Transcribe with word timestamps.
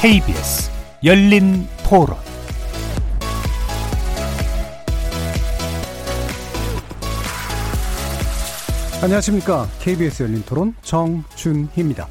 KBS 0.00 0.70
열린 1.02 1.66
토론 1.84 2.16
안녕하십니까. 9.02 9.66
KBS 9.80 10.22
열린 10.22 10.42
토론 10.44 10.76
정준희입니다. 10.82 12.06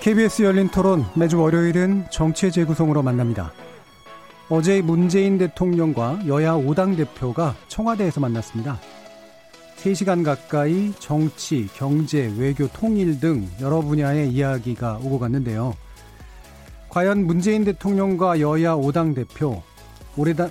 KBS 0.00 0.42
열린 0.42 0.68
토론 0.70 1.04
매주 1.14 1.40
월요일은 1.40 2.06
정치의 2.10 2.50
재구성으로 2.50 3.04
만납니다. 3.04 3.52
어제 4.48 4.82
문재인 4.82 5.38
대통령과 5.38 6.26
여야 6.26 6.54
5당 6.54 6.96
대표가 6.96 7.54
청와대에서 7.68 8.18
만났습니다. 8.18 8.80
3시간 9.82 10.24
가까이 10.24 10.92
정치, 10.98 11.68
경제, 11.74 12.32
외교, 12.36 12.66
통일 12.68 13.20
등 13.20 13.48
여러 13.60 13.80
분야의 13.80 14.28
이야기가 14.30 14.98
오고 15.02 15.20
갔는데요. 15.20 15.74
과연 16.88 17.26
문재인 17.26 17.64
대통령과 17.64 18.40
여야 18.40 18.74
5당 18.74 19.14
대표, 19.14 19.62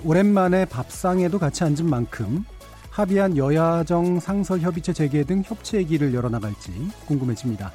오랜만에 0.04 0.64
밥상에도 0.64 1.38
같이 1.38 1.62
앉은 1.62 1.84
만큼 1.84 2.44
합의한 2.90 3.36
여야정 3.36 4.18
상설협의체 4.18 4.94
재개 4.94 5.24
등 5.24 5.42
협치의 5.44 5.84
길을 5.86 6.14
열어나갈지 6.14 6.72
궁금해집니다. 7.06 7.70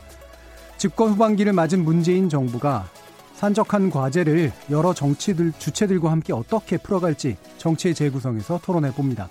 집권 0.77 1.11
후반기를 1.11 1.53
맞은 1.53 1.83
문재인 1.83 2.29
정부가 2.29 2.89
산적한 3.35 3.91
과제를 3.91 4.51
여러 4.71 4.93
정치들 4.93 5.53
주체들과 5.59 6.11
함께 6.11 6.33
어떻게 6.33 6.77
풀어갈지 6.77 7.37
정치의 7.57 7.93
재구성에서 7.93 8.59
토론해 8.63 8.93
봅니다. 8.93 9.29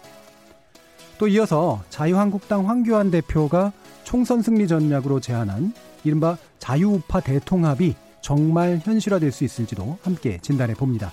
또 1.19 1.29
이어서 1.29 1.83
자유한국당 1.91 2.69
황교안 2.69 3.11
대표가 3.11 3.73
총선 4.05 4.43
승리 4.43 4.67
전략으로 4.67 5.21
제안한 5.21 5.73
이른바 6.05 6.37
자유우파 6.59 7.21
대통합이 7.21 7.95
정말 8.21 8.81
현실화될 8.83 9.33
수 9.33 9.45
있을지도 9.45 9.99
함께 10.03 10.39
진단해 10.43 10.75
봅니다. 10.75 11.13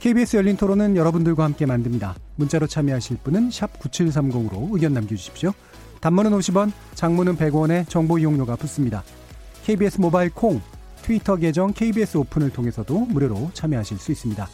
KBS 0.00 0.36
열린 0.36 0.56
토론은 0.56 0.96
여러분들과 0.96 1.44
함께 1.44 1.66
만듭니다. 1.66 2.14
문자로 2.36 2.66
참여하실 2.66 3.18
분은 3.22 3.50
9730으로 3.50 4.68
의견 4.72 4.94
남겨주십시오. 4.94 5.52
단문은 6.00 6.30
50원, 6.30 6.72
장문은 6.94 7.36
100원에 7.36 7.86
정보 7.86 8.18
이용료가 8.18 8.56
붙습니다. 8.56 9.04
KBS 9.64 10.00
모바일 10.00 10.30
콩, 10.30 10.62
트위터 11.02 11.36
계정 11.36 11.72
KBS 11.74 12.16
오픈을 12.16 12.50
통해서도 12.50 12.98
무료로 12.98 13.50
참여하실 13.52 13.98
수 13.98 14.10
있습니다. 14.12 14.48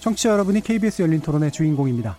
청취자 0.00 0.30
여러분이 0.30 0.60
KBS 0.60 1.02
열린 1.02 1.20
토론의 1.20 1.50
주인공입니다. 1.50 2.18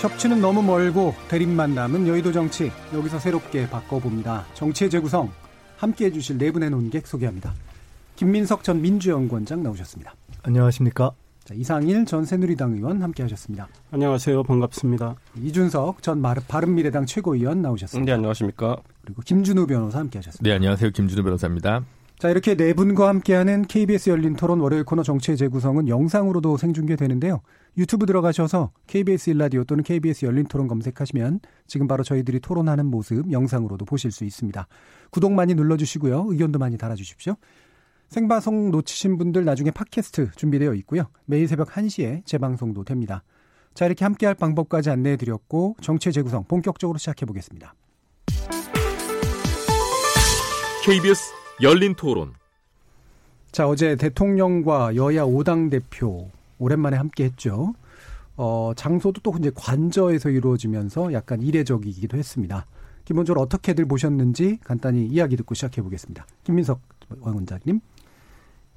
협치는 0.00 0.40
너무 0.40 0.62
멀고 0.62 1.12
대립만 1.28 1.74
남은 1.74 2.06
여의도 2.06 2.30
정치 2.30 2.70
여기서 2.94 3.18
새롭게 3.18 3.68
바꿔봅니다. 3.68 4.46
정치의 4.54 4.90
재구성 4.90 5.28
함께 5.76 6.06
해 6.06 6.12
주실 6.12 6.38
네 6.38 6.52
분의 6.52 6.70
논객 6.70 7.04
소개합니다. 7.04 7.52
김민석 8.14 8.62
전 8.62 8.80
민주연구원장 8.80 9.64
나오셨습니다. 9.64 10.14
안녕하십니까? 10.44 11.10
자, 11.44 11.54
이상일 11.54 12.04
전 12.04 12.24
새누리당 12.24 12.74
의원 12.74 13.02
함께 13.02 13.24
하셨습니다. 13.24 13.66
안녕하세요. 13.90 14.44
반갑습니다. 14.44 15.16
이준석 15.36 16.00
전 16.02 16.22
바른미래당 16.22 17.06
최고위원 17.06 17.62
나오셨습니다. 17.62 18.06
네, 18.06 18.14
안녕하십니까? 18.14 18.76
그리고 19.04 19.22
김준우 19.22 19.66
변호사 19.66 19.98
함께 19.98 20.18
하셨습니다. 20.18 20.48
네, 20.48 20.54
안녕하세요. 20.54 20.90
김준우 20.90 21.24
변호사입니다. 21.24 21.84
자, 22.18 22.28
이렇게 22.30 22.56
네 22.56 22.74
분과 22.74 23.08
함께하는 23.08 23.62
KBS 23.66 24.10
열린 24.10 24.34
토론 24.34 24.58
월요일 24.58 24.82
코너 24.84 25.04
정치의 25.04 25.36
재구성은 25.36 25.88
영상으로도 25.88 26.56
생중계되는데요. 26.56 27.40
유튜브 27.78 28.06
들어가셔서 28.06 28.72
KBS 28.88 29.30
일라디오 29.30 29.62
또는 29.62 29.84
KBS 29.84 30.26
열린 30.26 30.46
토론 30.46 30.66
검색하시면 30.66 31.38
지금 31.68 31.86
바로 31.86 32.02
저희들이 32.02 32.40
토론하는 32.40 32.86
모습 32.86 33.30
영상으로도 33.30 33.84
보실 33.84 34.10
수 34.10 34.24
있습니다. 34.24 34.66
구독 35.10 35.32
많이 35.32 35.54
눌러주시고요. 35.54 36.26
의견도 36.28 36.58
많이 36.58 36.76
달아주십시오. 36.76 37.36
생방송 38.08 38.72
놓치신 38.72 39.16
분들 39.18 39.44
나중에 39.44 39.70
팟캐스트 39.70 40.32
준비되어 40.34 40.74
있고요. 40.74 41.04
매일 41.24 41.46
새벽 41.46 41.68
1시에 41.68 42.26
재방송도 42.26 42.82
됩니다. 42.82 43.22
자, 43.74 43.86
이렇게 43.86 44.04
함께할 44.04 44.34
방법까지 44.34 44.90
안내해 44.90 45.16
드렸고 45.16 45.76
정치의 45.80 46.12
재구성 46.12 46.44
본격적으로 46.48 46.98
시작해 46.98 47.26
보겠습니다. 47.26 47.74
KBS 50.84 51.32
열린 51.62 51.94
토론. 51.94 52.32
자, 53.52 53.68
어제 53.68 53.94
대통령과 53.94 54.96
여야 54.96 55.22
5당 55.22 55.70
대표 55.70 56.28
오랜만에 56.58 56.96
함께 56.96 57.24
했죠. 57.24 57.74
어, 58.36 58.72
장소도 58.76 59.20
또 59.22 59.34
이제 59.38 59.50
관저에서 59.54 60.30
이루어지면서 60.30 61.12
약간 61.12 61.42
이례적이기도 61.42 62.16
했습니다. 62.16 62.66
기본적으로 63.04 63.40
어떻게들 63.42 63.86
보셨는지 63.86 64.58
간단히 64.62 65.06
이야기 65.06 65.36
듣고 65.36 65.54
시작해 65.54 65.82
보겠습니다. 65.82 66.26
김민석 66.44 66.80
원장님. 67.20 67.80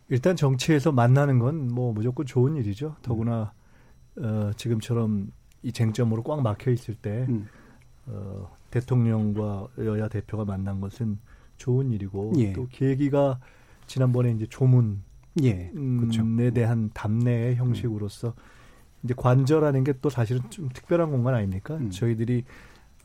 일단 0.09 0.36
정치에서 0.36 0.92
만나는 0.92 1.40
건 1.40 1.69
뭐 1.69 1.94
무조건 1.94 2.25
좋은 2.25 2.56
일이죠. 2.56 2.96
더구나 3.02 3.53
어, 4.18 4.52
지금처럼 4.58 5.31
이 5.63 5.72
쟁점으로 5.72 6.24
꽉 6.24 6.42
막혀 6.42 6.72
있을 6.72 6.96
때 6.96 7.25
음. 7.30 7.48
어, 8.08 8.50
대통령과 8.72 9.68
여야 9.80 10.08
대표가 10.08 10.44
만난 10.46 10.81
것은 10.81 11.19
좋은 11.58 11.92
일이고 11.92 12.34
예. 12.38 12.53
또 12.53 12.68
계기가 12.69 13.40
지난번에 13.88 14.31
이제 14.31 14.48
조문에 14.50 14.96
예, 15.44 15.72
그렇죠. 15.74 16.24
대한 16.53 16.90
답례의 16.94 17.56
형식으로서 17.56 18.30
음. 18.30 18.34
이제 19.03 19.14
관저라는 19.16 19.84
게 19.84 19.94
또 20.02 20.09
사실은 20.09 20.42
좀 20.50 20.69
특별한 20.69 21.09
공간 21.12 21.34
아닙니까? 21.36 21.75
음. 21.75 21.90
저희들이 21.90 22.44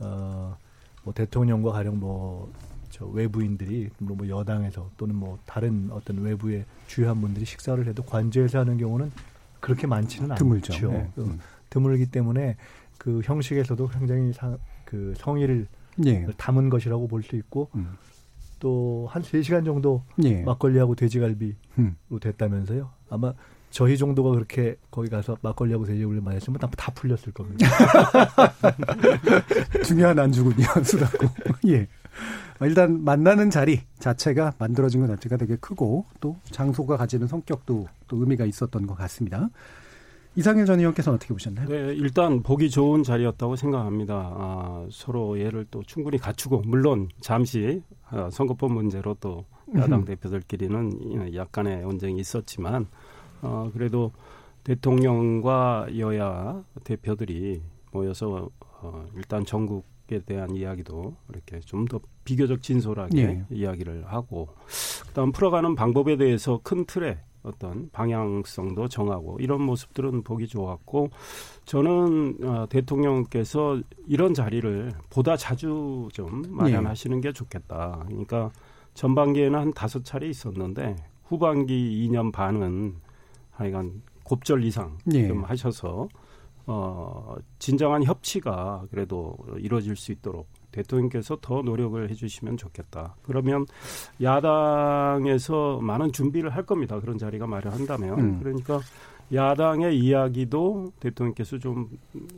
어, 0.01 0.57
뭐 1.05 1.15
대통령과 1.15 1.73
가령 1.73 2.01
뭐 2.01 2.51
저 2.97 3.05
외부인들이 3.07 3.91
뭐 3.99 4.17
여당에서 4.27 4.91
또는 4.97 5.17
뭐 5.17 5.39
다른 5.45 5.91
어떤 5.91 6.19
외부의 6.19 6.65
주요한 6.87 7.21
분들이 7.21 7.45
식사를 7.45 7.87
해도 7.87 8.03
관저에서 8.03 8.61
하는 8.61 8.79
경우는 8.79 9.13
그렇게 9.61 9.87
많지는 9.87 10.35
드물죠. 10.35 10.73
않죠. 10.73 10.93
네. 10.93 11.11
음. 11.19 11.39
드물기 11.69 12.07
때문에 12.07 12.57
그 12.97 13.21
형식에서도 13.23 13.89
굉장히 13.89 14.33
상, 14.33 14.57
그 14.87 15.13
성의를 15.19 15.67
예. 16.07 16.27
담은 16.39 16.71
것이라고 16.71 17.07
볼 17.07 17.23
수 17.23 17.37
있고 17.37 17.69
음. 17.75 17.97
또 18.59 19.07
한 19.11 19.23
세시간 19.23 19.65
정도 19.65 20.03
예. 20.25 20.43
막걸리하고 20.43 20.95
돼지갈비로 20.95 21.55
음. 21.79 21.97
됐다면서요. 22.21 22.91
아마 23.11 23.33
저희 23.71 23.99
정도가 23.99 24.31
그렇게 24.31 24.77
거기 24.91 25.09
가서 25.09 25.37
막걸리하고 25.43 25.85
돼지갈비를 25.87 26.23
마셨으면 26.23 26.59
다, 26.59 26.69
다 26.77 26.93
풀렸을 26.93 27.33
겁니다. 27.33 27.67
중요한 29.85 30.19
안주군요. 30.19 30.67
수다고. 30.83 31.29
예. 31.69 31.87
일단 32.63 33.05
만나는 33.05 33.51
자리 33.51 33.83
자체가 33.99 34.55
만들어진 34.59 35.01
것 35.01 35.09
자체가 35.09 35.37
되게 35.37 35.57
크고 35.57 36.07
또 36.21 36.37
장소가 36.51 36.97
가지는 36.97 37.27
성격도 37.27 37.87
또 38.09 38.17
의미가 38.17 38.47
있었던 38.47 38.87
것 38.87 38.95
같습니다. 38.95 39.51
이상일 40.37 40.67
전 40.67 40.79
의원께서는 40.79 41.17
어떻게 41.17 41.33
보셨나요? 41.33 41.67
네, 41.69 41.95
일단 41.95 42.43
보기 42.43 42.69
좋은 42.71 43.03
자리였다고 43.03 43.57
생각합니다. 43.57 44.15
아, 44.15 44.87
서로 44.91 45.39
예를 45.41 45.67
또 45.71 45.83
충분히 45.83 46.19
갖추고 46.19 46.63
물론 46.67 47.09
잠시 47.21 47.83
아, 48.11 48.29
선거법 48.31 48.73
문제로 48.73 49.15
또 49.19 49.47
야당 49.77 50.05
대표들끼리는 50.05 51.35
약간의 51.35 51.85
언쟁이 51.85 52.21
있었지만 52.21 52.87
어, 53.43 53.71
그래도 53.73 54.13
대통령과 54.65 55.89
여야 55.99 56.63
대표들이 56.85 57.63
모여서 57.93 58.49
어, 58.61 59.07
일단 59.17 59.45
전국에 59.45 60.21
대한 60.27 60.55
이야기도 60.55 61.17
이렇게 61.31 61.61
좀 61.61 61.87
더 61.87 62.01
비교적 62.25 62.61
진솔하게 62.63 63.19
예. 63.19 63.45
이야기를 63.51 64.05
하고 64.07 64.49
그다음 65.09 65.33
풀어가는 65.33 65.77
방법에 65.77 66.17
대해서 66.17 66.61
큰 66.63 66.85
틀에 66.85 67.19
어떤 67.47 67.89
방향성도 67.93 68.89
정하고 68.89 69.39
이런 69.41 69.63
모습들은 69.63 70.23
보기 70.23 70.49
좋았고 70.49 71.11
저는 71.65 72.39
어, 72.43 72.67
대통령께서 72.69 73.81
이런 74.07 74.35
자리를 74.35 74.93
보다 75.11 75.37
자주 75.37 76.09
좀 76.13 76.43
마련하시는 76.49 77.21
게 77.21 77.33
좋겠다. 77.33 78.05
그러니까 78.09 78.51
전반기에는 78.95 79.59
한 79.59 79.73
다섯 79.73 80.05
차례 80.05 80.29
있었는데 80.29 80.97
후반기 81.25 82.09
2년 82.09 82.33
반은 82.33 82.97
하여간 83.53 84.03
곱절 84.25 84.65
이상 84.65 84.99
예. 85.13 85.29
좀 85.29 85.45
하셔서 85.45 86.09
어, 86.67 87.37
진정한 87.59 88.03
협치가 88.03 88.85
그래도 88.91 89.37
이루어질 89.59 89.95
수 89.97 90.13
있도록 90.13 90.49
대통령께서 90.77 91.39
더 91.41 91.63
노력을 91.63 92.09
해주시면 92.11 92.57
좋겠다. 92.57 93.17
그러면 93.23 93.67
야당에서 94.23 95.79
많은 95.81 96.13
준비를 96.13 96.51
할 96.51 96.65
겁니다. 96.65 97.01
그런 97.01 97.19
자리가 97.19 97.47
마련한다면. 97.47 98.19
음. 98.19 98.39
그러니까 98.41 98.81
야당의 99.33 99.99
이야기도 99.99 100.93
대통령께서 101.01 101.59
좀 101.59 101.89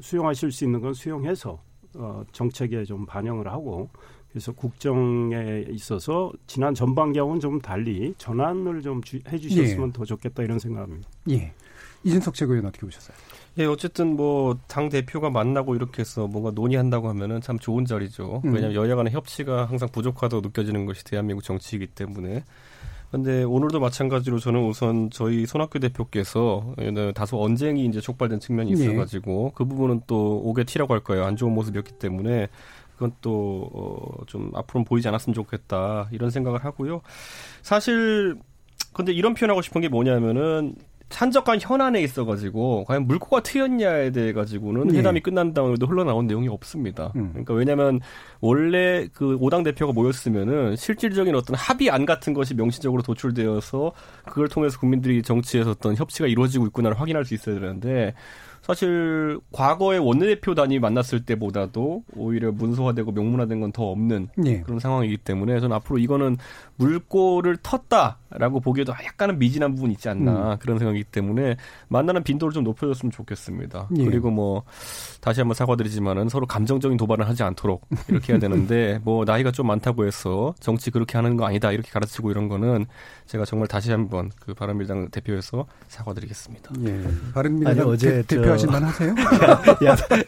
수용하실 0.00 0.52
수 0.52 0.64
있는 0.64 0.80
건 0.80 0.94
수용해서 0.94 1.60
어, 1.94 2.22
정책에 2.32 2.84
좀 2.84 3.04
반영을 3.06 3.48
하고 3.48 3.88
그래서 4.30 4.52
국정에 4.52 5.64
있어서 5.70 6.30
지난 6.46 6.74
전반기하고는 6.74 7.40
좀 7.40 7.60
달리 7.60 8.14
전환을 8.18 8.82
좀 8.82 9.02
주, 9.02 9.18
해주셨으면 9.28 9.88
예. 9.88 9.92
더 9.92 10.04
좋겠다 10.04 10.42
이런 10.42 10.58
생각합니다. 10.58 11.08
예. 11.30 11.52
이준석 12.04 12.34
최고위원 12.34 12.66
어떻게 12.66 12.86
보셨어요? 12.86 13.16
예, 13.58 13.64
어쨌든 13.64 14.16
뭐 14.16 14.56
당 14.68 14.88
대표가 14.88 15.30
만나고 15.30 15.74
이렇게 15.74 16.00
해서 16.00 16.26
뭔가 16.26 16.50
논의한다고 16.52 17.08
하면은 17.08 17.40
참 17.40 17.58
좋은 17.58 17.84
자리죠. 17.84 18.42
음. 18.44 18.54
왜냐하면 18.54 18.76
여야 18.76 18.94
간의 18.94 19.12
협치가 19.12 19.64
항상 19.64 19.88
부족하다고 19.88 20.42
느껴지는 20.42 20.86
것이 20.86 21.04
대한민국 21.04 21.42
정치이기 21.42 21.88
때문에. 21.88 22.44
근데 23.10 23.42
오늘도 23.42 23.80
마찬가지로 23.80 24.38
저는 24.38 24.68
우선 24.68 25.08
저희 25.10 25.46
손학규 25.46 25.80
대표께서 25.80 26.74
다소 27.14 27.42
언쟁이 27.42 27.86
이제 27.86 28.00
촉발된 28.00 28.38
측면이 28.38 28.74
네. 28.74 28.84
있어가지고 28.84 29.44
네. 29.46 29.52
그 29.54 29.64
부분은 29.64 30.02
또 30.06 30.42
오게 30.44 30.64
티라고 30.64 30.92
할 30.92 31.00
거예요. 31.00 31.24
안 31.24 31.34
좋은 31.34 31.54
모습이었기 31.54 31.92
때문에 31.92 32.48
그건 32.94 33.12
또좀 33.22 34.50
어, 34.52 34.58
앞으로는 34.58 34.84
보이지 34.84 35.08
않았으면 35.08 35.32
좋겠다 35.32 36.08
이런 36.12 36.30
생각을 36.30 36.64
하고요. 36.64 37.00
사실 37.62 38.36
근데 38.92 39.12
이런 39.12 39.32
표현하고 39.34 39.62
싶은 39.62 39.80
게 39.80 39.88
뭐냐면은 39.88 40.74
산적한 41.10 41.58
현안에 41.60 42.02
있어가지고 42.02 42.84
과연 42.84 43.06
물꼬가 43.06 43.42
트였냐에 43.42 44.10
대해 44.10 44.32
가지고는 44.32 44.88
네. 44.88 44.98
회담이 44.98 45.20
끝난 45.20 45.54
다음에도 45.54 45.86
흘러나온 45.86 46.26
내용이 46.26 46.48
없습니다. 46.48 47.12
음. 47.16 47.30
그러니까 47.30 47.54
왜냐하면 47.54 48.00
원래 48.40 49.08
그 49.12 49.36
오당 49.40 49.62
대표가 49.62 49.92
모였으면은 49.92 50.76
실질적인 50.76 51.34
어떤 51.34 51.56
합의안 51.56 52.04
같은 52.04 52.34
것이 52.34 52.54
명시적으로 52.54 53.02
도출되어서 53.02 53.92
그걸 54.26 54.48
통해서 54.48 54.78
국민들이 54.78 55.22
정치에서 55.22 55.70
어떤 55.70 55.96
협치가 55.96 56.26
이루어지고 56.28 56.66
있구나를 56.66 57.00
확인할 57.00 57.24
수 57.24 57.34
있어야 57.34 57.58
되는데 57.58 58.14
사실 58.68 59.40
과거에 59.50 59.96
원내대표단이 59.96 60.78
만났을 60.78 61.24
때보다도 61.24 62.04
오히려 62.14 62.52
문서화되고 62.52 63.12
명문화된 63.12 63.60
건 63.60 63.68
더 63.72 63.84
없는 63.90 64.28
네. 64.36 64.62
그런 64.62 64.78
상황이기 64.80 65.18
때문에 65.18 65.60
저는 65.60 65.76
앞으로 65.76 65.98
이거는 65.98 66.36
물꼬를 66.76 67.56
텄다라고 67.58 68.62
보기에도 68.62 68.92
약간은 68.92 69.38
미진한 69.38 69.74
부분이 69.74 69.92
있지 69.94 70.08
않나 70.08 70.54
음. 70.54 70.56
그런 70.58 70.78
생각이기 70.78 71.04
때문에 71.04 71.56
만나는 71.88 72.22
빈도를 72.22 72.52
좀 72.52 72.64
높여줬으면 72.64 73.10
좋겠습니다. 73.12 73.88
네. 73.90 74.04
그리고 74.04 74.30
뭐 74.30 74.62
다시 75.20 75.40
한번 75.40 75.54
사과드리지만은 75.54 76.28
서로 76.28 76.46
감정적인 76.46 76.96
도발을 76.96 77.28
하지 77.28 77.42
않도록 77.42 77.86
이렇게 78.08 78.32
해야 78.32 78.40
되는데 78.40 79.00
뭐 79.04 79.24
나이가 79.24 79.50
좀 79.50 79.66
많다고 79.66 80.06
해서 80.06 80.54
정치 80.60 80.90
그렇게 80.90 81.18
하는 81.18 81.36
거 81.36 81.46
아니다 81.46 81.72
이렇게 81.72 81.90
가르치고 81.90 82.30
이런 82.30 82.48
거는 82.48 82.86
제가 83.26 83.44
정말 83.44 83.68
다시 83.68 83.90
한번 83.90 84.30
그 84.40 84.54
바른미래당 84.54 85.10
대표에서 85.10 85.66
사과드리겠습니다. 85.88 86.72
예. 86.86 87.04
바른미래당 87.34 87.70
아니, 87.70 87.80
어제 87.92 88.22
대, 88.22 88.40
표 88.40 88.56
하신 88.58 88.70
만 88.70 88.82
하세요? 88.84 89.14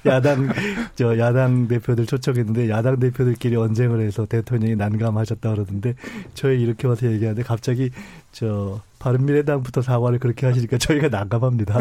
야, 0.07 0.21
당저 0.21 1.19
야당 1.19 1.69
대표들 1.69 2.07
초청했는데 2.07 2.71
야당 2.71 2.99
대표들끼리 3.01 3.57
언쟁을 3.57 4.01
해서 4.01 4.27
대통령이 4.27 4.77
난감하셨다 4.77 5.51
그러던데 5.51 5.95
저희 6.35 6.63
이렇게 6.63 6.87
와서 6.87 7.07
얘기하는데 7.11 7.43
갑자기 7.43 7.91
저 8.33 8.81
바른미래당부터 9.01 9.83
사과를 9.83 10.19
그렇게 10.19 10.47
하시니까 10.47 10.79
저희가 10.79 11.09
난감합니다. 11.09 11.79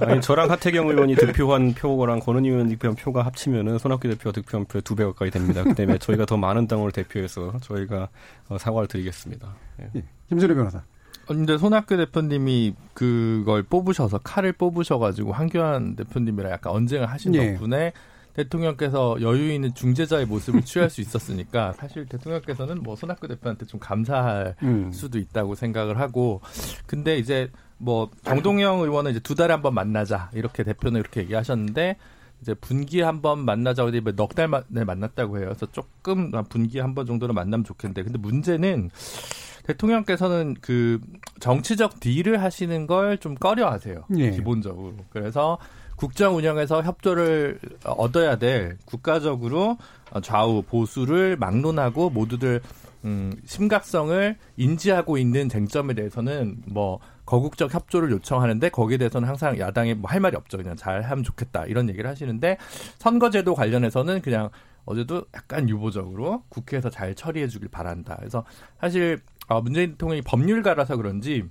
네. 0.00 0.06
아니 0.06 0.20
저랑 0.20 0.50
하태경 0.50 0.88
의원이 0.88 1.16
득표한 1.16 1.74
표랑 1.74 2.20
권은희 2.20 2.48
의원 2.50 2.68
득표한 2.68 2.94
표가 2.94 3.22
합치면은 3.24 3.78
손학규 3.78 4.08
대표가 4.08 4.32
득표한 4.32 4.66
표두배 4.66 5.04
가까이 5.04 5.30
됩니다. 5.30 5.64
그 5.64 5.74
때문에 5.74 5.98
저희가 5.98 6.26
더 6.26 6.36
많은 6.36 6.68
당을 6.68 6.92
대표해서 6.92 7.54
저희가 7.62 8.08
어, 8.48 8.58
사과를 8.58 8.86
드리겠습니다. 8.86 9.48
네. 9.78 9.90
예. 9.96 10.02
김준호 10.28 10.54
변호사. 10.54 10.82
근데 11.26 11.58
손학규 11.58 11.96
대표님이 11.96 12.74
그걸 12.94 13.62
뽑으셔서 13.62 14.18
칼을 14.18 14.52
뽑으셔가지고 14.52 15.32
한교안 15.32 15.96
대표님이랑 15.96 16.52
약간 16.52 16.72
언쟁을 16.72 17.06
하신 17.06 17.34
예. 17.34 17.52
덕분에 17.52 17.92
대통령께서 18.34 19.16
여유 19.22 19.50
있는 19.50 19.74
중재자의 19.74 20.26
모습을 20.26 20.62
취할 20.62 20.90
수 20.90 21.00
있었으니까 21.00 21.72
사실 21.78 22.06
대통령께서는 22.06 22.82
뭐 22.82 22.94
손학규 22.94 23.28
대표한테 23.28 23.64
좀 23.66 23.80
감사할 23.80 24.56
음. 24.62 24.92
수도 24.92 25.18
있다고 25.18 25.54
생각을 25.54 25.98
하고 25.98 26.42
근데 26.86 27.16
이제 27.18 27.50
뭐 27.78 28.10
정동영 28.24 28.80
의원은 28.80 29.12
이제 29.12 29.20
두 29.20 29.34
달에 29.34 29.52
한 29.52 29.62
번 29.62 29.74
만나자 29.74 30.30
이렇게 30.34 30.62
대표는 30.64 31.00
이렇게 31.00 31.20
얘기하셨는데 31.22 31.96
이제 32.42 32.52
분기에 32.54 33.02
한번 33.02 33.44
만나자고 33.44 33.90
뭐 34.02 34.12
넉달 34.14 34.48
만에 34.48 34.84
만났다고 34.84 35.38
해요. 35.38 35.46
그래서 35.46 35.66
조금 35.72 36.30
분기에 36.30 36.82
한번 36.82 37.06
정도는 37.06 37.34
만나면 37.34 37.64
좋겠는데 37.64 38.02
근데 38.02 38.18
문제는 38.18 38.90
대통령께서는 39.66 40.54
그 40.60 41.00
정치적 41.40 42.00
딜을 42.00 42.42
하시는 42.42 42.86
걸 42.86 43.16
좀 43.18 43.34
꺼려하세요. 43.34 44.04
예. 44.18 44.30
기본적으로. 44.30 44.94
그래서 45.10 45.58
국정 45.96 46.36
운영에서 46.36 46.82
협조를 46.82 47.58
얻어야 47.84 48.36
될 48.36 48.76
국가적으로 48.84 49.78
좌우 50.22 50.62
보수를 50.62 51.36
막론하고 51.36 52.10
모두들 52.10 52.60
음, 53.04 53.32
심각성을 53.46 54.36
인지하고 54.56 55.16
있는 55.16 55.48
쟁점에 55.48 55.94
대해서는 55.94 56.62
뭐 56.66 56.98
거국적 57.24 57.72
협조를 57.72 58.10
요청하는데 58.10 58.68
거기에 58.68 58.98
대해서는 58.98 59.28
항상 59.28 59.58
야당이 59.58 59.94
뭐 59.94 60.10
할 60.10 60.20
말이 60.20 60.36
없죠. 60.36 60.58
그냥 60.58 60.76
잘 60.76 61.02
하면 61.02 61.24
좋겠다 61.24 61.64
이런 61.66 61.88
얘기를 61.88 62.08
하시는데 62.10 62.58
선거제도 62.98 63.54
관련해서는 63.54 64.20
그냥 64.22 64.50
어제도 64.84 65.24
약간 65.34 65.68
유보적으로 65.68 66.42
국회에서 66.48 66.90
잘 66.90 67.14
처리해 67.14 67.48
주길 67.48 67.68
바란다. 67.68 68.16
그래서 68.18 68.44
사실 68.80 69.20
어, 69.48 69.60
문재인 69.60 69.92
대통령이 69.92 70.22
법률가라서 70.22 70.96
그런지 70.96 71.44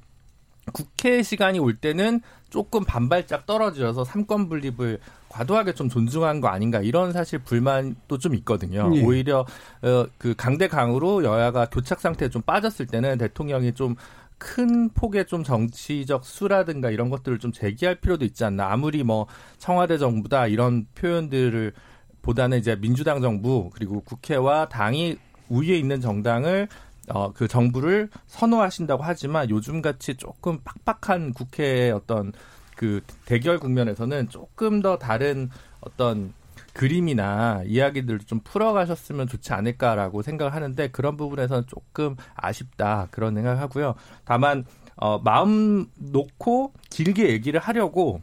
국회 0.73 1.21
시간이 1.21 1.59
올 1.59 1.75
때는 1.75 2.21
조금 2.49 2.83
반발짝 2.83 3.45
떨어져서 3.45 4.03
삼권 4.03 4.49
분립을 4.49 4.99
과도하게 5.29 5.73
좀 5.73 5.89
존중한 5.89 6.41
거 6.41 6.47
아닌가 6.47 6.79
이런 6.79 7.11
사실 7.11 7.39
불만도 7.39 8.17
좀 8.17 8.33
있거든요. 8.35 8.89
예. 8.95 9.03
오히려 9.03 9.45
어, 9.81 10.05
그 10.17 10.33
강대강으로 10.35 11.23
여야가 11.23 11.67
교착 11.69 11.99
상태에 11.99 12.29
좀 12.29 12.41
빠졌을 12.41 12.87
때는 12.87 13.17
대통령이 13.17 13.73
좀큰 13.73 14.89
폭의 14.93 15.27
좀 15.27 15.43
정치적 15.43 16.25
수라든가 16.25 16.89
이런 16.89 17.09
것들을 17.09 17.39
좀 17.39 17.51
제기할 17.51 17.95
필요도 17.95 18.25
있지 18.25 18.45
않나. 18.45 18.71
아무리 18.71 19.03
뭐 19.03 19.27
청와대 19.57 19.97
정부다 19.97 20.47
이런 20.47 20.87
표현들을 20.95 21.73
보다는 22.21 22.57
이제 22.57 22.75
민주당 22.75 23.21
정부 23.21 23.69
그리고 23.73 24.01
국회와 24.01 24.69
당이 24.69 25.17
우위에 25.49 25.77
있는 25.77 26.01
정당을 26.01 26.67
어, 27.09 27.31
그 27.33 27.47
정부를 27.47 28.09
선호하신다고 28.27 29.03
하지만 29.03 29.49
요즘 29.49 29.81
같이 29.81 30.15
조금 30.15 30.59
빡빡한 30.63 31.33
국회의 31.33 31.91
어떤 31.91 32.33
그 32.75 33.01
대결 33.25 33.59
국면에서는 33.59 34.29
조금 34.29 34.81
더 34.81 34.97
다른 34.97 35.49
어떤 35.81 36.33
그림이나 36.73 37.63
이야기들을 37.65 38.19
좀 38.19 38.41
풀어가셨으면 38.43 39.27
좋지 39.27 39.53
않을까라고 39.53 40.21
생각을 40.21 40.53
하는데 40.53 40.87
그런 40.89 41.15
부분에서는 41.15 41.67
조금 41.67 42.15
아쉽다 42.35 43.07
그런 43.11 43.33
생각을 43.33 43.61
하고요. 43.61 43.95
다만 44.25 44.65
어, 44.97 45.19
마음 45.19 45.87
놓고 45.95 46.73
길게 46.89 47.29
얘기를 47.29 47.59
하려고 47.59 48.21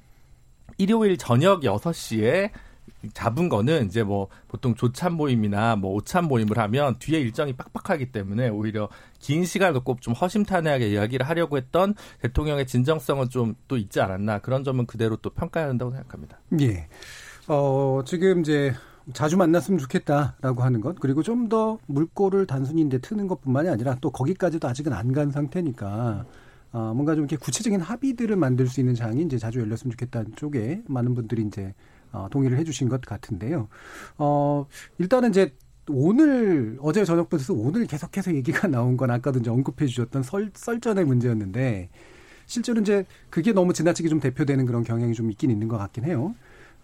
일요일 0.77 1.17
저녁 1.17 1.63
6시에 1.63 2.51
잡은 3.15 3.49
거는 3.49 3.87
이제 3.87 4.03
뭐 4.03 4.29
보통 4.49 4.75
조찬 4.75 5.15
모임이나 5.15 5.77
뭐 5.77 5.93
오찬 5.95 6.25
모임을 6.25 6.59
하면 6.59 6.97
뒤에 6.99 7.21
일정이 7.21 7.53
빡빡하기 7.53 8.13
때문에 8.13 8.49
오히려 8.49 8.89
긴 9.19 9.45
시간을 9.45 9.75
놓고 9.75 9.99
좀 10.01 10.15
허심탄회하게 10.15 10.89
이야기를 10.91 11.29
하려고 11.29 11.57
했던 11.57 11.95
대통령의 12.21 12.67
진정성은 12.67 13.29
좀 13.29 13.55
또 13.69 13.77
있지 13.77 14.01
않았나 14.01 14.39
그런 14.41 14.65
점은 14.65 14.87
그대로 14.87 15.17
또 15.17 15.31
평가해야 15.31 15.69
한다고 15.71 15.91
생각합니다. 15.93 16.39
예. 16.61 16.89
어, 17.49 18.01
지금 18.05 18.41
이제 18.41 18.73
자주 19.13 19.37
만났으면 19.37 19.79
좋겠다라고 19.79 20.63
하는 20.63 20.81
것 20.81 20.99
그리고 21.01 21.23
좀 21.23 21.49
더 21.49 21.79
물꼬를 21.87 22.47
단순히 22.47 22.83
이제 22.83 22.99
트는 22.99 23.27
것뿐만이 23.29 23.69
아니라 23.69 23.97
또 24.01 24.11
거기까지도 24.11 24.69
아직은 24.69 24.93
안 24.93 25.13
간 25.13 25.31
상태니까 25.31 26.25
어, 26.73 26.93
뭔가 26.95 27.15
좀 27.15 27.25
이렇게 27.25 27.37
구체적인 27.37 27.81
합의들을 27.81 28.35
만들 28.37 28.67
수 28.69 28.81
있는 28.81 28.95
장이 28.95 29.23
이제 29.23 29.37
자주 29.39 29.61
열렸으면 29.61 29.91
좋겠다는 29.93 30.37
쪽에 30.37 30.83
많은 30.87 31.15
분들이 31.15 31.43
이제 31.43 31.75
어, 32.13 32.29
동의를 32.31 32.59
해주신 32.59 32.89
것 32.89 33.01
같은데요. 33.01 33.69
어, 34.19 34.67
일단은 34.99 35.31
이제 35.31 35.55
오늘 35.89 36.79
어제 36.81 37.05
저녁부터 37.05 37.53
오늘 37.55 37.87
계속해서 37.87 38.35
얘기가 38.35 38.69
나온 38.69 38.97
건 38.97 39.11
아까도 39.11 39.41
이제 39.41 39.51
언급해 39.51 39.87
주셨던 39.87 40.23
설, 40.23 40.51
썰전의 40.55 41.05
문제였는데 41.05 41.89
실제로 42.47 42.81
이제 42.81 43.07
그게 43.31 43.53
너무 43.53 43.73
지나치게 43.73 44.09
좀 44.09 44.21
대표되는 44.21 44.67
그런 44.67 44.85
경향이 44.85 45.15
좀 45.15 45.31
있긴 45.31 45.51
있는 45.51 45.69
것 45.69 45.79
같긴 45.79 46.05
해요. 46.05 46.35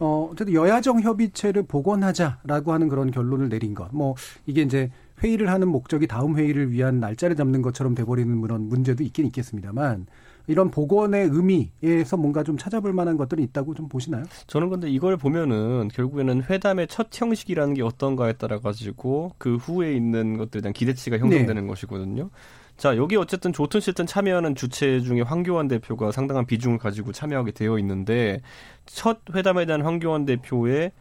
어, 0.01 0.31
어쨌든 0.33 0.55
여야정 0.55 1.01
협의체를 1.01 1.65
복원하자라고 1.65 2.73
하는 2.73 2.89
그런 2.89 3.11
결론을 3.11 3.49
내린 3.49 3.75
것. 3.75 3.89
뭐 3.93 4.15
이게 4.47 4.63
이제 4.63 4.91
회의를 5.23 5.51
하는 5.51 5.69
목적이 5.69 6.07
다음 6.07 6.37
회의를 6.37 6.71
위한 6.71 7.01
날짜를 7.01 7.37
잡는 7.37 7.63
것처럼 7.63 7.95
돼버리는 7.95 8.41
그런 8.41 8.69
문제도 8.69 9.03
있긴 9.03 9.27
있겠습니다만 9.27 10.07
이런 10.49 10.71
복원의 10.71 11.29
의미에서 11.31 12.17
뭔가 12.17 12.43
좀 12.43 12.57
찾아볼 12.57 12.93
만한 12.93 13.17
것들이 13.17 13.43
있다고 13.45 13.75
좀 13.75 13.89
보시나요? 13.89 14.25
저는 14.47 14.71
근데 14.71 14.91
이걸 14.91 15.17
보면은 15.17 15.89
결국에는 15.89 16.43
회담의 16.43 16.89
첫 16.89 17.09
형식이라는 17.13 17.75
게 17.75 17.83
어떤가에 17.83 18.33
따라 18.33 18.59
가지고 18.59 19.33
그 19.39 19.57
후에 19.57 19.95
있는 19.95 20.39
것들에 20.39 20.63
대한 20.63 20.73
기대치가 20.73 21.19
형성되는 21.19 21.63
네. 21.63 21.69
것이거든요. 21.69 22.31
자, 22.79 22.97
여기 22.97 23.17
어쨌든 23.17 23.53
좋든 23.53 23.81
싫든 23.81 24.07
참여하는 24.07 24.55
주체 24.55 25.01
중에 25.01 25.21
황교안 25.21 25.69
대표가 25.69 26.13
상당한 26.13 26.47
비중을 26.47 26.79
가지고 26.79 27.13
참여하게 27.13 27.51
되어 27.53 27.79
있는데 27.81 28.41
첫 28.87 29.19
회담에 29.35 29.67
대한 29.67 29.83
황교안 29.83 30.25
대표의 30.25 30.93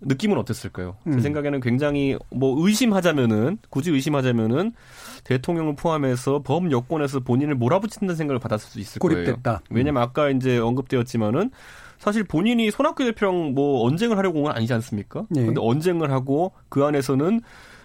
느낌은 0.00 0.38
어땠을까요? 0.38 0.96
음. 1.06 1.12
제 1.12 1.20
생각에는 1.20 1.60
굉장히 1.60 2.16
뭐 2.30 2.66
의심하자면은 2.66 3.58
굳이 3.68 3.90
의심하자면은 3.90 4.72
대통령을 5.24 5.76
포함해서 5.76 6.40
법 6.40 6.70
여권에서 6.70 7.20
본인을 7.20 7.54
몰아붙인다는 7.54 8.14
생각을 8.16 8.38
받았을 8.40 8.70
수 8.70 8.80
있을 8.80 8.98
고립됐다. 9.00 9.42
거예요. 9.42 9.58
왜냐면 9.70 10.02
아까 10.02 10.30
이제 10.30 10.58
언급되었지만은 10.58 11.50
사실 11.98 12.24
본인이 12.24 12.70
손학규 12.70 13.04
대표랑 13.04 13.54
뭐 13.54 13.84
언쟁을 13.86 14.18
하려고 14.18 14.38
온 14.40 14.44
건 14.44 14.56
아니지 14.56 14.72
않습니까? 14.74 15.24
네. 15.30 15.44
근데 15.46 15.60
언쟁을 15.60 16.10
하고 16.10 16.52
그 16.68 16.84
안에서는 16.84 17.40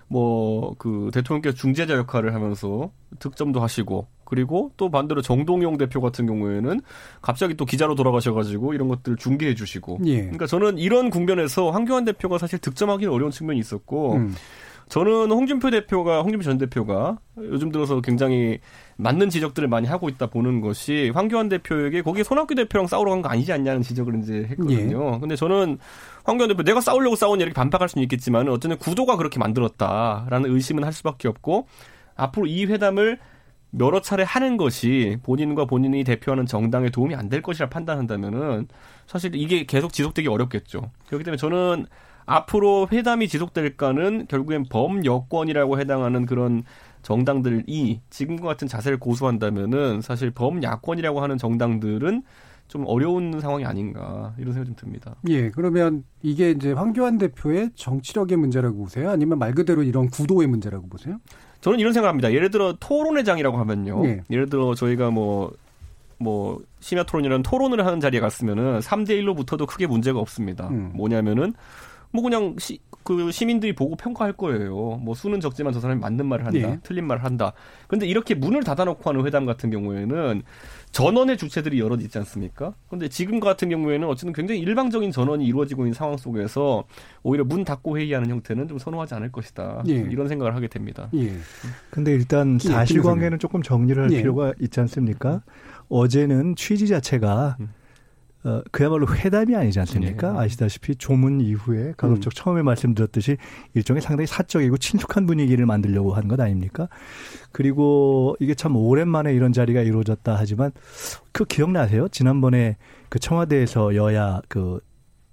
뭐 0.09 0.73
그 0.79 1.11
대통령께서 1.13 1.55
중재자 1.55 1.93
역할을 1.95 2.33
하면서 2.33 2.91
득점도 3.19 3.59
하시고 3.59 4.07
그리고 4.23 4.71
또 4.77 4.89
반대로 4.89 5.21
정동영 5.21 5.77
대표 5.77 6.01
같은 6.01 6.25
경우에는 6.25 6.81
갑자기 7.21 7.55
또 7.55 7.65
기자로 7.65 7.95
돌아가셔가지고 7.95 8.73
이런 8.73 8.87
것들을 8.89 9.17
중계해 9.17 9.55
주시고 9.55 9.99
예. 10.05 10.21
그러니까 10.21 10.45
저는 10.47 10.77
이런 10.77 11.09
국면에서 11.09 11.71
황교안 11.71 12.05
대표가 12.05 12.37
사실 12.37 12.59
득점하기는 12.59 13.11
어려운 13.13 13.31
측면이 13.31 13.59
있었고 13.59 14.15
음. 14.15 14.35
저는 14.89 15.29
홍준표 15.31 15.69
대표가 15.69 16.21
홍준표 16.21 16.43
전 16.43 16.57
대표가 16.57 17.17
요즘 17.37 17.71
들어서 17.71 17.99
굉장히 17.99 18.59
맞는 18.95 19.29
지적들을 19.29 19.67
많이 19.67 19.85
하고 19.87 20.07
있다 20.07 20.27
보는 20.27 20.61
것이 20.61 21.11
황교안 21.13 21.49
대표에게 21.49 22.01
거기에 22.01 22.23
손학규 22.23 22.55
대표랑 22.55 22.87
싸우러 22.87 23.11
간 23.11 23.21
거 23.21 23.27
아니지 23.29 23.51
않냐는 23.51 23.81
지적을 23.81 24.17
이제 24.21 24.47
했거든요. 24.51 25.13
예. 25.15 25.19
근데 25.19 25.35
저는 25.35 25.77
황교안 26.23 26.47
대표 26.49 26.63
내가 26.63 26.79
싸우려고 26.79 27.15
싸우냐 27.17 27.43
이렇게 27.43 27.53
반박할 27.53 27.89
수는 27.89 28.03
있겠지만 28.03 28.47
어쨌든 28.47 28.77
구도가 28.77 29.17
그렇게 29.17 29.39
만들었다라는 29.39 30.49
의심은 30.53 30.83
할 30.85 30.93
수밖에 30.93 31.27
없고 31.27 31.67
앞으로 32.15 32.45
이 32.47 32.65
회담을 32.65 33.19
여러 33.81 33.99
차례 34.01 34.23
하는 34.23 34.55
것이 34.55 35.17
본인과 35.23 35.65
본인이 35.65 36.05
대표하는 36.05 36.45
정당에 36.45 36.89
도움이 36.89 37.13
안 37.15 37.27
될 37.29 37.41
것이라 37.41 37.67
판단한다면은 37.69 38.69
사실 39.05 39.35
이게 39.35 39.65
계속 39.65 39.91
지속되기 39.91 40.29
어렵겠죠. 40.29 40.89
그렇기 41.07 41.25
때문에 41.25 41.37
저는 41.37 41.85
앞으로 42.27 42.87
회담이 42.91 43.27
지속될까는 43.27 44.27
결국엔 44.27 44.65
범여권이라고 44.69 45.79
해당하는 45.79 46.25
그런 46.25 46.63
정당들이 47.01 48.01
지금과 48.09 48.45
같은 48.47 48.67
자세를 48.67 48.99
고수한다면은 48.99 50.01
사실 50.01 50.29
범야권이라고 50.31 51.21
하는 51.21 51.37
정당들은 51.37 52.23
좀 52.67 52.83
어려운 52.85 53.39
상황이 53.39 53.63
아닌가 53.65 54.33
이런 54.37 54.53
생각이 54.53 54.67
좀 54.67 54.75
듭니다. 54.75 55.15
예, 55.29 55.49
그러면 55.49 56.03
이게 56.21 56.51
이제 56.51 56.73
황교안 56.73 57.17
대표의 57.17 57.71
정치력의 57.75 58.37
문제라고 58.37 58.77
보세요? 58.77 59.09
아니면 59.09 59.39
말 59.39 59.53
그대로 59.53 59.83
이런 59.83 60.09
구도의 60.09 60.47
문제라고 60.47 60.87
보세요? 60.89 61.17
저는 61.61 61.79
이런 61.79 61.93
생각합니다. 61.93 62.33
예를 62.33 62.51
들어 62.51 62.75
토론회 62.77 63.23
장이라고 63.23 63.57
하면요. 63.57 64.05
예. 64.05 64.21
예를 64.29 64.49
들어 64.49 64.75
저희가 64.75 65.11
뭐뭐 65.11 65.53
뭐 66.17 66.61
심야 66.81 67.03
토론이라는 67.03 67.41
토론을 67.43 67.85
하는 67.85 68.01
자리에 68.01 68.19
갔으면은 68.19 68.79
3대 68.79 69.11
1로 69.21 69.37
붙어도 69.37 69.65
크게 69.65 69.87
문제가 69.87 70.19
없습니다. 70.19 70.67
음. 70.67 70.91
뭐냐면은 70.93 71.53
뭐 72.17 72.23
그냥 72.23 72.55
시, 72.57 72.79
그 73.03 73.31
시민들이 73.31 73.75
보고 73.75 73.95
평가할 73.95 74.33
거예요. 74.33 74.73
뭐 75.03 75.13
수는 75.13 75.39
적지만 75.39 75.71
저 75.71 75.79
사람이 75.79 76.01
맞는 76.01 76.25
말을 76.25 76.47
한다, 76.47 76.67
네. 76.67 76.79
틀린 76.81 77.05
말을 77.05 77.23
한다. 77.23 77.53
그런데 77.85 78.07
이렇게 78.07 78.33
문을 78.33 78.63
닫아놓고 78.63 79.07
하는 79.07 79.23
회담 79.23 79.45
같은 79.45 79.69
경우에는 79.69 80.41
전원의 80.91 81.37
주체들이 81.37 81.79
여럿 81.79 82.01
있지 82.01 82.17
않습니까? 82.17 82.73
그런데 82.87 83.07
지금 83.07 83.39
같은 83.39 83.69
경우에는 83.69 84.07
어쨌든 84.07 84.33
굉장히 84.33 84.61
일방적인 84.61 85.11
전원이 85.11 85.45
이루어지고 85.45 85.83
있는 85.83 85.93
상황 85.93 86.17
속에서 86.17 86.85
오히려 87.21 87.43
문 87.43 87.63
닫고 87.63 87.99
회의하는 87.99 88.31
형태는 88.31 88.67
좀 88.67 88.79
선호하지 88.79 89.13
않을 89.13 89.31
것이다. 89.31 89.83
예. 89.87 89.93
이런 89.93 90.27
생각을 90.27 90.55
하게 90.55 90.67
됩니다. 90.67 91.09
예. 91.13 91.33
근데 91.91 92.13
일단 92.13 92.55
예, 92.55 92.67
사실관계는 92.67 93.37
조금 93.37 93.61
정리를 93.61 94.01
할 94.01 94.11
예. 94.11 94.17
필요가 94.17 94.53
있지 94.59 94.79
않습니까? 94.79 95.43
어제는 95.87 96.55
취지 96.55 96.87
자체가 96.87 97.57
음. 97.59 97.69
어, 98.47 98.61
그야말로 98.71 99.05
회담이 99.13 99.55
아니지 99.57 99.77
않습니까? 99.81 100.31
네. 100.31 100.39
아시다시피 100.39 100.95
조문 100.95 101.41
이후에 101.41 101.93
가급적 101.97 102.31
음. 102.31 102.33
처음에 102.33 102.61
말씀드렸듯이 102.61 103.35
일종의 103.73 104.01
상당히 104.01 104.25
사적이고 104.25 104.77
친숙한 104.77 105.25
분위기를 105.25 105.65
만들려고 105.65 106.13
하는 106.13 106.29
것 106.29 106.39
아닙니까? 106.39 106.87
그리고 107.51 108.37
이게 108.39 108.55
참 108.55 108.77
오랜만에 108.77 109.33
이런 109.33 109.51
자리가 109.51 109.81
이루어졌다 109.81 110.33
하지만 110.37 110.71
그 111.33 111.43
기억나세요? 111.43 112.07
지난번에 112.07 112.77
그 113.09 113.19
청와대에서 113.19 113.95
여야 113.95 114.41
그 114.47 114.79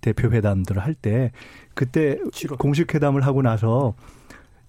대표 0.01 0.29
회담들을 0.31 0.83
할 0.83 0.95
때 0.95 1.31
그때 1.75 2.19
7월. 2.33 2.59
공식 2.59 2.95
회담을 2.95 3.25
하고 3.25 3.43
나서 3.43 3.95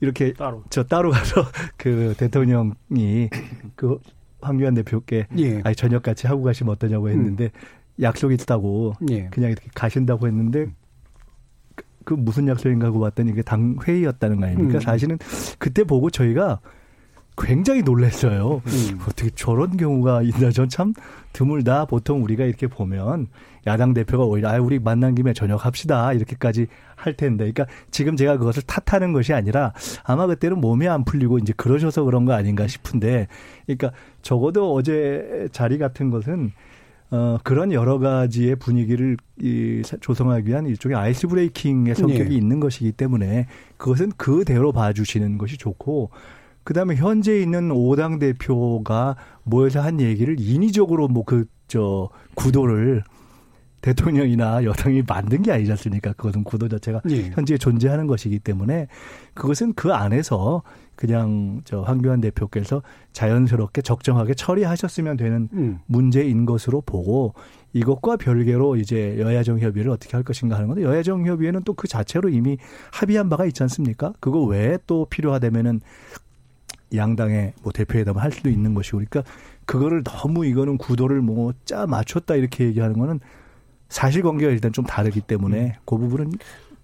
이렇게 0.02 0.34
따로. 0.34 0.64
저 0.70 0.84
따로 0.84 1.10
가서 1.10 1.46
그 1.78 2.14
대통령이 2.18 3.30
그 3.76 3.98
황교안 4.42 4.76
대표께 4.76 5.28
예. 5.38 5.62
아니 5.64 5.76
저녁 5.76 6.04
같이 6.04 6.28
하고 6.28 6.44
가시면 6.44 6.74
어떠냐고 6.74 7.10
했는데 7.10 7.46
음. 7.46 7.50
약속이 8.02 8.34
있다고 8.36 8.94
예. 9.12 9.28
그냥 9.32 9.52
이렇게 9.52 9.70
가신다고 9.74 10.28
했는데 10.28 10.68
그, 11.76 11.84
그 12.04 12.14
무슨 12.14 12.48
약속인가 12.48 12.88
하고 12.88 13.00
봤더니 13.00 13.32
이게 13.32 13.42
당 13.42 13.78
회의였다는 13.86 14.40
거 14.40 14.46
아닙니까? 14.48 14.80
음. 14.80 14.80
사실은 14.82 15.18
그때 15.60 15.84
보고 15.84 16.10
저희가 16.10 16.60
굉장히 17.38 17.82
놀랐어요. 17.82 18.62
음. 18.66 19.00
어떻게 19.02 19.30
저런 19.32 19.76
경우가 19.76 20.22
있나 20.22 20.52
전 20.52 20.70
참 20.70 20.94
드물다. 21.34 21.84
보통 21.86 22.24
우리가 22.24 22.46
이렇게 22.46 22.68
보면 22.68 23.28
야당 23.68 23.94
대표가 23.94 24.24
오히려 24.24 24.50
아 24.50 24.58
우리 24.58 24.80
만난 24.80 25.16
김에 25.16 25.34
저녁 25.34 25.66
합시다 25.66 26.14
이렇게까지 26.14 26.68
할 26.96 27.14
텐데, 27.18 27.52
그러니까 27.52 27.66
지금 27.92 28.16
제가 28.16 28.38
그것을 28.38 28.64
탓하는 28.64 29.12
것이 29.12 29.34
아니라 29.34 29.74
아마 30.06 30.28
그때는 30.28 30.62
몸이 30.62 30.88
안 30.88 31.04
풀리고 31.04 31.40
이제 31.40 31.52
그러셔서 31.58 32.04
그런 32.04 32.24
거 32.24 32.32
아닌가 32.32 32.68
싶은데, 32.68 33.28
그러니까 33.66 33.92
적어도 34.22 34.74
어제 34.74 35.50
자리 35.52 35.78
같은 35.78 36.10
것은 36.10 36.54
어, 37.12 37.38
그런 37.44 37.72
여러 37.72 38.00
가지의 38.00 38.56
분위기를 38.56 39.18
이, 39.40 39.82
조성하기 40.02 40.50
위한 40.50 40.66
일종의 40.66 40.98
아이스 40.98 41.28
브레이킹의 41.28 41.96
성격이 41.96 42.30
네. 42.30 42.36
있는 42.36 42.60
것이기 42.60 42.94
때문에 42.94 43.48
그것은 43.78 44.12
그대로 44.18 44.72
봐주시는 44.72 45.38
것이 45.38 45.58
좋고 45.58 46.10
그 46.64 46.74
다음에 46.74 46.96
현재 46.96 47.40
있는 47.40 47.72
오당 47.72 48.18
대표가 48.18 49.16
모여서 49.44 49.82
한 49.82 50.02
얘기를 50.02 50.36
인위적으로 50.40 51.08
뭐 51.08 51.24
그, 51.24 51.46
저, 51.68 52.10
구도를 52.34 53.04
대통령이나 53.86 54.64
여당이 54.64 55.04
만든 55.08 55.44
게 55.44 55.52
아니지 55.52 55.70
않습니까? 55.72 56.14
그것은 56.14 56.44
구도 56.44 56.68
자체가 56.68 57.02
네. 57.06 57.30
현재 57.36 57.56
존재하는 57.56 58.08
것이기 58.08 58.40
때문에 58.40 58.88
그것은 59.36 59.74
그 59.74 59.94
안에서 59.94 60.64
그냥 60.96 61.62
저 61.66 61.82
황교안 61.82 62.20
대표께서 62.20 62.82
자연스럽게 63.14 63.84
적정하게 63.84 64.34
처리하셨으면 64.34 65.18
되는 65.18 65.50
음. 65.54 65.80
문제인 65.86 66.46
것으로 66.48 66.82
보고 66.82 67.36
이것과 67.74 68.18
별개로 68.18 68.78
이제 68.78 69.18
여야정 69.20 69.60
협의를 69.60 69.92
어떻게 69.92 70.14
할 70.18 70.24
것인가 70.24 70.56
하는 70.56 70.68
건데 70.68 70.82
여야정 70.84 71.28
협의회는 71.28 71.64
또 71.64 71.76
그 71.76 71.88
자체로 71.90 72.30
이미 72.30 72.58
합의한 72.92 73.30
바가 73.30 73.46
있지 73.46 73.62
않습니까? 73.64 74.14
그거 74.22 74.42
외에 74.46 74.78
또 74.88 75.06
필요하다면은 75.10 75.82
양당의 76.96 77.54
뭐 77.62 77.72
대표회담을 77.74 78.24
할 78.24 78.32
수도 78.32 78.50
있는 78.50 78.74
것이고 78.74 78.98
그러니까 78.98 79.24
그거를 79.66 80.04
너무 80.04 80.46
이거는 80.46 80.78
구도를 80.78 81.22
뭐 81.22 81.54
짜 81.66 81.86
맞췄다 81.86 82.36
이렇게 82.36 82.66
얘기하는 82.66 82.98
거는 82.98 83.20
사실관계가 83.96 84.52
일단 84.52 84.74
좀 84.74 84.86
다르기 84.86 85.22
때문에 85.22 85.58
음. 85.58 85.72
그 85.86 85.98
부분은 85.98 86.34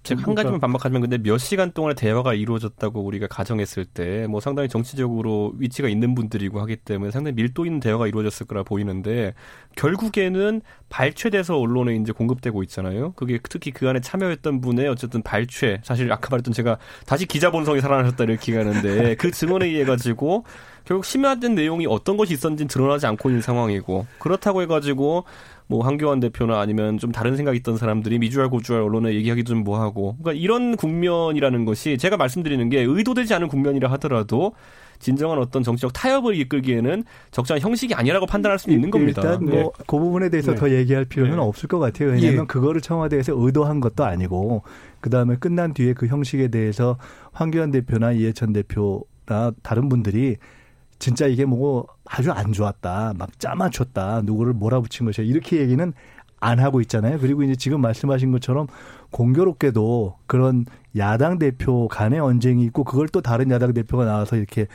제가 0.03 0.23
한 0.23 0.33
가지만 0.33 0.59
반박하면 0.59 1.01
근데 1.01 1.19
몇 1.19 1.37
시간 1.37 1.71
동안의 1.71 1.95
대화가 1.95 2.33
이루어졌다고 2.33 3.03
우리가 3.03 3.27
가정했을 3.27 3.85
때 3.85 4.25
뭐 4.27 4.39
상당히 4.39 4.69
정치적으로 4.69 5.53
위치가 5.57 5.89
있는 5.89 6.15
분들이고 6.15 6.59
하기 6.61 6.77
때문에 6.77 7.11
상당히 7.11 7.35
밀도 7.35 7.65
있는 7.65 7.79
대화가 7.79 8.07
이루어졌을 8.07 8.47
거라 8.47 8.63
보이는데 8.63 9.33
결국에는 9.75 10.61
발췌돼서 10.89 11.57
언론에 11.57 11.95
이제 11.95 12.13
공급되고 12.13 12.63
있잖아요. 12.63 13.11
그게 13.13 13.39
특히 13.47 13.71
그 13.71 13.87
안에 13.89 13.99
참여했던 13.99 14.61
분의 14.61 14.87
어쨌든 14.87 15.21
발췌 15.21 15.81
사실 15.83 16.11
아까 16.11 16.29
말했던 16.31 16.53
제가 16.53 16.77
다시 17.05 17.25
기자 17.25 17.51
본성이 17.51 17.81
살아나셨다 17.81 18.23
이렇게 18.23 18.53
얘기하는데 18.53 19.15
그 19.19 19.31
증언에 19.31 19.67
의해 19.67 19.83
가지고 19.83 20.45
결국 20.85 21.05
심화된 21.05 21.53
내용이 21.53 21.85
어떤 21.87 22.17
것이 22.17 22.33
있었는지는 22.33 22.67
드러나지 22.67 23.05
않고 23.05 23.29
있는 23.29 23.41
상황이고 23.41 24.07
그렇다고 24.17 24.61
해가지고 24.63 25.25
뭐 25.71 25.85
황교안 25.85 26.19
대표나 26.19 26.59
아니면 26.59 26.97
좀 26.97 27.13
다른 27.13 27.37
생각 27.37 27.55
있던 27.55 27.77
사람들이 27.77 28.19
미주알 28.19 28.49
고주알 28.49 28.81
언론에 28.81 29.13
얘기하기 29.13 29.45
좀 29.45 29.63
뭐하고 29.63 30.17
그러니까 30.21 30.33
이런 30.33 30.75
국면이라는 30.75 31.63
것이 31.63 31.97
제가 31.97 32.17
말씀드리는 32.17 32.69
게 32.69 32.81
의도되지 32.81 33.33
않은 33.35 33.47
국면이라 33.47 33.89
하더라도 33.93 34.51
진정한 34.99 35.39
어떤 35.39 35.63
정치적 35.63 35.93
타협을 35.93 36.35
이끌기에는 36.35 37.05
적절한 37.31 37.61
형식이 37.61 37.93
아니라고 37.93 38.25
판단할 38.25 38.59
수 38.59 38.69
있는 38.69 38.91
겁니다. 38.91 39.21
일단 39.21 39.45
뭐그 39.45 39.77
네. 39.77 39.85
부분에 39.87 40.29
대해서 40.29 40.51
네. 40.51 40.57
더 40.57 40.69
얘기할 40.69 41.05
필요는 41.05 41.37
네. 41.37 41.41
없을 41.41 41.69
것 41.69 41.79
같아요. 41.79 42.09
왜냐하면 42.09 42.41
예. 42.41 42.47
그거를 42.47 42.81
청와대에서 42.81 43.33
의도한 43.37 43.79
것도 43.79 44.03
아니고 44.03 44.63
그 44.99 45.09
다음에 45.09 45.37
끝난 45.39 45.73
뒤에 45.73 45.93
그 45.93 46.07
형식에 46.07 46.49
대해서 46.49 46.97
황교안 47.31 47.71
대표나 47.71 48.11
이해찬 48.11 48.51
대표나 48.51 49.53
다른 49.63 49.87
분들이 49.87 50.35
진짜 51.01 51.25
이게 51.25 51.45
뭐 51.45 51.87
아주 52.05 52.31
안 52.31 52.53
좋았다. 52.53 53.15
막 53.17 53.39
짜맞췄다. 53.39 54.21
누구를 54.23 54.53
몰아붙인 54.53 55.07
것이야. 55.07 55.25
이렇게 55.25 55.57
얘기는 55.57 55.93
안 56.39 56.59
하고 56.59 56.79
있잖아요. 56.81 57.17
그리고 57.19 57.41
이제 57.41 57.55
지금 57.55 57.81
말씀하신 57.81 58.31
것처럼 58.31 58.67
공교롭게도 59.09 60.17
그런 60.27 60.65
야당 60.97 61.39
대표 61.39 61.87
간의 61.87 62.19
언쟁이 62.19 62.63
있고 62.65 62.83
그걸 62.83 63.07
또 63.09 63.19
다른 63.21 63.49
야당 63.49 63.73
대표가 63.73 64.05
나와서 64.05 64.35
이렇게 64.35 64.67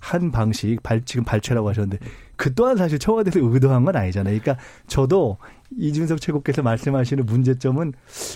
한 0.00 0.30
방식 0.30 0.82
발 0.82 1.02
지금 1.04 1.24
발췌라고 1.24 1.68
하셨는데 1.68 1.98
그 2.36 2.54
또한 2.54 2.76
사실 2.78 2.98
청와대에서 2.98 3.40
의도한 3.42 3.84
건 3.84 3.96
아니잖아요. 3.96 4.38
그러니까 4.38 4.62
저도 4.86 5.36
이준석 5.76 6.22
최고께서 6.22 6.62
말씀하시는 6.62 7.26
문제점은 7.26 7.92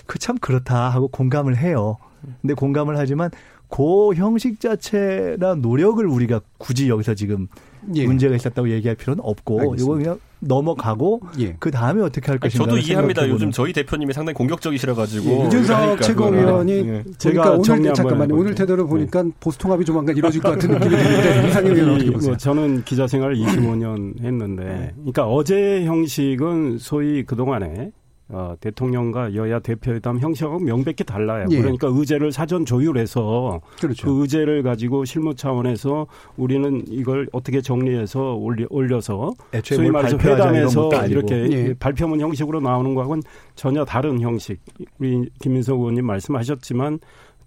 그 0.07 0.19
참 0.19 0.37
그렇다 0.37 0.91
하고 0.91 1.09
공감을 1.09 1.57
해요. 1.57 1.97
근데 2.43 2.53
공감을 2.53 2.99
하지만 2.99 3.31
그 3.71 4.15
형식 4.15 4.61
자체나 4.61 5.55
노력을 5.55 6.05
우리가 6.05 6.41
굳이 6.59 6.89
여기서 6.89 7.15
지금 7.15 7.47
예. 7.95 8.05
문제가 8.07 8.35
있었다고 8.37 8.69
얘기할 8.71 8.97
필요는 8.97 9.23
없고 9.25 9.75
이거 9.79 9.95
그냥 9.95 10.19
넘어가고 10.41 11.21
예. 11.39 11.57
그 11.59 11.71
다음에 11.71 12.03
어떻게 12.03 12.27
할 12.27 12.39
것인가. 12.39 12.65
저도 12.65 12.79
이해합니다. 12.79 13.29
요즘 13.29 13.51
저희 13.51 13.73
대표님이 13.73 14.13
상당히 14.13 14.35
공격적이시라 14.35 14.95
가지고 14.95 15.31
예. 15.31 15.47
이준석 15.47 16.03
최고위원이 16.03 16.73
예. 16.73 17.05
제가 17.19 17.53
오늘 17.53 17.95
잠깐만요. 17.95 18.35
오늘 18.35 18.55
태도를 18.55 18.87
보니까 18.87 19.23
네. 19.23 19.31
보수 19.41 19.59
통합이 19.59 19.85
조만간 19.85 20.17
이루어질 20.17 20.43
것 20.43 20.51
같은 20.51 20.71
느낌이 20.71 20.91
드는데 20.97 21.49
이상형 21.49 21.77
의원 21.77 21.91
어떻게 21.95 22.11
보세요? 22.11 22.37
저는 22.37 22.85
기자 22.85 23.07
생활을 23.07 23.37
25년 23.41 24.21
했는데, 24.23 24.93
그러니까 24.97 25.27
어제 25.27 25.85
형식은 25.85 26.79
소위 26.79 27.23
그 27.25 27.37
동안에 27.37 27.93
어, 28.33 28.55
대통령과 28.61 29.35
여야 29.35 29.59
대표회담 29.59 30.21
형식하고 30.21 30.61
명백히 30.61 31.05
달라요. 31.05 31.47
예. 31.51 31.59
그러니까 31.61 31.89
의제를 31.91 32.31
사전 32.31 32.65
조율해서 32.65 33.61
그렇죠. 33.81 34.07
그 34.07 34.23
의제를 34.23 34.63
가지고 34.63 35.05
실무 35.05 35.35
차원에서 35.35 36.07
우리는 36.37 36.85
이걸 36.89 37.29
어떻게 37.33 37.61
정리해서 37.61 38.35
올리, 38.35 38.67
올려서 38.71 39.33
소위 39.65 39.91
말해서 39.91 40.17
회담에서 40.19 41.07
이렇게 41.07 41.51
예. 41.51 41.75
발표문 41.75 42.21
형식으로 42.21 42.61
나오는 42.61 42.95
거하고는 42.95 43.23
전혀 43.57 43.85
다른 43.85 44.21
형식. 44.21 44.61
우리 44.99 45.29
김민석 45.41 45.79
의원님 45.79 46.07
말씀하셨지만 46.07 47.01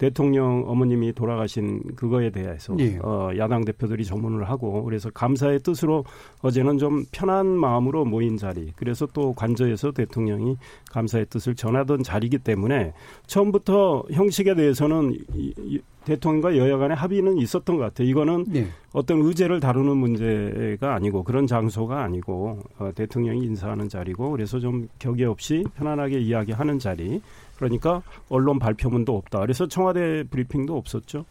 대통령 0.03 0.65
어머님이 0.67 1.13
돌아가신 1.13 1.81
그거에 1.95 2.29
대해서 2.29 2.75
예. 2.79 2.97
어, 3.01 3.31
야당 3.37 3.63
대표들이 3.63 4.03
조문을 4.03 4.49
하고 4.49 4.83
그래서 4.83 5.09
감사의 5.09 5.59
뜻으로 5.59 6.03
어제는 6.41 6.77
좀 6.77 7.05
편한 7.13 7.47
마음으로 7.47 8.03
모인 8.03 8.35
자리 8.35 8.73
그래서 8.75 9.07
또 9.13 9.31
관저에서 9.31 9.93
대통령이 9.93 10.57
감사의 10.91 11.27
뜻을 11.27 11.55
전하던 11.55 12.03
자리이기 12.03 12.39
때문에 12.39 12.91
처음부터 13.27 14.03
형식에 14.11 14.55
대해서는 14.55 15.13
이, 15.35 15.53
이, 15.57 15.79
대통령과 16.03 16.57
여야 16.57 16.77
간의 16.77 16.97
합의는 16.97 17.37
있었던 17.37 17.77
것 17.77 17.83
같아요. 17.83 18.05
이거는 18.09 18.43
네. 18.49 18.67
어떤 18.91 19.21
의제를 19.21 19.61
다루는 19.61 19.95
문제가 19.95 20.95
아니고 20.95 21.23
그런 21.23 21.47
장소가 21.47 22.03
아니고 22.03 22.59
어, 22.77 22.91
대통령이 22.93 23.45
인사하는 23.45 23.87
자리고 23.87 24.31
그래서 24.31 24.59
좀 24.59 24.89
격의 24.99 25.25
없이 25.27 25.63
편안하게 25.75 26.19
이야기하는 26.19 26.77
자리. 26.79 27.21
그러니까 27.55 28.01
언론 28.29 28.59
발표문도 28.59 29.15
없다. 29.15 29.39
그래서 29.39 29.67
청와대 29.67 30.23
브리핑도 30.23 30.75
없었죠. 30.75 31.25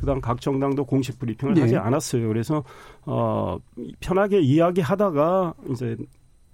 그다음 0.00 0.20
각 0.20 0.40
정당도 0.40 0.84
공식 0.84 1.18
브리핑을 1.18 1.54
네. 1.54 1.62
하지 1.62 1.76
않았어요. 1.76 2.28
그래서 2.28 2.62
어 3.04 3.58
편하게 4.00 4.40
이야기하다가 4.40 5.54
이제 5.70 5.96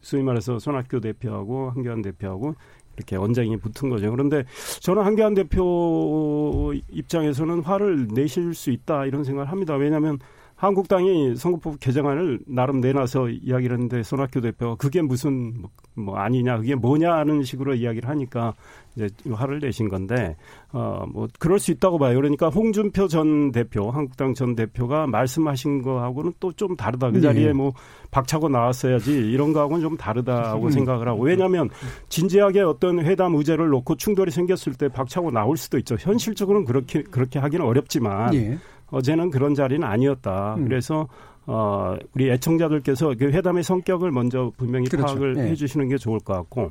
소위 0.00 0.22
말해서 0.22 0.58
손학규 0.58 1.00
대표하고 1.00 1.70
한교안 1.70 2.02
대표하고 2.02 2.54
이렇게 2.96 3.16
언쟁이 3.16 3.56
붙은 3.56 3.90
거죠. 3.90 4.10
그런데 4.10 4.44
저는 4.80 5.02
한교안 5.02 5.34
대표 5.34 6.72
입장에서는 6.90 7.60
화를 7.60 8.08
내실 8.12 8.54
수 8.54 8.70
있다 8.70 9.06
이런 9.06 9.24
생각을 9.24 9.50
합니다. 9.50 9.74
왜냐하면 9.74 10.18
한국당이 10.56 11.34
선거법 11.36 11.80
개정안을 11.80 12.40
나름 12.46 12.80
내놔서 12.80 13.28
이야기를 13.28 13.76
했는데 13.76 14.02
손학규 14.02 14.40
대표가 14.40 14.76
그게 14.76 15.02
무슨 15.02 15.60
뭐, 15.60 15.70
뭐 15.94 16.16
아니냐 16.16 16.58
그게 16.58 16.74
뭐냐는 16.74 17.42
식으로 17.42 17.74
이야기를 17.74 18.08
하니까 18.08 18.54
이제 18.96 19.08
화를 19.32 19.60
내신 19.60 19.88
건데 19.88 20.36
어 20.72 21.04
뭐 21.12 21.28
그럴 21.38 21.58
수 21.58 21.70
있다고 21.70 21.98
봐요. 21.98 22.16
그러니까 22.16 22.48
홍준표 22.48 23.08
전 23.08 23.52
대표 23.52 23.90
한국당 23.90 24.34
전 24.34 24.54
대표가 24.54 25.06
말씀하신 25.06 25.82
거하고는 25.82 26.32
또 26.40 26.52
좀 26.52 26.76
다르다. 26.76 27.10
그 27.10 27.20
자리에 27.20 27.46
네. 27.48 27.52
뭐 27.52 27.72
박차고 28.10 28.48
나왔어야지 28.48 29.10
이런 29.12 29.52
거하고는 29.52 29.82
좀 29.82 29.96
다르다고 29.96 30.66
음. 30.66 30.70
생각을 30.70 31.08
하고 31.08 31.22
왜냐하면 31.22 31.68
진지하게 32.08 32.60
어떤 32.62 33.00
회담 33.04 33.34
의제를 33.34 33.68
놓고 33.68 33.96
충돌이 33.96 34.30
생겼을 34.30 34.74
때 34.74 34.88
박차고 34.88 35.30
나올 35.32 35.56
수도 35.56 35.78
있죠. 35.78 35.96
현실적으로는 35.98 36.64
그렇게 36.66 37.02
그렇게 37.02 37.38
하기는 37.38 37.64
어렵지만. 37.64 38.30
네. 38.30 38.58
어제는 38.90 39.30
그런 39.30 39.54
자리는 39.54 39.82
아니었다. 39.82 40.54
음. 40.56 40.68
그래서 40.68 41.08
어, 41.46 41.96
우리 42.14 42.30
애청자들께서 42.30 43.14
그 43.18 43.26
회담의 43.26 43.62
성격을 43.62 44.10
먼저 44.10 44.52
분명히 44.56 44.86
그렇죠. 44.86 45.06
파악을 45.06 45.34
네. 45.34 45.50
해주시는 45.50 45.88
게 45.88 45.98
좋을 45.98 46.18
것 46.20 46.34
같고 46.34 46.70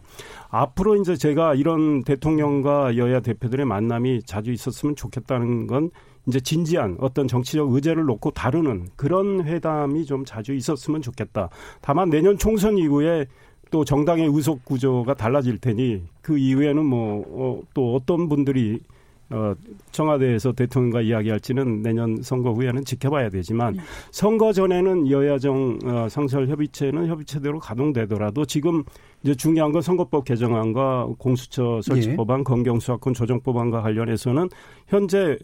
앞으로 0.50 0.96
이제 0.96 1.16
제가 1.16 1.56
이런 1.56 2.04
대통령과 2.04 2.98
여야 2.98 3.20
대표들의 3.20 3.66
만남이 3.66 4.24
자주 4.24 4.52
있었으면 4.52 4.96
좋겠다는 4.96 5.68
건 5.68 5.92
이제 6.26 6.40
진지한 6.40 6.98
어떤 7.00 7.28
정치적 7.28 7.72
의제를 7.74 8.06
놓고 8.06 8.32
다루는 8.32 8.88
그런 8.96 9.44
회담이 9.44 10.06
좀 10.06 10.24
자주 10.26 10.54
있었으면 10.54 11.02
좋겠다. 11.02 11.50
다만 11.82 12.10
내년 12.10 12.38
총선 12.38 12.78
이후에 12.78 13.26
또 13.72 13.84
정당의 13.84 14.28
의석 14.32 14.64
구조가 14.66 15.16
달라질 15.16 15.58
테니 15.58 16.04
그 16.22 16.38
이후에는 16.38 16.86
뭐 16.86 17.64
또 17.74 17.94
어, 17.94 17.96
어떤 17.96 18.30
분들이 18.30 18.80
어, 19.30 19.54
청와대에서 19.92 20.52
대통령과 20.54 21.02
이야기할지는 21.02 21.82
내년 21.82 22.22
선거 22.22 22.52
후에는 22.52 22.86
지켜봐야 22.86 23.30
되지만 23.30 23.74
네. 23.74 23.82
선거 24.12 24.54
전에는 24.54 25.10
여야정 25.10 25.80
어, 25.86 26.08
상설 26.10 26.48
협의체는 26.50 27.08
협의체대로 27.08 27.60
가동되더라도 27.60 28.46
지금 28.46 28.84
이제 29.24 29.34
중요한 29.34 29.72
건 29.72 29.82
선거법 29.82 30.26
개정안과 30.26 31.08
공수처 31.18 31.82
설치 31.82 32.16
법안, 32.16 32.40
예. 32.40 32.44
검경수사권 32.44 33.14
조정 33.14 33.40
법안과 33.42 33.82
관련해서는 33.82 34.50
현재 34.88 35.38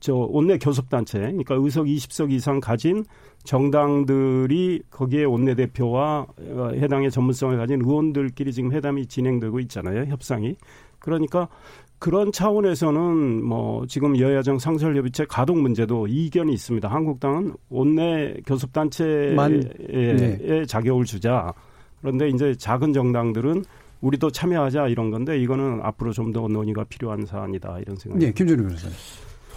저 0.00 0.14
원내 0.14 0.58
교섭단체, 0.58 1.18
그러니까 1.18 1.54
의석 1.54 1.86
20석 1.86 2.30
이상 2.30 2.60
가진 2.60 3.06
정당들이 3.44 4.82
거기에 4.90 5.24
원내 5.24 5.54
대표와 5.54 6.26
어, 6.38 6.70
해당의 6.74 7.10
전문성을 7.10 7.56
가진 7.56 7.80
의원들끼리 7.80 8.52
지금 8.52 8.72
회담이 8.72 9.06
진행되고 9.06 9.60
있잖아요, 9.60 10.04
협상이. 10.04 10.56
그러니까 10.98 11.48
그런 11.98 12.32
차원에서는 12.32 13.44
뭐 13.44 13.86
지금 13.86 14.18
여야정 14.18 14.58
상설협의체 14.58 15.24
가동 15.26 15.62
문제도 15.62 16.06
이견이 16.06 16.52
있습니다. 16.52 16.86
한국당은 16.88 17.54
원내 17.70 18.36
교섭단체에 18.46 19.34
네. 19.34 20.66
자격을 20.66 21.04
주자. 21.04 21.52
그런데 22.00 22.28
이제 22.28 22.54
작은 22.54 22.92
정당들은 22.92 23.64
우리도 24.02 24.30
참여하자 24.30 24.88
이런 24.88 25.10
건데 25.10 25.38
이거는 25.40 25.80
앞으로 25.82 26.12
좀 26.12 26.32
더 26.32 26.46
논의가 26.48 26.84
필요한 26.84 27.24
사안이다 27.24 27.78
이런 27.80 27.96
생각이. 27.96 28.26
네, 28.26 28.32
김준우 28.32 28.62
변호사님. 28.64 28.96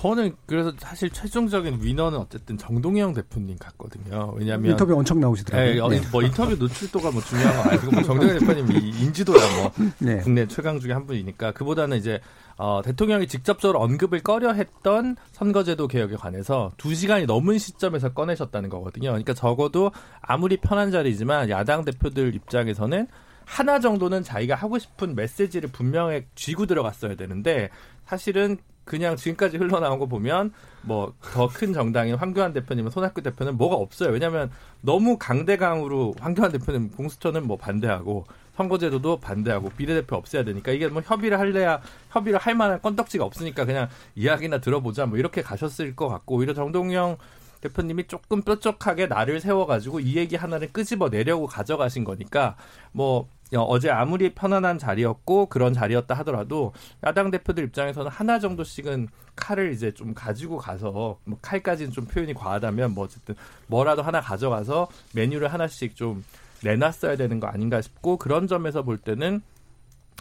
저는 0.02 0.36
그래서 0.46 0.72
사실 0.78 1.10
최종적인 1.10 1.80
위너는 1.82 2.20
어쨌든 2.20 2.56
정동영 2.58 3.14
대표님 3.14 3.58
같거든요. 3.58 4.32
왜냐하면 4.38 4.72
인터뷰 4.72 4.94
엄청 4.94 5.20
나오시더라고요. 5.20 5.88
네, 5.88 6.00
네. 6.00 6.08
뭐 6.12 6.22
인터뷰 6.22 6.56
노출도가 6.56 7.10
뭐 7.10 7.22
중요한 7.24 7.58
건 7.58 7.68
아니고 7.68 7.92
뭐 7.92 8.04
정동영 8.04 8.40
대표님이 8.40 8.90
인지도야 8.90 9.62
뭐 9.62 9.72
네. 9.98 10.18
국내 10.20 10.46
최강 10.48 10.80
중에 10.80 10.94
한 10.94 11.08
분이니까 11.08 11.54
그보다는 11.54 11.98
이제 11.98 12.20
어, 12.58 12.82
대통령이 12.84 13.28
직접적으로 13.28 13.80
언급을 13.82 14.22
꺼려했던 14.22 15.16
선거제도 15.32 15.88
개혁에 15.88 16.16
관해서 16.16 16.72
두 16.78 16.94
시간이 16.94 17.26
넘은 17.26 17.58
시점에서 17.58 18.14
꺼내셨다는 18.14 18.70
거거든요. 18.70 19.10
그러니까 19.10 19.34
적어도 19.34 19.92
아무리 20.22 20.58
편한 20.58 20.92
자리지만 20.92 21.50
야당 21.50 21.86
대표들 21.86 22.36
입장에서는 22.36 23.08
하나 23.46 23.80
정도는 23.80 24.24
자기가 24.24 24.56
하고 24.56 24.78
싶은 24.78 25.16
메시지를 25.16 25.70
분명히 25.72 26.26
쥐고 26.36 26.66
들어갔어야 26.68 27.16
되는데 27.16 27.70
사실은 28.06 28.58
그냥 28.88 29.16
지금까지 29.16 29.58
흘러나온 29.58 30.00
거 30.00 30.08
보면 30.08 30.52
뭐 30.82 31.14
더 31.34 31.48
큰 31.50 31.74
정당인 31.74 32.16
황교안 32.16 32.54
대표님은 32.54 32.90
손학규 32.92 33.22
대표는 33.22 33.58
뭐가 33.58 33.76
없어요. 33.76 34.10
왜냐하면 34.12 34.50
너무 34.82 35.18
강대강으로 35.18 36.16
황교안 36.20 36.52
대표님 36.52 36.92
공수처는 36.92 37.46
뭐 37.46 37.58
반대하고 37.58 38.26
선거제도도 38.56 39.20
반대하고 39.20 39.70
비례대표 39.78 40.16
없애야 40.16 40.44
되니까 40.44 40.72
이게 40.72 40.88
뭐 40.88 41.02
협의를 41.06 41.38
할래야 41.40 41.82
협의를 42.10 42.40
할 42.40 42.56
만한 42.56 42.82
건덕지가 42.82 43.24
없으니까 43.24 43.66
그냥 43.66 43.88
이야기나 44.16 44.60
들어보자 44.60 45.06
뭐 45.06 45.18
이렇게 45.20 45.42
가셨을 45.44 45.96
것 45.96 46.08
같고 46.08 46.36
오히려 46.38 46.54
정동영 46.56 47.18
대표님이 47.62 48.08
조금 48.08 48.42
뾰족하게 48.42 49.08
나를 49.08 49.40
세워가지고 49.42 50.00
이 50.00 50.16
얘기 50.16 50.36
하나를 50.36 50.72
끄집어 50.72 51.10
내려고 51.10 51.48
가져가신 51.48 52.04
거니까 52.04 52.56
뭐 52.92 53.28
어제 53.56 53.90
아무리 53.90 54.34
편안한 54.34 54.78
자리였고 54.78 55.48
그런 55.48 55.74
자리였다 55.74 56.14
하더라도 56.16 56.74
야당 57.06 57.32
대표들 57.32 57.64
입장에서는 57.66 58.12
하나 58.12 58.40
정도씩은 58.40 59.08
칼을 59.36 59.72
이제 59.72 59.92
좀 59.94 60.14
가지고 60.14 60.58
가서 60.58 61.20
뭐 61.24 61.38
칼까지는 61.42 61.92
좀 61.92 62.06
표현이 62.06 62.34
과하다면 62.34 62.94
뭐 62.94 63.06
어쨌든 63.06 63.36
뭐라도 63.68 64.02
하나 64.02 64.20
가져가서 64.20 64.90
메뉴를 65.14 65.54
하나씩 65.54 65.96
좀 65.96 66.24
내놨어야 66.64 67.16
되는 67.16 67.40
거 67.40 67.48
아닌가 67.48 67.82
싶고 67.82 68.18
그런 68.18 68.48
점에서 68.48 68.82
볼 68.82 68.98
때는 68.98 69.42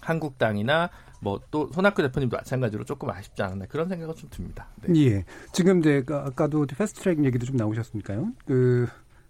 한국당이나 0.03 0.91
뭐 1.21 1.41
또 1.51 1.71
손학규 1.73 2.03
대표님도 2.03 2.37
마찬가지로 2.37 2.85
조금 2.85 3.11
아쉽지 3.11 3.43
않았나 3.43 3.67
그런 3.67 3.89
생각은 3.89 4.15
좀 4.15 4.29
듭니다. 4.31 4.69
네. 4.83 5.01
예. 5.05 5.25
지금 5.53 5.81
이제 5.81 6.05
아까도 6.09 6.67
패스트트랙 6.67 7.25
얘기도 7.25 7.47
좀 7.47 7.57
나오셨으니까요. 7.57 8.33
그 8.45 8.87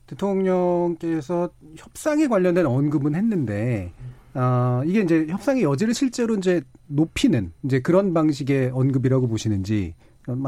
대통령께서 0.06 1.50
협상에 1.76 2.26
관련된 2.28 2.66
언급은 2.66 3.14
했는데 3.14 3.92
아, 4.34 4.82
이게 4.86 5.00
이제 5.00 5.26
협상의 5.28 5.62
여지를 5.62 5.94
실제로 5.94 6.34
이제 6.36 6.62
높이는 6.86 7.52
이제 7.64 7.80
그런 7.80 8.12
방식의 8.14 8.70
언급이라고 8.72 9.28
보시는지 9.28 9.94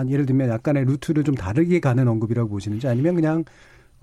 예를 0.08 0.26
들면 0.26 0.48
약간의 0.50 0.84
루트를 0.84 1.24
좀 1.24 1.34
다르게 1.34 1.80
가는 1.80 2.06
언급이라고 2.06 2.48
보시는지 2.50 2.86
아니면 2.88 3.14
그냥 3.14 3.44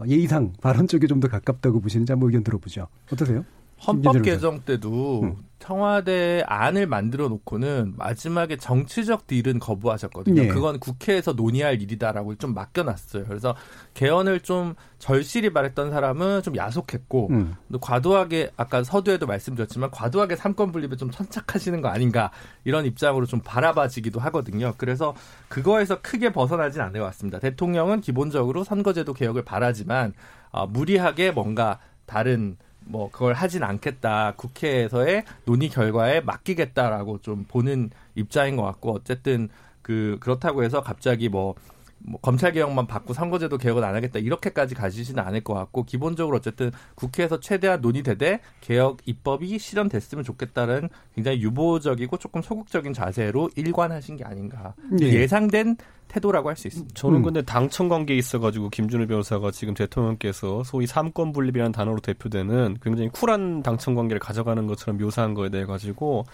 예의상 0.08 0.54
발언 0.62 0.88
쪽에 0.88 1.08
좀 1.08 1.20
더 1.20 1.28
가깝다고 1.28 1.80
보시는지 1.80 2.12
한번 2.12 2.30
의견 2.30 2.44
들어보죠. 2.44 2.88
어떠세요? 3.12 3.46
헌법 3.86 4.22
개정 4.22 4.62
때도 4.62 5.22
음. 5.24 5.36
청와대 5.66 6.44
안을 6.46 6.86
만들어 6.86 7.28
놓고는 7.28 7.94
마지막에 7.98 8.56
정치적 8.56 9.26
딜은 9.26 9.58
거부하셨거든요. 9.58 10.44
네. 10.44 10.48
그건 10.48 10.80
국회에서 10.80 11.34
논의할 11.34 11.82
일이다라고 11.82 12.36
좀 12.36 12.54
맡겨놨어요. 12.54 13.26
그래서 13.26 13.56
개헌을 13.96 14.42
좀 14.42 14.76
절실히 15.00 15.50
말했던 15.50 15.90
사람은 15.90 16.44
좀 16.44 16.56
야속했고 16.56 17.30
음. 17.32 17.56
과도하게 17.82 18.52
아까 18.58 18.84
서두에도 18.84 19.26
말씀드렸지만 19.26 19.90
과도하게 19.90 20.36
삼권 20.36 20.72
분립에 20.72 20.98
좀 20.98 21.10
천착하시는 21.10 21.82
거 21.82 21.88
아닌가 21.88 22.30
이런 22.64 22.86
입장으로 22.86 23.26
좀 23.26 23.42
바라봐지기도 23.44 24.20
하거든요. 24.20 24.76
그래서 24.78 25.16
그거에서 25.48 26.00
크게 26.02 26.32
벗어나진 26.32 26.82
않은 26.82 27.00
것 27.00 27.06
같습니다. 27.08 27.40
대통령은 27.40 28.02
기본적으로 28.02 28.64
선거제도 28.64 29.14
개혁을 29.14 29.44
바라지만 29.44 30.14
어, 30.52 30.68
무리하게 30.68 31.32
뭔가 31.32 31.80
다른 32.06 32.58
뭐 32.86 33.10
그걸 33.12 33.34
하진 33.34 33.64
않겠다. 33.64 34.34
국회에서의 34.38 35.24
논의 35.46 35.70
결과에 35.70 36.22
맡기겠다라고 36.22 37.20
좀 37.22 37.46
보는 37.48 37.90
입장인 38.16 38.56
것 38.56 38.64
같고 38.64 38.94
어쨌든 38.94 39.50
그 39.82 40.18
그렇다고 40.20 40.64
해서 40.64 40.82
갑자기 40.82 41.30
뭐, 41.30 41.56
뭐 42.00 42.20
검찰 42.22 42.52
개혁만 42.52 42.88
받고 42.88 43.14
선거제도 43.14 43.58
개혁은 43.58 43.84
안 43.84 43.96
하겠다 43.96 44.20
이렇게까지 44.20 44.76
가지지는 44.76 45.24
않을 45.24 45.42
것 45.42 45.54
같고 45.54 45.84
기본적으로 45.84 46.38
어쨌든 46.38 46.72
국회에서 46.96 47.40
최대한 47.40 47.82
논의되되 47.82 48.42
개혁 48.62 48.98
입법이 49.06 49.58
실현됐으면 49.58 50.24
좋겠다는 50.24 50.90
굉장히 51.16 51.42
유보적이고 51.42 52.18
조금 52.18 52.42
소극적인 52.42 52.94
자세로 52.94 53.50
일관하신 53.56 54.18
게 54.18 54.24
아닌가 54.24 54.76
네. 54.92 55.14
예상된 55.14 55.78
태도라고 56.08 56.50
할 56.50 56.56
수 56.56 56.68
있습니다. 56.68 56.94
저는 56.94 57.18
음. 57.18 57.24
근데 57.24 57.42
당청 57.42 57.90
관계에 57.90 58.16
있어가지고 58.18 58.70
김준우 58.70 59.08
변호사가 59.08 59.52
지금 59.52 59.74
대통령께서 59.74 60.64
소위 60.64 60.88
삼권 60.88 61.34
분립이라는 61.34 61.72
단어로 61.72 62.00
대표되는 62.00 62.78
굉장히 62.82 63.10
쿨한 63.10 63.64
당청 63.64 63.96
관계를 63.96 64.20
가져가는 64.20 64.66
것처럼 64.68 64.98
묘사한 64.98 65.34
거에 65.34 65.50
대해 65.50 65.66
가지고 65.66 66.26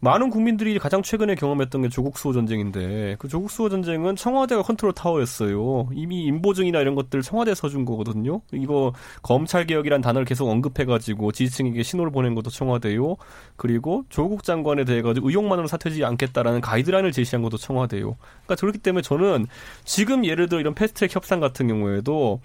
많은 0.00 0.28
국민들이 0.28 0.78
가장 0.78 1.02
최근에 1.02 1.34
경험했던 1.36 1.82
게 1.82 1.88
조국 1.88 2.18
수호 2.18 2.32
전쟁인데 2.34 3.16
그 3.18 3.28
조국 3.28 3.50
수호 3.50 3.70
전쟁은 3.70 4.16
청와대가 4.16 4.62
컨트롤 4.62 4.92
타워였어요. 4.92 5.88
이미 5.94 6.24
인보증이나 6.24 6.80
이런 6.80 6.94
것들 6.94 7.22
청와대에서 7.22 7.68
준 7.70 7.86
거거든요. 7.86 8.42
이거 8.52 8.92
검찰 9.22 9.66
개혁이란 9.66 10.02
단어를 10.02 10.26
계속 10.26 10.48
언급해가지고 10.48 11.32
지지층에게 11.32 11.82
신호를 11.82 12.12
보낸 12.12 12.34
것도 12.34 12.50
청와대요. 12.50 13.16
그리고 13.56 14.04
조국 14.10 14.44
장관에 14.44 14.84
대해 14.84 15.00
가지고 15.00 15.28
의혹만으로 15.28 15.66
사퇴하지 15.66 16.04
않겠다라는 16.04 16.60
가이드라인을 16.60 17.12
제시한 17.12 17.42
것도 17.42 17.56
청와대요. 17.56 18.16
그러니까 18.44 18.54
그렇기 18.60 18.78
때문에 18.78 19.00
저는 19.02 19.46
지금 19.84 20.26
예를 20.26 20.48
들어 20.48 20.60
이런 20.60 20.74
패스트트랙 20.74 21.14
협상 21.14 21.40
같은 21.40 21.68
경우에도 21.68 22.40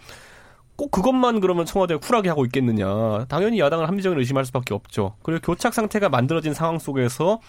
꼭 0.82 0.90
그것만 0.90 1.42
그러면 1.42 1.68
청와대가 1.68 2.00
쿨하게 2.00 2.30
하고 2.30 2.44
있겠느냐. 2.44 3.26
당연히 3.26 3.60
야당을 3.60 3.88
합리적인 3.88 4.18
의심할 4.18 4.46
수밖에 4.46 4.74
없죠. 4.74 5.14
그리고 5.22 5.40
교착 5.46 5.76
상태가 5.76 6.10
만들어진 6.10 6.56
상황 6.56 6.80
속에서 6.80 7.40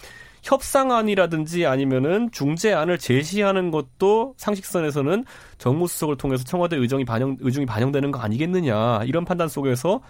협상안이라든지 0.43 1.65
아니면은 1.65 2.31
중재안을 2.31 2.99
제시하는 2.99 3.71
것도 3.71 4.35
상식선에서는 4.37 5.25
정무수석을 5.57 6.19
통해서 6.19 6.45
청와대 6.45 6.77
의정이 6.77 7.07
반영 7.07 7.39
의중이 7.41 7.65
반영되는 7.65 8.11
거 8.11 8.21
아니겠느냐 8.21 9.05
이런 9.05 9.25
판단 9.25 9.49
속에서 9.49 10.03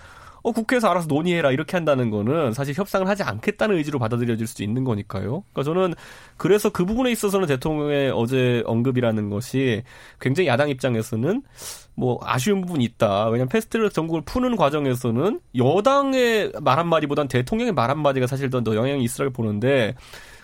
어, 0.43 0.51
국회에서 0.51 0.89
알아서 0.89 1.07
논의해라 1.07 1.53
이렇게 1.53 1.77
한다는 1.77 2.11
거는 2.11 2.53
사실 2.53 2.75
협상을 2.75 3.07
하지 3.07 3.23
않겠다는 3.23 3.77
의지로 3.77 4.01
받아들여질 4.01 4.49
수 4.49 4.65
있는 4.65 4.83
거니까요. 4.83 5.45
그러니까 5.53 5.63
저는 5.63 5.95
그래서 6.37 6.71
그 6.71 6.85
부분에 6.85 7.13
있어서는 7.13 7.47
대통령의 7.47 8.11
어제 8.11 8.65
언급이라는 8.67 9.31
것이 9.31 9.85
굉장히 10.21 10.49
야당 10.49 10.69
입장에서는 10.69 11.43
뭐 11.95 12.19
아쉬운 12.23 12.63
부분이 12.63 12.85
있다. 12.85 13.27
왜냐하면 13.27 13.49
패스트트랙 13.49 13.93
전국을 13.93 14.23
푸는 14.23 14.57
과정에서는 14.57 15.41
여당의 15.57 16.53
말 16.61 16.79
한마디보단 16.79 17.29
대통령의 17.29 17.73
말 17.73 17.91
한마디가 17.91 18.27
사실 18.27 18.51
더 18.51 18.63
영향이 18.65 19.03
있으라고 19.05 19.33
보는데 19.33 19.95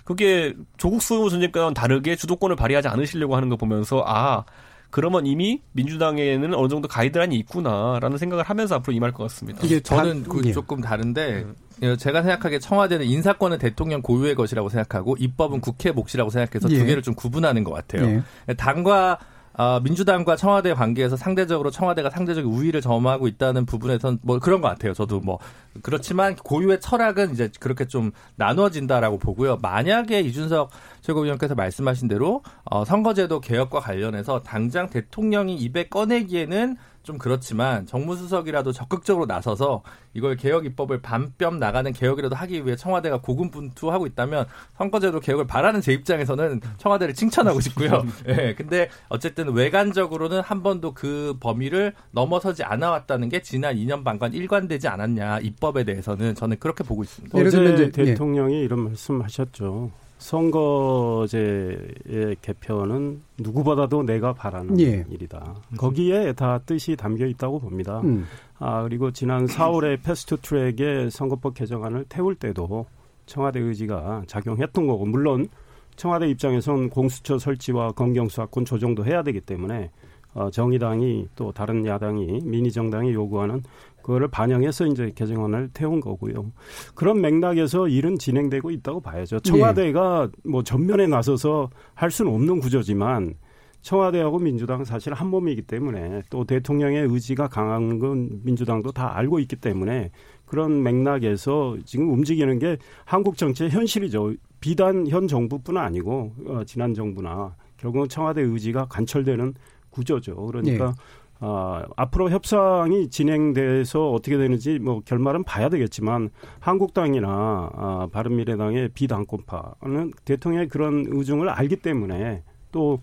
그게 0.04 0.54
조국 0.76 1.02
수호 1.02 1.28
전쟁과는 1.28 1.74
다르게 1.74 2.16
주도권을 2.16 2.56
발휘하지 2.56 2.88
않으시려고 2.88 3.36
하는 3.36 3.48
거 3.48 3.56
보면서 3.56 4.04
아 4.06 4.44
그러면 4.90 5.26
이미 5.26 5.60
민주당에는 5.72 6.54
어느 6.54 6.68
정도 6.68 6.88
가이드라인이 6.88 7.36
있구나라는 7.40 8.16
생각을 8.16 8.44
하면서 8.44 8.76
앞으로 8.76 8.94
임할 8.94 9.12
것 9.12 9.24
같습니다. 9.24 9.60
이게 9.62 9.80
저는 9.80 10.24
그 10.24 10.40
예. 10.46 10.52
조금 10.52 10.80
다른데 10.80 11.46
예, 11.82 11.96
제가 11.96 12.22
생각하기에 12.22 12.58
청와대는 12.58 13.06
인사권은 13.06 13.58
대통령 13.58 14.02
고유의 14.02 14.34
것이라고 14.34 14.68
생각하고 14.68 15.16
입법은 15.18 15.60
국회 15.60 15.92
몫이라고 15.92 16.30
생각해서 16.30 16.70
예. 16.70 16.78
두 16.78 16.86
개를 16.86 17.02
좀 17.02 17.14
구분하는 17.14 17.64
것 17.64 17.72
같아요. 17.72 18.22
예. 18.48 18.54
당과 18.54 19.18
어, 19.58 19.80
민주당과 19.80 20.36
청와대 20.36 20.72
관계에서 20.72 21.16
상대적으로 21.16 21.72
청와대가 21.72 22.10
상대적인 22.10 22.48
우위를 22.48 22.80
점하고 22.80 23.26
있다는 23.26 23.66
부분에선 23.66 24.20
뭐 24.22 24.38
그런 24.38 24.60
것 24.60 24.68
같아요. 24.68 24.94
저도 24.94 25.18
뭐 25.18 25.40
그렇지만 25.82 26.36
고유의 26.36 26.80
철학은 26.80 27.32
이제 27.32 27.50
그렇게 27.58 27.84
좀 27.84 28.12
나누어진다라고 28.36 29.18
보고요. 29.18 29.56
만약에 29.60 30.20
이준석 30.20 30.70
최고위원께서 31.00 31.56
말씀하신 31.56 32.06
대로 32.06 32.42
어, 32.64 32.84
선거제도 32.84 33.40
개혁과 33.40 33.80
관련해서 33.80 34.42
당장 34.44 34.88
대통령이 34.88 35.56
입에 35.56 35.88
꺼내기에는 35.88 36.76
좀 37.02 37.18
그렇지만 37.18 37.86
정무수석이라도 37.86 38.72
적극적으로 38.72 39.26
나서서 39.26 39.82
이걸 40.14 40.36
개혁 40.36 40.66
입법을 40.66 41.00
반뼘 41.00 41.58
나가는 41.58 41.92
개혁이라도 41.92 42.34
하기 42.36 42.66
위해 42.66 42.76
청와대가 42.76 43.20
고군분투하고 43.20 44.06
있다면 44.06 44.46
선거제도 44.76 45.20
개혁을 45.20 45.46
바라는 45.46 45.80
제 45.80 45.92
입장에서는 45.92 46.60
청와대를 46.76 47.14
칭찬하고 47.14 47.60
싶고요. 47.60 48.04
예. 48.28 48.34
네, 48.34 48.54
근데 48.54 48.88
어쨌든 49.08 49.52
외관적으로는 49.54 50.40
한 50.40 50.62
번도 50.62 50.94
그 50.94 51.36
범위를 51.40 51.94
넘어서지 52.10 52.62
않아 52.64 52.90
왔다는 52.90 53.28
게 53.28 53.42
지난 53.42 53.76
2년 53.76 54.04
반간 54.04 54.32
일관되지 54.32 54.88
않았냐 54.88 55.40
입법에 55.40 55.84
대해서는 55.84 56.34
저는 56.34 56.58
그렇게 56.58 56.84
보고 56.84 57.02
있습니다. 57.02 57.38
어제 57.38 57.90
대통령이 57.90 58.54
예. 58.56 58.64
이런 58.64 58.80
말씀하셨죠. 58.80 59.90
선거제의 60.18 61.96
개편은 62.42 63.22
누구보다도 63.38 64.02
내가 64.02 64.32
바라는 64.32 64.78
예. 64.80 65.04
일이다. 65.08 65.54
거기에 65.76 66.32
다 66.32 66.58
뜻이 66.66 66.96
담겨 66.96 67.26
있다고 67.26 67.60
봅니다. 67.60 68.00
음. 68.00 68.26
아, 68.58 68.82
그리고 68.82 69.10
지난 69.12 69.46
4월에 69.46 70.02
패스트 70.02 70.36
트랙의 70.38 71.10
선거법 71.10 71.54
개정안을 71.54 72.06
태울 72.08 72.34
때도 72.34 72.86
청와대 73.26 73.60
의지가 73.60 74.24
작용했던 74.26 74.86
거고, 74.86 75.06
물론 75.06 75.48
청와대 75.96 76.28
입장에선 76.28 76.90
공수처 76.90 77.38
설치와 77.38 77.92
검경수사권 77.92 78.64
조정도 78.64 79.04
해야 79.04 79.22
되기 79.22 79.40
때문에 79.40 79.90
어, 80.34 80.50
정의당이 80.50 81.28
또 81.34 81.52
다른 81.52 81.86
야당이 81.86 82.40
미니정당이 82.44 83.12
요구하는 83.12 83.62
그거를 84.08 84.28
반영해서 84.28 84.86
이제 84.86 85.12
개정안을 85.14 85.68
태운 85.74 86.00
거고요. 86.00 86.50
그런 86.94 87.20
맥락에서 87.20 87.88
일은 87.88 88.18
진행되고 88.18 88.70
있다고 88.70 89.00
봐야죠. 89.00 89.40
청와대가 89.40 90.30
뭐 90.44 90.62
전면에 90.62 91.06
나서서 91.06 91.68
할 91.92 92.10
수는 92.10 92.32
없는 92.32 92.60
구조지만 92.60 93.34
청와대하고 93.82 94.38
민주당 94.38 94.82
사실 94.84 95.12
한 95.12 95.28
몸이기 95.28 95.62
때문에 95.62 96.22
또 96.30 96.44
대통령의 96.44 97.06
의지가 97.06 97.48
강한 97.48 97.98
건 97.98 98.40
민주당도 98.44 98.92
다 98.92 99.14
알고 99.14 99.40
있기 99.40 99.56
때문에 99.56 100.10
그런 100.46 100.82
맥락에서 100.82 101.76
지금 101.84 102.10
움직이는 102.10 102.58
게 102.58 102.78
한국 103.04 103.36
정치의 103.36 103.68
현실이죠. 103.68 104.32
비단 104.60 105.06
현 105.06 105.28
정부뿐 105.28 105.76
아니고 105.76 106.32
어, 106.46 106.62
지난 106.64 106.94
정부나 106.94 107.54
결국은 107.76 108.08
청와대 108.08 108.40
의지가 108.40 108.86
관철되는 108.86 109.52
구조죠. 109.90 110.34
그러니까 110.46 110.86
네. 110.86 110.92
어, 111.40 111.82
앞으로 111.96 112.30
협상이 112.30 113.08
진행돼서 113.10 114.10
어떻게 114.10 114.36
되는지 114.36 114.78
뭐 114.78 115.00
결말은 115.04 115.44
봐야 115.44 115.68
되겠지만 115.68 116.30
한국당이나 116.58 117.70
어, 117.72 118.08
바른미래당의 118.12 118.90
비당권파는 118.90 120.12
대통령의 120.24 120.68
그런 120.68 121.04
의중을 121.08 121.48
알기 121.48 121.76
때문에 121.76 122.42
또 122.72 123.00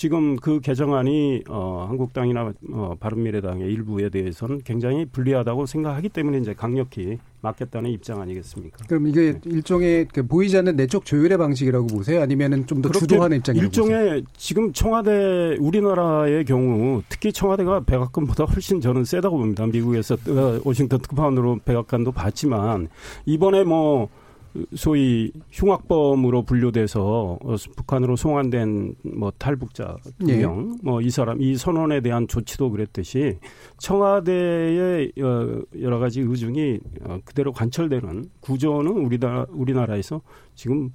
지금 0.00 0.36
그 0.36 0.60
개정안이 0.60 1.42
어, 1.50 1.84
한국당이나 1.86 2.54
어, 2.72 2.94
바른미래당의 2.98 3.70
일부에 3.70 4.08
대해서는 4.08 4.62
굉장히 4.64 5.04
불리하다고 5.04 5.66
생각하기 5.66 6.08
때문에 6.08 6.38
이제 6.38 6.54
강력히 6.54 7.18
막겠다는 7.42 7.90
입장 7.90 8.18
아니겠습니까? 8.22 8.78
그럼 8.88 9.08
이게 9.08 9.32
네. 9.32 9.40
일종의 9.44 10.08
그 10.10 10.26
보이지 10.26 10.56
않는 10.56 10.76
내적 10.76 11.04
조율의 11.04 11.36
방식이라고 11.36 11.86
보세요? 11.88 12.22
아니면은 12.22 12.66
좀 12.66 12.80
더 12.80 12.88
주도하는 12.88 13.36
입장이라고 13.36 13.66
일종의 13.66 13.98
보세요? 13.98 14.22
지금 14.38 14.72
청와대 14.72 15.58
우리나라의 15.60 16.46
경우 16.46 17.02
특히 17.10 17.30
청와대가 17.30 17.80
백악관보다 17.80 18.44
훨씬 18.44 18.80
저는 18.80 19.04
세다고 19.04 19.36
봅니다. 19.36 19.66
미국에서 19.66 20.16
워싱턴 20.64 21.00
특파원으로 21.00 21.60
백악관도 21.62 22.12
봤지만 22.12 22.88
이번에 23.26 23.64
뭐 23.64 24.08
소위 24.74 25.32
흉악범으로 25.50 26.42
분류돼서 26.42 27.38
어, 27.40 27.56
북한으로 27.76 28.16
송환된 28.16 28.94
뭐 29.16 29.32
탈북자 29.38 29.96
두명 30.18 30.72
예. 30.72 30.78
뭐이 30.82 31.10
사람 31.10 31.40
이 31.40 31.56
선언에 31.56 32.00
대한 32.00 32.26
조치도 32.26 32.70
그랬듯이 32.70 33.38
청와대의 33.78 35.12
어, 35.22 35.62
여러 35.80 35.98
가지 35.98 36.20
의중이 36.20 36.80
어, 37.04 37.18
그대로 37.24 37.52
관철되는 37.52 38.24
구조는 38.40 38.90
우리나라 38.90 39.46
우리나라에서 39.50 40.20
지금 40.54 40.90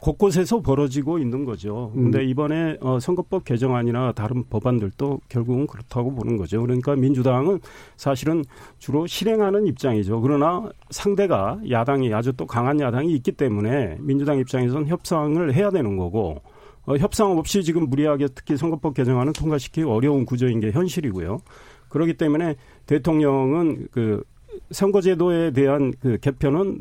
곳곳에서 0.00 0.60
벌어지고 0.60 1.18
있는 1.18 1.44
거죠. 1.44 1.90
근데 1.94 2.20
음. 2.20 2.28
이번에 2.28 2.76
어, 2.80 2.98
선거법 3.00 3.44
개정안이나 3.44 4.12
다른 4.12 4.44
법안들도 4.44 5.20
결국은 5.28 5.66
그렇다고 5.66 6.14
보는 6.14 6.36
거죠. 6.36 6.60
그러니까 6.60 6.96
민주당은 6.96 7.60
사실은 7.96 8.44
주로 8.78 9.06
실행하는 9.06 9.66
입장이죠. 9.66 10.20
그러나 10.20 10.70
상대가 10.90 11.60
야당이 11.68 12.12
아주 12.14 12.32
또 12.32 12.46
강한 12.46 12.80
야당이 12.80 13.12
있기 13.14 13.32
때문에 13.32 13.98
민주당 14.00 14.38
입장에서는 14.38 14.86
협상을 14.88 15.54
해야 15.54 15.70
되는 15.70 15.96
거고 15.96 16.40
어, 16.86 16.96
협상 16.96 17.36
없이 17.36 17.62
지금 17.62 17.88
무리하게 17.88 18.28
특히 18.34 18.56
선거법 18.56 18.94
개정안을 18.94 19.32
통과시키기 19.32 19.82
어려운 19.82 20.24
구조인 20.24 20.60
게 20.60 20.70
현실이고요. 20.70 21.40
그렇기 21.88 22.14
때문에 22.14 22.56
대통령은 22.86 23.88
그 23.90 24.22
선거제도에 24.70 25.52
대한 25.52 25.92
그 26.00 26.18
개편은 26.18 26.78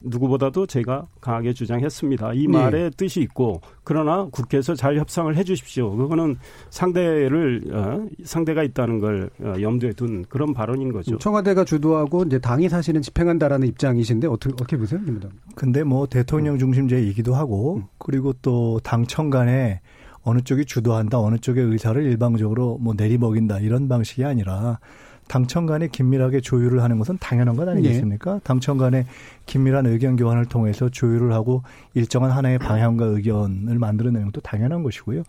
누구보다도 0.00 0.66
제가 0.66 1.06
강하게 1.20 1.52
주장했습니다. 1.52 2.34
이 2.34 2.46
네. 2.46 2.58
말에 2.58 2.82
네. 2.84 2.90
뜻이 2.90 3.20
있고 3.22 3.60
그러나 3.84 4.26
국회에서 4.30 4.74
잘 4.74 4.96
협상을 4.98 5.34
해 5.36 5.44
주십시오. 5.44 5.96
그거는 5.96 6.36
상대를 6.70 7.62
어, 7.72 8.06
상대가 8.24 8.62
있다는 8.62 8.98
걸 8.98 9.30
어, 9.40 9.54
염두에 9.60 9.92
둔 9.92 10.24
그런 10.28 10.52
발언인 10.52 10.92
거죠. 10.92 11.18
청와대가 11.18 11.64
주도하고 11.64 12.24
이제 12.24 12.38
당이 12.38 12.68
사실은 12.68 13.02
집행한다라는 13.02 13.66
입장이신데 13.68 14.26
어떻게 14.26 14.52
어떻게 14.52 14.76
보세요, 14.76 15.00
김부장? 15.04 15.30
근데 15.54 15.82
뭐 15.82 16.06
대통령 16.06 16.58
중심제이기도 16.58 17.34
하고 17.34 17.76
음. 17.76 17.84
그리고 17.98 18.32
또 18.42 18.80
당청 18.82 19.30
간에 19.30 19.80
어느 20.22 20.40
쪽이 20.40 20.64
주도한다, 20.64 21.20
어느 21.20 21.38
쪽의 21.38 21.64
의사를 21.64 22.02
일방적으로 22.02 22.78
뭐 22.78 22.94
내리먹인다 22.96 23.60
이런 23.60 23.88
방식이 23.88 24.24
아니라 24.24 24.80
당청 25.28 25.66
간에 25.66 25.88
긴밀하게 25.88 26.40
조율을 26.40 26.82
하는 26.82 26.98
것은 26.98 27.18
당연한 27.18 27.56
것 27.56 27.68
아니겠습니까? 27.68 28.34
네. 28.34 28.40
당청 28.44 28.78
간에 28.78 29.06
긴밀한 29.46 29.86
의견 29.86 30.16
교환을 30.16 30.46
통해서 30.46 30.88
조율을 30.88 31.32
하고 31.32 31.62
일정한 31.94 32.30
하나의 32.30 32.58
방향과 32.58 33.06
의견을 33.06 33.78
만들어내는 33.78 34.26
것도 34.26 34.40
당연한 34.42 34.82
것이고요. 34.82 35.22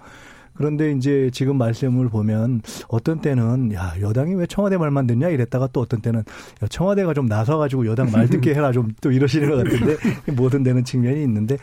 그런데 0.58 0.92
이제 0.92 1.30
지금 1.32 1.58
말씀을 1.58 2.10
보면 2.10 2.62
어떤 2.88 3.22
때는 3.22 3.74
야 3.74 3.94
여당이 4.02 4.34
왜 4.36 4.48
청와대 4.48 4.78
말만 4.78 5.06
듣냐 5.06 5.30
이랬다가 5.30 5.68
또 5.72 5.82
어떤 5.82 6.02
때는 6.02 6.24
야, 6.64 6.68
청와대가 6.68 7.14
좀 7.14 7.28
나서가지고 7.28 7.86
여당 7.86 8.12
말 8.12 8.28
듣게 8.28 8.54
해라 8.56 8.72
좀 8.72 8.88
또 9.02 9.12
이러시는 9.12 9.50
것 9.50 9.64
같은데 9.64 9.96
모든 10.34 10.64
되는 10.64 10.84
측면이 10.84 11.22
있는데 11.24 11.58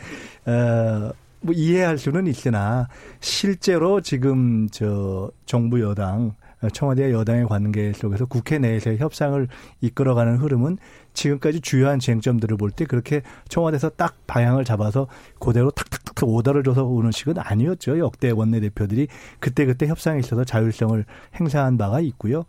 어, 0.45 1.11
뭐 1.41 1.53
이해할 1.53 1.97
수는 1.97 2.27
있으나 2.27 2.87
실제로 3.19 3.99
지금 3.99 4.69
저 4.71 5.29
정부 5.45 5.81
여당 5.81 6.33
청와대와 6.73 7.11
여당의 7.11 7.45
관계 7.47 7.93
속에서 7.93 8.25
국회 8.25 8.57
내에서의 8.59 8.97
협상을 8.97 9.47
이끌어가는 9.81 10.37
흐름은 10.37 10.77
지금까지 11.13 11.61
주요한 11.61 11.99
쟁점들을 11.99 12.57
볼 12.57 12.71
때 12.71 12.85
그렇게 12.85 13.21
청와대에서 13.47 13.89
딱 13.91 14.15
방향을 14.27 14.65
잡아서 14.65 15.07
그대로 15.39 15.71
탁탁탁 15.71 16.27
오더를 16.27 16.63
줘서 16.63 16.83
오는 16.85 17.11
식은 17.11 17.35
아니었죠. 17.37 17.99
역대 17.99 18.31
원내대표들이 18.31 19.07
그때그때 19.39 19.87
협상에 19.87 20.19
있어서 20.19 20.43
자율성을 20.43 21.05
행사한 21.39 21.77
바가 21.77 22.01
있고요. 22.01 22.45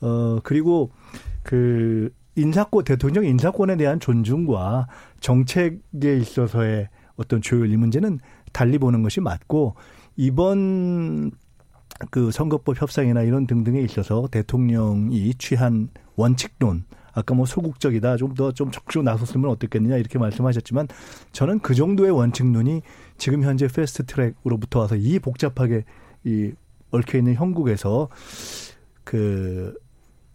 어, 0.00 0.40
그리고 0.42 0.90
그 1.42 2.10
인사권, 2.36 2.84
대통령 2.84 3.24
인사권에 3.24 3.76
대한 3.76 4.00
존중과 4.00 4.88
정책에 5.20 6.16
있어서의 6.18 6.88
어떤 7.16 7.40
조율 7.40 7.70
이 7.70 7.76
문제는 7.76 8.18
달리 8.52 8.78
보는 8.78 9.02
것이 9.02 9.20
맞고 9.20 9.74
이번 10.16 11.30
그 12.10 12.30
선거법 12.30 12.80
협상이나 12.80 13.22
이런 13.22 13.46
등등에 13.46 13.80
있어서 13.80 14.28
대통령이 14.30 15.34
취한 15.34 15.88
원칙론 16.16 16.84
아까 17.14 17.34
뭐 17.34 17.44
소극적이다 17.46 18.16
좀더좀 18.16 18.70
적극적으로 18.70 19.10
나섰으면 19.10 19.50
어떻겠느냐 19.50 19.96
이렇게 19.96 20.18
말씀하셨지만 20.18 20.88
저는 21.32 21.60
그 21.60 21.74
정도의 21.74 22.10
원칙론이 22.10 22.82
지금 23.18 23.42
현재 23.42 23.68
패스트 23.68 24.04
트랙으로부터 24.06 24.80
와서 24.80 24.96
이 24.96 25.18
복잡하게 25.18 25.84
이 26.24 26.52
얽혀 26.90 27.18
있는 27.18 27.34
형국에서 27.34 28.08
그 29.04 29.74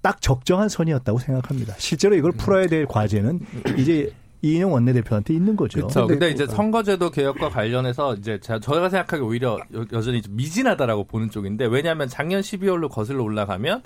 딱 0.07 0.21
적정한 0.21 0.69
선이었다고 0.69 1.19
생각합니다. 1.19 1.75
실제로 1.79 2.15
이걸 2.15 2.31
풀어야 2.31 2.67
될 2.67 2.85
과제는 2.85 3.41
이제 3.77 4.13
이인영 4.41 4.71
원내대표한테 4.71 5.33
있는 5.33 5.55
거죠. 5.55 5.79
그렇죠. 5.79 6.07
근데, 6.07 6.27
근데 6.27 6.29
이제 6.29 6.45
선거제도 6.45 7.09
개혁과 7.09 7.49
관련해서 7.49 8.15
이제 8.15 8.39
제가 8.39 8.59
저희가 8.59 8.89
생각하기 8.89 9.23
오히려 9.23 9.57
여전히 9.91 10.21
좀 10.21 10.35
미진하다라고 10.35 11.05
보는 11.05 11.31
쪽인데 11.31 11.65
왜냐하면 11.65 12.07
작년 12.07 12.41
12월로 12.41 12.89
거슬러 12.89 13.23
올라가면 13.23 13.81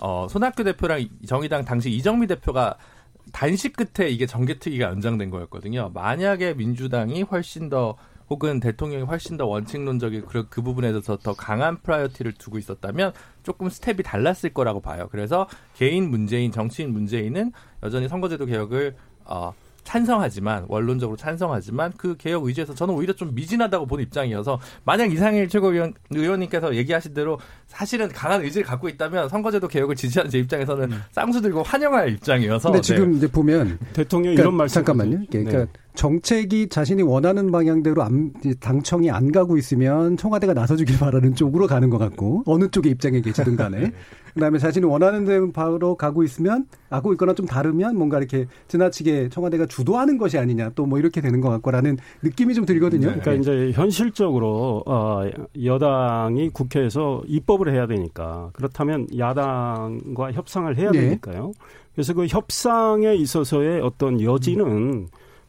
어, 0.00 0.26
손학규 0.28 0.64
대표랑 0.64 1.06
정의당 1.26 1.64
당시 1.64 1.90
이정미 1.90 2.26
대표가 2.26 2.76
단식 3.32 3.74
끝에 3.76 4.08
이게 4.08 4.26
정개특위가 4.26 4.86
연장된 4.86 5.30
거였거든요. 5.30 5.90
만약에 5.94 6.54
민주당이 6.54 7.22
훨씬 7.22 7.68
더 7.68 7.96
혹은 8.28 8.60
대통령이 8.60 9.04
훨씬 9.04 9.36
더 9.36 9.46
원칙론적인 9.46 10.26
그, 10.26 10.48
그 10.48 10.62
부분에 10.62 10.90
대해서 10.90 11.16
더 11.16 11.32
강한 11.32 11.80
priority를 11.80 12.32
두고 12.32 12.58
있었다면 12.58 13.12
조금 13.42 13.68
스텝이 13.68 14.02
달랐을 14.02 14.52
거라고 14.52 14.80
봐요. 14.80 15.08
그래서 15.10 15.48
개인 15.74 16.10
문재인, 16.10 16.50
정치인 16.50 16.92
문재인은 16.92 17.52
여전히 17.82 18.08
선거제도 18.08 18.46
개혁을 18.46 18.96
어, 19.24 19.54
찬성하지만 19.86 20.66
원론적으로 20.68 21.16
찬성하지만 21.16 21.92
그 21.96 22.16
개혁 22.16 22.44
의지에서 22.44 22.74
저는 22.74 22.92
오히려 22.92 23.14
좀 23.14 23.34
미진하다고 23.34 23.86
보는 23.86 24.04
입장이어서 24.04 24.58
만약 24.84 25.12
이상일 25.12 25.48
최고위원 25.48 25.94
의원님께서 26.10 26.74
얘기하신 26.74 27.14
대로 27.14 27.38
사실은 27.68 28.08
강한 28.08 28.42
의지를 28.42 28.66
갖고 28.66 28.88
있다면 28.88 29.28
선거제도 29.28 29.68
개혁을 29.68 29.94
지지하는 29.94 30.30
제 30.30 30.38
입장에서는 30.38 30.92
음. 30.92 31.02
쌍수 31.12 31.40
들고 31.40 31.62
환영할 31.62 32.10
입장이어서. 32.10 32.70
근데 32.70 32.82
지금 32.82 33.12
네. 33.12 33.18
이제 33.18 33.26
보면 33.28 33.78
대통령이 33.92 34.34
그러니까, 34.34 34.42
이런 34.42 34.54
말씀 34.54 34.74
잠깐만요. 34.74 35.26
그러니까 35.30 35.58
네. 35.58 35.66
정책이 35.94 36.68
자신이 36.68 37.02
원하는 37.02 37.50
방향대로 37.50 38.02
안, 38.02 38.32
당청이 38.60 39.10
안 39.10 39.30
가고 39.30 39.56
있으면 39.56 40.16
청와대가 40.16 40.52
나서주길 40.52 40.98
바라는 40.98 41.36
쪽으로 41.36 41.66
가는 41.68 41.88
것 41.90 41.98
같고 41.98 42.42
어느 42.46 42.68
쪽의 42.68 42.92
입장에 42.92 43.20
계시든 43.20 43.56
간에 43.56 43.78
네. 43.78 43.92
그다음에 44.36 44.58
자신이 44.58 44.86
원하는 44.86 45.24
대로 45.24 45.50
바로 45.50 45.94
가고 45.96 46.22
있으면 46.22 46.66
가고 46.88 47.12
있거나 47.12 47.34
좀 47.34 47.44
다르면 47.44 47.96
뭔가 47.96 48.16
이렇게 48.18 48.46
지나치게 48.68 49.28
청와대가 49.28 49.66
주도하는 49.66 50.16
것이 50.16 50.38
아니냐 50.38 50.70
또 50.70 50.86
뭐 50.86 50.98
이렇게 50.98 51.20
되는 51.20 51.40
것 51.40 51.50
같고라는 51.50 51.98
느낌이 52.22 52.54
좀 52.54 52.64
들거든요. 52.64 53.08
네. 53.08 53.18
그러니까 53.20 53.32
이제 53.32 53.72
현실적으로 53.72 54.82
어, 54.86 55.22
여당이 55.62 56.50
국회에서 56.50 57.22
입법을 57.26 57.72
해야 57.72 57.86
되니까 57.86 58.50
그렇다면 58.52 59.06
야당과 59.16 60.32
협상을 60.32 60.74
해야 60.76 60.90
네. 60.92 61.00
되니까요. 61.00 61.52
그래서 61.94 62.14
그 62.14 62.26
협상에 62.26 63.14
있어서의 63.14 63.80
어떤 63.80 64.20
여지는 64.20 64.66
음. 64.66 65.06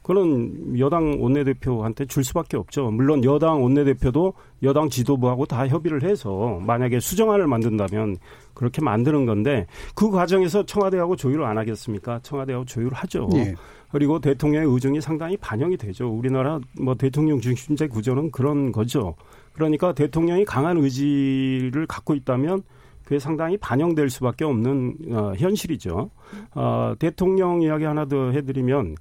그는 0.07 0.79
여당 0.79 1.21
원내대표한테 1.21 2.05
줄 2.05 2.23
수밖에 2.23 2.55
없죠. 2.55 2.89
물론 2.91 3.25
여당 3.25 3.61
원내대표도 3.61 4.33
여당 4.63 4.87
지도부하고 4.87 5.45
다 5.45 5.67
협의를 5.67 6.03
해서 6.03 6.61
만약에 6.65 7.01
수정안을 7.01 7.45
만든다면 7.45 8.15
그렇게 8.53 8.81
만드는 8.81 9.25
건데 9.25 9.67
그 9.95 10.09
과정에서 10.09 10.65
청와대하고 10.65 11.17
조율을 11.17 11.43
안 11.43 11.57
하겠습니까? 11.57 12.21
청와대하고 12.23 12.63
조율을 12.63 12.93
하죠. 12.93 13.27
예. 13.35 13.53
그리고 13.91 14.17
대통령의 14.17 14.69
의중이 14.73 15.01
상당히 15.01 15.35
반영이 15.35 15.75
되죠. 15.75 16.07
우리나라 16.07 16.61
뭐 16.79 16.95
대통령 16.95 17.41
중심제 17.41 17.87
구조는 17.87 18.31
그런 18.31 18.71
거죠. 18.71 19.13
그러니까 19.51 19.91
대통령이 19.91 20.45
강한 20.45 20.77
의지를 20.77 21.85
갖고 21.85 22.15
있다면 22.15 22.63
그게 23.07 23.19
상당히 23.19 23.55
반영될 23.55 24.09
수밖에 24.09 24.43
없는 24.43 24.97
어, 25.11 25.33
현실이죠. 25.37 26.09
어, 26.55 26.93
대통령 26.99 27.61
이야기 27.61 27.85
하나 27.85 28.05
더 28.05 28.31
해드리면 28.31 28.95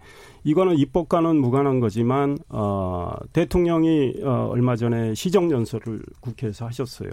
이거는 0.46 0.78
입법과는 0.78 1.40
무관한 1.40 1.80
거지만 1.80 2.38
어, 2.48 3.10
대통령이 3.32 4.14
어, 4.22 4.48
얼마 4.52 4.76
전에 4.76 5.12
시정연설을 5.12 6.00
국회에서 6.20 6.66
하셨어요. 6.66 7.10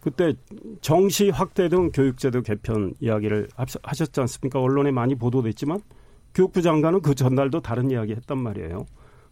그때 0.00 0.34
정시 0.80 1.30
확대 1.30 1.68
등 1.68 1.92
교육제도 1.92 2.42
개편 2.42 2.92
이야기를 2.98 3.50
하셨지 3.84 4.20
않습니까? 4.20 4.60
언론에 4.60 4.90
많이 4.90 5.14
보도됐지만 5.14 5.80
교육부 6.34 6.60
장관은 6.60 7.02
그 7.02 7.14
전날도 7.14 7.60
다른 7.60 7.88
이야기 7.92 8.14
했단 8.14 8.42
말이에요. 8.42 8.84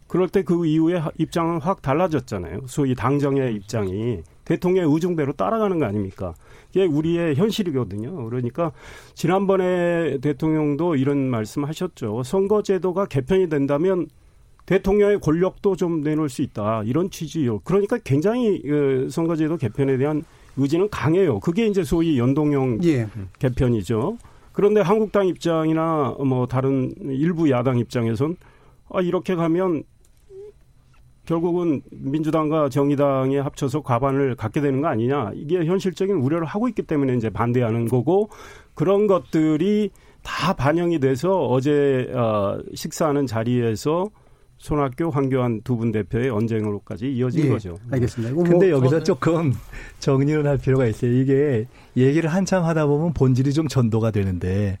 그럴 0.07 0.29
때 0.29 0.41
그 0.41 0.65
이후에 0.65 1.01
입장은 1.17 1.59
확 1.59 1.81
달라졌잖아요. 1.81 2.67
소위 2.67 2.95
당정의 2.95 3.53
입장이 3.53 4.21
대통령의 4.49 4.91
의중대로 4.91 5.33
따라가는 5.33 5.77
거 5.77 5.85
아닙니까? 5.85 6.33
이게 6.71 6.85
우리의 6.85 7.35
현실이거든요. 7.35 8.25
그러니까 8.25 8.71
지난번에 9.13 10.17
대통령도 10.21 10.95
이런 10.95 11.29
말씀 11.29 11.65
하셨죠. 11.65 12.23
선거제도가 12.23 13.05
개편이 13.05 13.47
된다면 13.49 14.07
대통령의 14.65 15.19
권력도 15.19 15.75
좀 15.75 16.01
내놓을 16.01 16.29
수 16.29 16.41
있다. 16.41 16.81
이런 16.85 17.11
취지요. 17.11 17.59
그러니까 17.59 17.99
굉장히 18.03 18.61
그 18.63 19.07
선거제도 19.11 19.57
개편에 19.57 19.97
대한 19.97 20.23
의지는 20.57 20.89
강해요. 20.89 21.39
그게 21.39 21.67
이제 21.67 21.83
소위 21.83 22.17
연동형 22.17 22.79
예. 22.83 23.07
개편이죠. 23.37 24.17
그런데 24.51 24.81
한국당 24.81 25.27
입장이나 25.27 26.15
뭐 26.25 26.47
다른 26.47 26.93
일부 27.01 27.49
야당 27.51 27.77
입장에선 27.77 28.35
아, 28.91 29.01
이렇게 29.01 29.35
가면 29.35 29.83
결국은 31.29 31.83
민주당과 31.91 32.69
정의당이 32.69 33.37
합쳐서 33.37 33.81
과반을 33.81 34.33
갖게 34.35 34.61
되는 34.61 34.81
거 34.81 34.87
아니냐. 34.87 35.29
이게 35.35 35.63
현실적인 35.63 36.15
우려를 36.15 36.47
하고 36.47 36.67
있기 36.67 36.81
때문에 36.81 37.13
이제 37.15 37.29
반대하는 37.29 37.87
거고 37.87 38.29
그런 38.73 39.05
것들이 39.05 39.91
다 40.23 40.53
반영이 40.53 40.99
돼서 40.99 41.45
어제 41.45 42.11
어, 42.15 42.57
식사하는 42.73 43.27
자리에서 43.27 44.09
손학규, 44.57 45.09
황교안 45.09 45.61
두 45.61 45.77
분 45.77 45.91
대표의 45.91 46.31
언쟁으로까지 46.31 47.13
이어진 47.13 47.45
예, 47.45 47.49
거죠. 47.49 47.77
알겠습니다. 47.91 48.33
근데 48.33 48.71
뭐, 48.71 48.79
여기서 48.79 49.03
조금 49.03 49.53
정리를 49.99 50.45
할 50.47 50.57
필요가 50.57 50.87
있어요. 50.87 51.11
이게 51.11 51.67
얘기를 51.95 52.27
한참 52.33 52.63
하다 52.63 52.87
보면 52.87 53.13
본질이 53.13 53.53
좀 53.53 53.67
전도가 53.67 54.09
되는데 54.09 54.79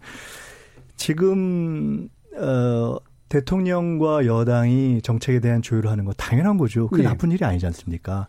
지금 0.97 2.09
어 2.35 2.97
대통령과 3.29 4.25
여당이 4.25 5.01
정책에 5.01 5.39
대한 5.39 5.61
조율을 5.61 5.89
하는 5.89 6.05
거 6.05 6.13
당연한 6.13 6.57
거죠. 6.57 6.87
그게 6.87 7.03
네. 7.03 7.09
나쁜 7.09 7.31
일이 7.31 7.45
아니지 7.45 7.65
않습니까? 7.67 8.27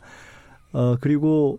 어 0.73 0.97
그리고 1.01 1.59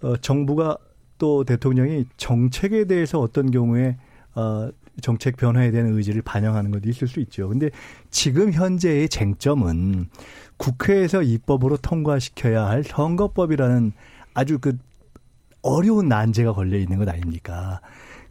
어 0.00 0.16
정부가 0.16 0.78
또 1.18 1.44
대통령이 1.44 2.06
정책에 2.16 2.84
대해서 2.84 3.20
어떤 3.20 3.50
경우에 3.50 3.96
어 4.34 4.70
정책 5.02 5.36
변화에 5.36 5.70
대한 5.70 5.92
의지를 5.92 6.22
반영하는 6.22 6.70
것도 6.70 6.88
있을 6.88 7.06
수 7.08 7.20
있죠. 7.20 7.48
근데 7.48 7.70
지금 8.10 8.52
현재의 8.52 9.08
쟁점은 9.08 10.08
국회에서 10.56 11.22
입법으로 11.22 11.76
통과시켜야 11.76 12.66
할 12.66 12.82
선거법이라는 12.82 13.92
아주 14.32 14.58
그 14.58 14.78
어려운 15.62 16.08
난제가 16.08 16.52
걸려 16.52 16.78
있는 16.78 16.98
것 16.98 17.08
아닙니까? 17.08 17.80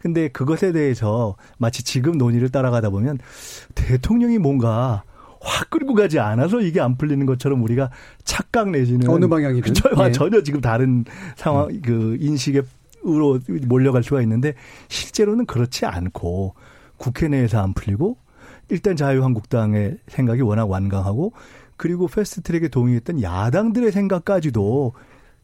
근데 0.05 0.27
그것에 0.27 0.71
대해서 0.71 1.35
마치 1.57 1.83
지금 1.83 2.19
논의를 2.19 2.49
따라가다 2.49 2.91
보면 2.91 3.17
대통령이 3.73 4.37
뭔가 4.37 5.01
확 5.41 5.71
끌고 5.71 5.95
가지 5.95 6.19
않아서 6.19 6.61
이게 6.61 6.79
안 6.79 6.95
풀리는 6.95 7.25
것처럼 7.25 7.63
우리가 7.63 7.89
착각 8.23 8.69
내지는 8.69 9.09
어느 9.09 9.27
방향이든. 9.27 9.73
예. 10.09 10.11
전혀 10.11 10.43
지금 10.43 10.61
다른 10.61 11.05
상황 11.35 11.81
그 11.81 12.17
인식에 12.19 12.61
으로 13.03 13.39
몰려갈 13.67 14.03
수가 14.03 14.21
있는데 14.21 14.53
실제로는 14.89 15.47
그렇지 15.47 15.87
않고 15.87 16.53
국회 16.97 17.27
내에서 17.27 17.59
안 17.63 17.73
풀리고 17.73 18.17
일단 18.69 18.95
자유한국당의 18.95 19.97
생각이 20.07 20.41
워낙 20.41 20.69
완강하고 20.69 21.33
그리고 21.77 22.07
패스트트랙에 22.07 22.67
동의했던 22.67 23.23
야당들의 23.23 23.91
생각까지도 23.91 24.93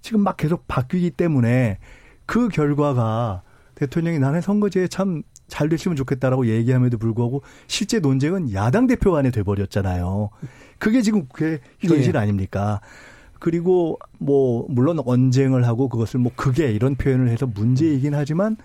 지금 0.02 0.22
막 0.22 0.38
계속 0.38 0.68
바뀌기 0.68 1.10
때문에 1.12 1.80
그 2.28 2.48
결과가 2.48 3.42
대통령이 3.82 4.20
나는 4.20 4.42
선거제에 4.42 4.88
참 4.88 5.24
잘 5.52 5.68
됐으면 5.68 5.98
좋겠다라고 5.98 6.48
얘기함에도 6.48 6.98
불구하고 6.98 7.44
실제 7.68 8.00
논쟁은 8.00 8.54
야당 8.54 8.88
대표 8.88 9.12
간에 9.12 9.32
돼버렸잖아요. 9.32 10.30
그게 10.80 11.02
지금 11.02 11.28
그게 11.28 11.60
현실 11.80 12.14
네. 12.14 12.20
아닙니까? 12.20 12.80
그리고 13.38 14.00
뭐 14.18 14.66
물론 14.70 15.00
언쟁을 15.06 15.68
하고 15.68 15.90
그것을 15.90 16.22
뭐 16.22 16.32
그게 16.38 16.72
이런 16.72 16.96
표현을 16.96 17.28
해서 17.28 17.46
문제이긴 17.46 18.16
하지만 18.16 18.56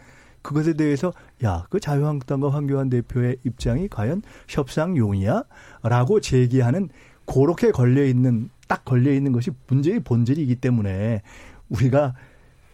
그것에 0.42 0.74
대해서 0.74 1.12
야 1.42 1.66
그 1.70 1.80
자유한국당과 1.80 2.50
황교안 2.50 2.88
대표의 2.88 3.38
입장이 3.42 3.88
과연 3.88 4.22
협상용이야라고 4.46 6.20
제기하는 6.20 6.88
그렇게 7.26 7.72
걸려 7.72 8.04
있는 8.04 8.48
딱 8.68 8.84
걸려 8.84 9.12
있는 9.12 9.32
것이 9.32 9.50
문제의 9.66 10.00
본질이기 10.00 10.54
때문에 10.56 11.22
우리가 11.68 12.14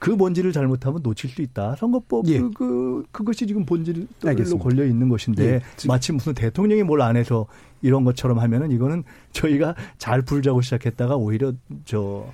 그 0.03 0.17
본질을 0.17 0.53
잘못하면 0.53 1.01
놓칠 1.05 1.31
수 1.31 1.43
있다. 1.43 1.77
선거법 1.77 2.27
예. 2.27 2.41
그, 2.41 2.51
그 2.51 3.05
그것이 3.13 3.47
지금 3.47 3.65
본질로 3.65 4.05
알겠습니다. 4.27 4.61
걸려 4.61 4.85
있는 4.85 5.09
것인데 5.09 5.45
예. 5.45 5.61
마치 5.87 6.13
무슨 6.13 6.35
대통령이 6.35 6.83
뭘 6.83 7.01
안 7.03 7.17
해서 7.17 7.47
이런 7.83 8.05
것처럼 8.05 8.41
하면은 8.41 8.73
이거는 8.73 9.05
저희가 9.31 9.77
잘 9.99 10.23
풀자고 10.23 10.61
시작했다가 10.61 11.15
오히려 11.17 11.53
저 11.85 12.27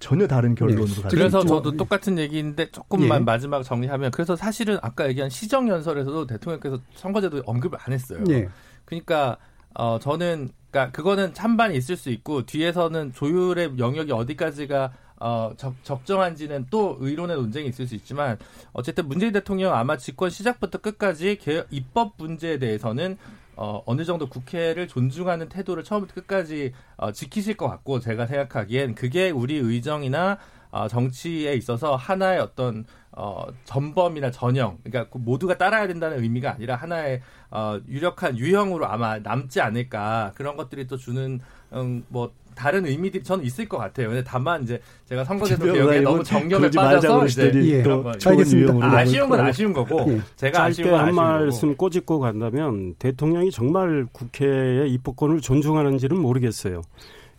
전혀 0.00 0.26
다른 0.26 0.54
결론으로 0.54 0.86
네. 0.86 1.02
그래서 1.08 1.42
저도 1.44 1.78
똑같은 1.78 2.18
얘기인데 2.18 2.70
조금만 2.70 3.20
예. 3.20 3.24
마지막 3.24 3.62
정리하면 3.62 4.10
그래서 4.10 4.36
사실은 4.36 4.76
아까 4.82 5.08
얘기한 5.08 5.30
시정 5.30 5.70
연설에서도 5.70 6.26
대통령께서 6.26 6.78
선거제도 6.94 7.42
언급을 7.46 7.78
안 7.82 7.94
했어요. 7.94 8.22
예. 8.28 8.48
그러니까 8.84 9.38
어 9.72 9.98
저는 9.98 10.50
그러니까 10.70 10.92
그거는 10.92 11.32
찬반이 11.32 11.74
있을 11.76 11.96
수 11.96 12.10
있고 12.10 12.44
뒤에서는 12.44 13.14
조율의 13.14 13.78
영역이 13.78 14.12
어디까지가 14.12 14.92
어, 15.18 15.52
적, 15.56 15.74
적정한지는 15.82 16.66
또 16.70 16.96
의론의 17.00 17.36
논쟁이 17.36 17.68
있을 17.68 17.86
수 17.86 17.94
있지만 17.94 18.38
어쨌든 18.72 19.08
문재인 19.08 19.32
대통령 19.32 19.74
아마 19.74 19.96
집권 19.96 20.30
시작부터 20.30 20.78
끝까지 20.78 21.38
개, 21.38 21.64
입법 21.70 22.14
문제에 22.18 22.58
대해서는 22.58 23.16
어, 23.56 23.82
어느 23.86 24.04
정도 24.04 24.28
국회를 24.28 24.86
존중하는 24.86 25.48
태도를 25.48 25.82
처음부터 25.82 26.14
끝까지 26.14 26.72
어, 26.96 27.12
지키실 27.12 27.56
것 27.56 27.68
같고 27.68 28.00
제가 28.00 28.26
생각하기엔 28.26 28.94
그게 28.94 29.30
우리 29.30 29.56
의정이나 29.56 30.38
어, 30.70 30.88
정치에 30.88 31.54
있어서 31.54 31.96
하나의 31.96 32.40
어떤 32.40 32.84
어, 33.12 33.46
전범이나 33.64 34.30
전형, 34.30 34.76
그러니까 34.84 35.10
그 35.10 35.16
모두가 35.16 35.56
따라야 35.56 35.86
된다는 35.86 36.22
의미가 36.22 36.52
아니라 36.52 36.76
하나의 36.76 37.22
어, 37.50 37.80
유력한 37.88 38.36
유형으로 38.36 38.86
아마 38.86 39.18
남지 39.18 39.62
않을까 39.62 40.32
그런 40.34 40.58
것들이 40.58 40.86
또 40.86 40.98
주는 40.98 41.40
음, 41.72 42.04
뭐 42.08 42.30
다른 42.56 42.86
의미들이 42.86 43.22
저는 43.22 43.44
있을 43.44 43.68
것 43.68 43.76
같아요. 43.76 44.08
근데 44.08 44.24
다만 44.24 44.62
이제 44.62 44.80
제가 45.04 45.24
선거제도 45.24 45.72
개혁에 45.72 46.00
너무 46.00 46.24
정념에 46.24 46.70
빠져서 46.70 47.26
이제 47.26 47.52
예. 47.54 47.84
알겠습니다. 48.24 48.74
아, 48.80 48.98
아쉬운 48.98 49.28
건 49.28 49.40
아쉬운 49.40 49.72
거고 49.72 50.10
예. 50.10 50.20
제가 50.36 50.64
아쉬운 50.64 50.90
건한 50.90 51.14
말씀 51.14 51.76
꼬집고 51.76 52.18
간다면 52.18 52.94
대통령이 52.98 53.50
정말 53.50 54.06
국회의 54.10 54.90
입법권을 54.94 55.42
존중하는지는 55.42 56.18
모르겠어요. 56.18 56.82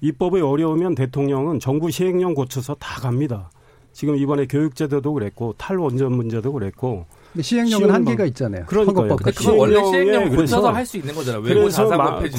입법이 0.02 0.40
어려우면 0.40 0.94
대통령은 0.94 1.60
정부 1.60 1.90
시행령 1.90 2.36
고쳐서 2.36 2.76
다 2.76 3.02
갑니다. 3.02 3.50
지금 3.92 4.16
이번에 4.16 4.46
교육제도도 4.46 5.12
그랬고 5.13 5.56
탈원전 5.58 6.16
문제도 6.16 6.54
그랬고 6.54 7.08
시행령은 7.41 7.89
한계가 7.89 8.26
있잖아요. 8.26 8.65
그러니까요. 8.67 9.15
그건 9.17 9.58
원래 9.58 9.84
시행령 9.84 10.30
고쳐서 10.30 10.71
할 10.71 10.86
수 10.86 10.97
있는 10.97 11.13
거잖아요. 11.13 11.41
그래서 11.41 11.88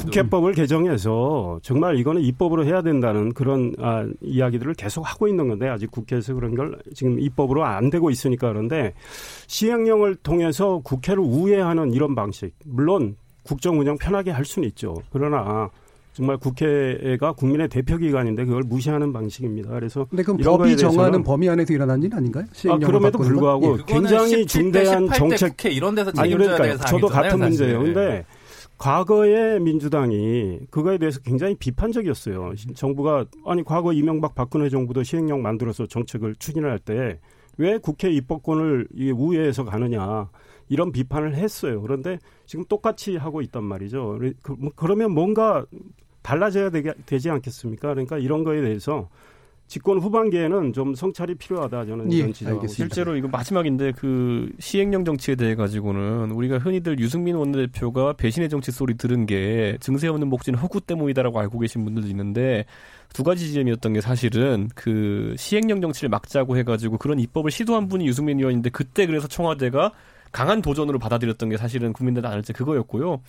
국회법을 0.04 0.52
개정해서 0.54 1.60
정말 1.62 1.98
이거는 1.98 2.22
입법으로 2.22 2.64
해야 2.64 2.82
된다는 2.82 3.32
그런 3.32 3.74
아, 3.78 4.06
이야기들을 4.22 4.74
계속 4.74 5.02
하고 5.02 5.28
있는 5.28 5.48
건데 5.48 5.68
아직 5.68 5.90
국회에서 5.90 6.34
그런 6.34 6.54
걸 6.54 6.78
지금 6.94 7.18
입법으로 7.20 7.64
안 7.64 7.90
되고 7.90 8.10
있으니까 8.10 8.48
그런데 8.48 8.94
시행령을 9.46 10.16
통해서 10.16 10.80
국회를 10.82 11.22
우회하는 11.22 11.92
이런 11.92 12.14
방식 12.14 12.52
물론 12.64 13.16
국정 13.42 13.78
운영 13.78 13.96
편하게 13.98 14.30
할 14.30 14.44
수는 14.44 14.68
있죠. 14.68 14.94
그러나 15.10 15.70
정말 16.18 16.36
국회가 16.36 17.30
국민의 17.30 17.68
대표기관인데 17.68 18.44
그걸 18.44 18.64
무시하는 18.64 19.12
방식입니다. 19.12 19.70
그래서 19.70 20.04
근데 20.06 20.24
그 20.24 20.36
법이 20.36 20.76
정하는 20.76 21.22
범위 21.22 21.48
안에서 21.48 21.72
일어난 21.72 22.02
일 22.02 22.12
아닌가요? 22.12 22.44
아, 22.68 22.76
그럼에도 22.76 23.18
불구하고 23.18 23.78
예. 23.78 23.82
굉장히 23.86 24.44
중대한 24.44 25.08
정책 25.10 25.50
국회 25.50 25.70
이런 25.70 25.94
데서 25.94 26.10
아니 26.16 26.32
그러니까 26.32 26.76
저도 26.86 27.06
같은 27.06 27.38
문제예요. 27.38 27.78
근데 27.78 28.24
과거에 28.78 29.60
민주당이 29.60 30.58
그거에 30.70 30.98
대해서 30.98 31.20
굉장히 31.20 31.54
비판적이었어요. 31.54 32.54
정부가 32.74 33.24
아니 33.46 33.62
과거 33.62 33.92
이명박 33.92 34.34
박근혜 34.34 34.68
정부도 34.68 35.04
시행령 35.04 35.40
만들어서 35.40 35.86
정책을 35.86 36.34
추진할 36.40 36.80
때 36.80 37.20
왜 37.58 37.76
국회 37.78 38.10
입법권을 38.10 38.88
우회해서 39.14 39.64
가느냐 39.64 40.30
이런 40.68 40.92
비판을 40.92 41.34
했어요. 41.34 41.82
그런데 41.82 42.18
지금 42.46 42.64
똑같이 42.64 43.16
하고 43.16 43.42
있단 43.42 43.64
말이죠. 43.64 44.18
그, 44.42 44.52
뭐 44.52 44.70
그러면 44.74 45.12
뭔가 45.12 45.66
달라져야 46.28 46.70
되지 47.06 47.30
않겠습니까? 47.30 47.88
그러니까 47.88 48.18
이런 48.18 48.44
거에 48.44 48.60
대해서 48.60 49.08
집권 49.66 49.98
후반기에는 49.98 50.74
좀 50.74 50.94
성찰이 50.94 51.34
필요하다 51.36 51.86
저는 51.86 52.12
이런 52.12 52.28
예, 52.28 52.32
지적하고 52.32 52.66
실제로 52.66 53.16
이거 53.16 53.28
마지막인데 53.28 53.92
그 53.92 54.50
시행령 54.58 55.06
정치에 55.06 55.36
대해 55.36 55.54
가지고는 55.54 56.30
우리가 56.30 56.58
흔히들 56.58 56.98
유승민 57.00 57.36
원내대표가 57.36 58.14
배신의 58.14 58.50
정치 58.50 58.70
소리 58.70 58.96
들은 58.98 59.24
게 59.24 59.78
증세 59.80 60.08
없는 60.08 60.28
목진 60.28 60.54
허구 60.54 60.82
때문이다라고 60.82 61.38
알고 61.40 61.58
계신 61.60 61.84
분들도 61.84 62.08
있는데 62.08 62.66
두 63.14 63.24
가지 63.24 63.46
지점이었던 63.46 63.94
게 63.94 64.00
사실은 64.02 64.68
그 64.74 65.34
시행령 65.38 65.80
정치를 65.80 66.10
막자고 66.10 66.58
해가지고 66.58 66.98
그런 66.98 67.18
입법을 67.20 67.50
시도한 67.50 67.88
분이 67.88 68.06
유승민 68.06 68.38
의원인데 68.38 68.68
그때 68.68 69.06
그래서 69.06 69.28
청와대가 69.28 69.92
강한 70.30 70.60
도전으로 70.60 70.98
받아들였던 70.98 71.48
게 71.48 71.56
사실은 71.56 71.94
국민들 71.94 72.26
안할때 72.26 72.52
그거였고요. 72.52 73.20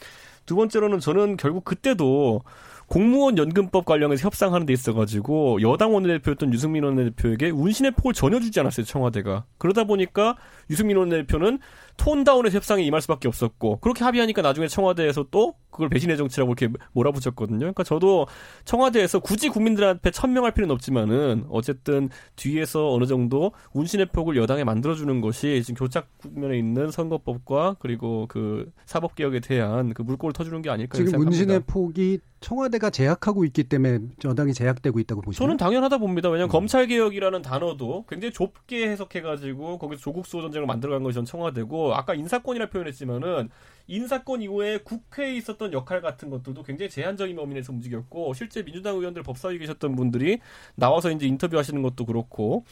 두 0.46 0.56
번째로는 0.56 1.00
저는 1.00 1.38
결국 1.38 1.64
그때도 1.64 2.42
공무원 2.90 3.38
연금법 3.38 3.86
관련해서 3.86 4.26
협상하는 4.26 4.66
데 4.66 4.74
있어가지고 4.74 5.62
여당 5.62 5.94
원내대표였던 5.94 6.52
유승민 6.54 6.84
원내대표에게 6.84 7.52
운신의 7.52 7.92
폭을 7.92 8.14
전혀 8.14 8.40
주지 8.40 8.60
않았어요 8.60 8.86
청와대가. 8.86 9.46
그러다 9.60 9.84
보니까 9.84 10.36
유승민 10.72 10.98
원내대표는 10.98 11.60
톤다운의 12.00 12.52
협상에 12.52 12.82
임할 12.84 13.02
수밖에 13.02 13.28
없었고 13.28 13.80
그렇게 13.82 14.04
합의하니까 14.04 14.42
나중에 14.42 14.68
청와대에서 14.68 15.28
또 15.30 15.56
그걸 15.70 15.90
배신의 15.90 16.18
정치라고 16.18 16.54
이렇게 16.54 16.74
몰아붙였거든요. 16.94 17.60
그러니까 17.60 17.84
저도 17.84 18.26
청와대에서 18.66 19.20
굳이 19.20 19.50
국민들한테 19.50 20.10
천명할 20.10 20.54
필요는 20.54 20.74
없지만은 20.74 21.46
어쨌든 21.50 22.10
뒤에서 22.36 22.92
어느 22.92 23.06
정도 23.06 23.52
운신의 23.74 24.08
폭을 24.08 24.38
여당에 24.38 24.64
만들어주는 24.64 25.22
것이 25.22 25.62
지금 25.64 25.78
교착 25.78 26.08
국면에 26.18 26.58
있는 26.58 26.90
선거법과 26.90 27.76
그리고 27.80 28.26
그 28.30 28.72
사법 28.86 29.16
개혁에 29.16 29.42
대한 29.42 29.94
그 29.94 30.02
물꼬를 30.02 30.34
터주는 30.34 30.62
게 30.62 30.70
아닐까 30.70 30.96
지금 30.98 31.12
생각합니다. 31.12 31.38
운신의 31.38 31.64
폭이 31.68 32.20
청와대가 32.42 32.90
제약하고 32.90 33.44
있기 33.46 33.66
때문에 33.66 34.00
여당이 34.24 34.54
제약되고 34.54 35.00
있다고 35.00 35.22
보시나요? 35.22 35.48
저는 35.48 35.58
당연하다 35.58 35.98
봅니다. 35.98 36.30
왜냐하면 36.30 36.50
음. 36.50 36.52
검찰 36.52 36.88
개혁이라는 36.88 37.42
단어도 37.42 38.06
굉장히 38.08 38.34
좁게 38.34 38.90
해석해가지고 38.90 39.78
거기서 39.78 40.02
조국 40.02 40.26
수호 40.26 40.42
전쟁을 40.42 40.66
만들어간 40.66 41.04
것이 41.04 41.16
전 41.16 41.26
청와대고 41.26 41.89
아까 41.94 42.14
인사권이라 42.14 42.70
표현했지만은 42.70 43.50
인사권 43.88 44.42
이후에 44.44 44.78
국회에 44.80 45.36
있었던 45.36 45.74
역할 45.74 46.02
같은 46.02 46.30
것들도 46.30 46.62
굉장히 46.64 46.90
제한적인 46.90 47.36
범위내에서 47.36 47.74
움직였고 47.74 48.34
실제 48.36 48.64
민주당 48.64 48.96
의원들 48.98 49.24
법사위에 49.24 49.58
계셨던 49.58 49.96
분들이 49.96 50.40
나와서 50.76 51.12
이제 51.12 51.26
인터뷰하시는 51.26 51.82
것도 51.82 52.06
그렇고 52.06 52.66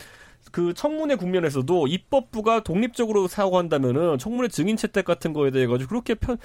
그 0.51 0.73
청문회 0.73 1.15
국면에서도 1.15 1.87
입법부가 1.87 2.63
독립적으로 2.63 3.27
사고한다면은 3.27 4.17
청문회 4.17 4.47
증인 4.49 4.77
채택 4.77 5.05
같은 5.05 5.33
거에 5.33 5.51
대해 5.51 5.67
가지고 5.67 5.89
그렇게 5.89 6.15
편 6.15 6.37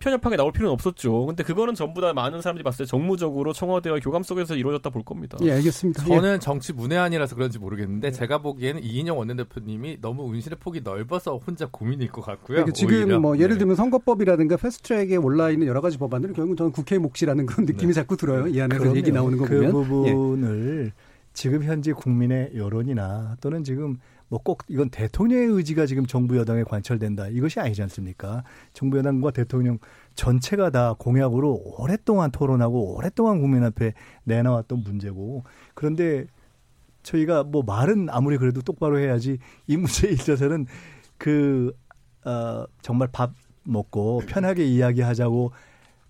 편협하게 0.00 0.36
나올 0.36 0.50
필요는 0.50 0.72
없었죠. 0.72 1.26
근데 1.26 1.42
그거는 1.44 1.74
전부 1.74 2.00
다 2.00 2.14
많은 2.14 2.40
사람들이 2.40 2.64
봤을 2.64 2.86
때 2.86 2.88
정무적으로 2.88 3.52
청와대와 3.52 3.98
교감 4.00 4.22
속에서 4.22 4.56
이루어졌다 4.56 4.88
볼 4.88 5.04
겁니다. 5.04 5.36
예, 5.42 5.52
알겠습니다. 5.52 6.04
저는 6.04 6.40
정치 6.40 6.72
문외한이라서 6.72 7.34
그런지 7.34 7.58
모르겠는데 7.58 8.10
제가 8.10 8.38
보기에는 8.38 8.82
이인영 8.82 9.18
원내대표님이 9.18 9.98
너무 10.00 10.22
운신의 10.24 10.56
폭이 10.58 10.80
넓어서 10.80 11.36
혼자 11.36 11.66
고민일 11.70 12.08
것 12.08 12.22
같고요. 12.22 12.56
그러니까 12.56 12.72
지금 12.72 12.94
오히려. 12.94 13.20
뭐 13.20 13.36
예를 13.36 13.50
네. 13.50 13.58
들면 13.58 13.76
선거법이라든가 13.76 14.56
패스트트랙에 14.56 15.16
올라 15.16 15.50
있는 15.50 15.66
여러 15.66 15.82
가지 15.82 15.98
법안들은 15.98 16.34
결국 16.34 16.56
저는 16.56 16.72
국회 16.72 16.96
몫이라는 16.96 17.44
그런 17.44 17.66
느낌이 17.66 17.88
네. 17.88 17.92
자꾸 17.92 18.16
들어요. 18.16 18.46
이 18.46 18.58
안에서 18.58 18.80
그럼요. 18.80 18.96
얘기 18.96 19.12
나오는 19.12 19.36
거그 19.36 19.50
보면. 19.50 19.64
예. 19.68 19.70
부분을 19.70 20.92
지금 21.32 21.62
현재 21.62 21.92
국민의 21.92 22.52
여론이나 22.54 23.36
또는 23.40 23.64
지금 23.64 23.98
뭐 24.30 24.40
꼭 24.42 24.62
이건 24.68 24.88
대통령의 24.90 25.48
의지가 25.48 25.86
지금 25.86 26.06
정부 26.06 26.36
여당에 26.38 26.62
관철된다 26.62 27.28
이것이 27.28 27.60
아니지 27.60 27.82
않습니까? 27.82 28.44
정부 28.72 28.96
여당과 28.98 29.32
대통령 29.32 29.78
전체가 30.14 30.70
다 30.70 30.94
공약으로 30.98 31.60
오랫동안 31.78 32.30
토론하고 32.30 32.96
오랫동안 32.96 33.40
국민 33.40 33.64
앞에 33.64 33.92
내놔왔던 34.24 34.84
문제고 34.84 35.44
그런데 35.74 36.26
저희가 37.02 37.42
뭐 37.42 37.62
말은 37.64 38.08
아무리 38.10 38.38
그래도 38.38 38.62
똑바로 38.62 38.98
해야지 38.98 39.38
이 39.66 39.76
문제에 39.76 40.10
있어서는 40.12 40.66
그 41.18 41.72
어, 42.24 42.64
정말 42.82 43.08
밥 43.10 43.32
먹고 43.64 44.22
편하게 44.28 44.64
이야기하자고 44.64 45.52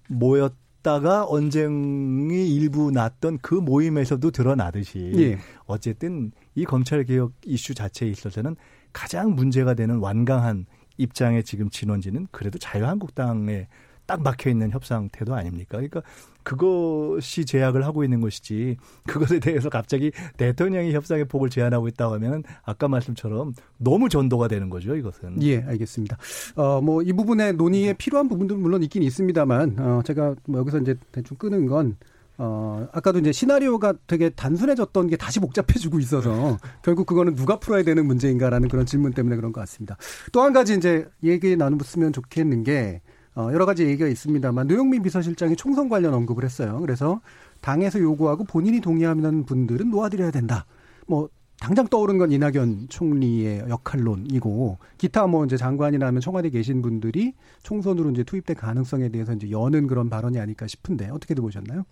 모였 0.08 0.52
다가 0.82 1.26
언쟁이 1.26 2.54
일부 2.54 2.90
났던 2.90 3.38
그 3.42 3.54
모임에서도 3.54 4.30
드러나듯이 4.30 5.12
예. 5.16 5.38
어쨌든 5.66 6.32
이 6.54 6.64
검찰 6.64 7.04
개혁 7.04 7.32
이슈 7.44 7.74
자체에 7.74 8.08
있어서는 8.08 8.56
가장 8.92 9.34
문제가 9.34 9.74
되는 9.74 9.98
완강한 9.98 10.66
입장의 10.96 11.44
지금 11.44 11.68
진원지는 11.70 12.28
그래도 12.30 12.58
자유한국당에 12.58 13.68
딱 14.06 14.22
막혀 14.22 14.50
있는 14.50 14.70
협상 14.70 15.08
태도 15.10 15.34
아닙니까? 15.34 15.78
그러니까 15.78 16.02
그것이 16.42 17.44
제약을 17.44 17.84
하고 17.84 18.04
있는 18.04 18.20
것이지 18.20 18.76
그것에 19.06 19.40
대해서 19.40 19.68
갑자기 19.68 20.12
대통령이 20.36 20.92
협상의 20.92 21.24
폭을 21.26 21.50
제한하고 21.50 21.88
있다고 21.88 22.14
하면 22.14 22.42
아까 22.64 22.88
말씀처럼 22.88 23.54
너무 23.78 24.08
전도가 24.08 24.48
되는 24.48 24.70
거죠, 24.70 24.96
이것은. 24.96 25.42
예, 25.42 25.62
알겠습니다. 25.62 26.16
어, 26.56 26.80
뭐, 26.80 27.02
이 27.02 27.12
부분에 27.12 27.52
논의에 27.52 27.92
필요한 27.94 28.28
부분도 28.28 28.56
물론 28.56 28.82
있긴 28.82 29.02
있습니다만, 29.02 29.76
어, 29.78 30.02
제가 30.04 30.34
뭐 30.46 30.60
여기서 30.60 30.78
이제 30.78 30.94
대충 31.12 31.36
끄는 31.36 31.66
건, 31.66 31.96
어, 32.38 32.88
아까도 32.92 33.18
이제 33.18 33.32
시나리오가 33.32 33.92
되게 34.06 34.30
단순해졌던 34.30 35.08
게 35.08 35.16
다시 35.18 35.40
복잡해지고 35.40 36.00
있어서 36.00 36.56
결국 36.82 37.04
그거는 37.06 37.34
누가 37.34 37.58
풀어야 37.58 37.82
되는 37.82 38.06
문제인가라는 38.06 38.68
그런 38.68 38.86
질문 38.86 39.12
때문에 39.12 39.36
그런 39.36 39.52
것 39.52 39.60
같습니다. 39.60 39.98
또 40.32 40.42
한 40.42 40.54
가지 40.54 40.74
이제 40.74 41.06
얘기 41.22 41.54
나누면 41.54 42.14
좋겠는 42.14 42.64
게, 42.64 43.02
어, 43.02 43.18
여러 43.36 43.66
가지 43.66 43.84
얘기가 43.84 44.08
있습니다만, 44.08 44.66
노영민 44.66 45.02
비서실장이 45.02 45.56
총선 45.56 45.88
관련 45.88 46.14
언급을 46.14 46.44
했어요. 46.44 46.78
그래서 46.80 47.20
당에서 47.60 48.00
요구하고 48.00 48.44
본인이 48.44 48.80
동의하는 48.80 49.44
분들은 49.44 49.90
놓아드려야 49.90 50.30
된다. 50.30 50.66
뭐, 51.06 51.28
당장 51.60 51.86
떠오른 51.88 52.16
건 52.16 52.32
이낙연 52.32 52.86
총리의 52.88 53.66
역할론이고 53.68 54.78
기타 54.96 55.26
뭐 55.26 55.44
이제 55.44 55.58
장관이나 55.58 56.06
하면 56.06 56.22
청와대 56.22 56.48
계신 56.48 56.80
분들이 56.80 57.34
총선으로 57.62 58.10
이제 58.12 58.24
투입될 58.24 58.56
가능성에 58.56 59.10
대해서 59.10 59.34
이제 59.34 59.50
여는 59.50 59.86
그런 59.86 60.08
발언이 60.08 60.40
아닐까 60.40 60.66
싶은데 60.66 61.10
어떻게들 61.10 61.42
보셨나요? 61.42 61.84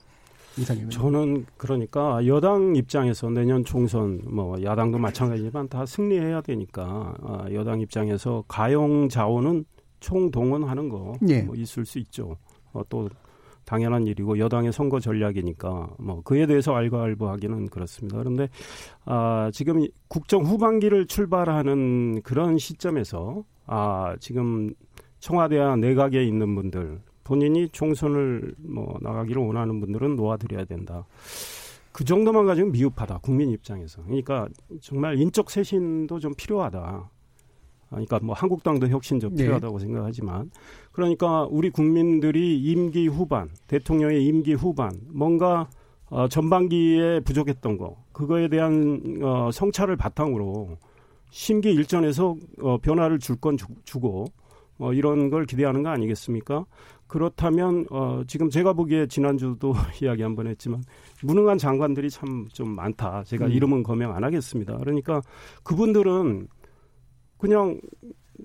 이상님. 0.57 0.89
저는 0.89 1.45
그러니까 1.59 2.27
여당 2.27 2.75
입장에서 2.77 3.29
내년 3.29 3.63
총선 3.63 4.23
뭐 4.25 4.61
야당도 4.63 4.99
마찬가지지만 4.99 5.69
다 5.69 5.85
승리해야 5.85 6.41
되니까 6.41 7.15
아, 7.23 7.47
여당 7.53 7.81
입장에서 7.81 8.45
가용 8.49 9.11
자원은 9.11 9.67
총동원하는 10.01 10.89
거 10.89 11.15
예. 11.29 11.43
뭐 11.43 11.55
있을 11.55 11.85
수 11.85 11.99
있죠. 11.99 12.37
어, 12.73 12.83
또 12.89 13.09
당연한 13.65 14.07
일이고 14.07 14.39
여당의 14.39 14.73
선거 14.73 14.99
전략이니까 14.99 15.91
뭐 15.99 16.23
그에 16.23 16.47
대해서 16.47 16.75
알고알고하기는 16.75 17.69
그렇습니다. 17.69 18.17
그런데 18.17 18.49
아, 19.05 19.51
지금 19.53 19.87
국정 20.09 20.43
후반기를 20.45 21.07
출발하는 21.07 22.23
그런 22.23 22.57
시점에서 22.57 23.45
아, 23.67 24.17
지금 24.21 24.73
청와대와 25.21 25.77
내각에 25.77 26.25
있는 26.25 26.55
분들 26.55 27.01
본인이 27.25 27.69
총선을 27.69 28.55
뭐 28.57 28.97
나가기를 29.03 29.43
원하는 29.43 29.81
분들은 29.81 30.17
놓아드려야 30.17 30.65
된다. 30.65 31.05
그 31.93 32.05
정도만 32.05 32.47
가지고 32.47 32.71
미흡하다 32.71 33.19
국민 33.19 33.51
입장에서. 33.51 34.03
그러니까 34.05 34.49
정말 34.81 35.19
인적 35.19 35.51
쇄신도 35.51 36.21
좀 36.21 36.33
필요하다. 36.35 37.11
그러니까 37.91 38.19
뭐 38.23 38.35
한국당도 38.35 38.89
혁신 38.89 39.19
좀 39.21 39.35
네. 39.35 39.45
필요하다고 39.45 39.79
생각하지만 39.79 40.51
그러니까 40.93 41.45
우리 41.51 41.71
국민들이 41.71 42.61
임기 42.61 43.09
후반 43.09 43.49
대통령의 43.67 44.25
임기 44.27 44.55
후반 44.55 44.93
뭔가 45.09 45.69
어, 46.11 46.27
전반기에 46.29 47.21
부족했던 47.21 47.77
거 47.79 47.97
그거에 48.13 48.49
대한 48.49 49.21
어, 49.23 49.51
성찰을 49.53 49.97
바탕으로 49.97 50.77
심기 51.31 51.71
일전에서 51.73 52.35
어, 52.63 52.79
변화를 52.79 53.19
줄 53.19 53.37
건 53.37 53.57
주고 53.85 54.27
어, 54.79 54.93
이런 54.93 55.29
걸 55.29 55.45
기대하는 55.45 55.83
거 55.83 55.91
아니겠습니까? 55.91 56.65
그렇다면 57.07 57.87
어, 57.91 58.23
지금 58.27 58.49
제가 58.51 58.73
보기에 58.75 59.07
지난주도 59.07 59.73
이야기 60.03 60.23
한 60.23 60.35
번 60.37 60.47
했지만 60.47 60.83
무능한 61.23 61.59
장관들이 61.59 62.11
참 62.11 62.47
좀 62.53 62.75
많다. 62.75 63.25
제가 63.25 63.47
음. 63.47 63.51
이름은 63.53 63.83
거명 63.83 64.15
안 64.15 64.25
하겠습니다. 64.25 64.77
그러니까 64.79 65.21
그분들은 65.63 66.49
그냥 67.39 67.81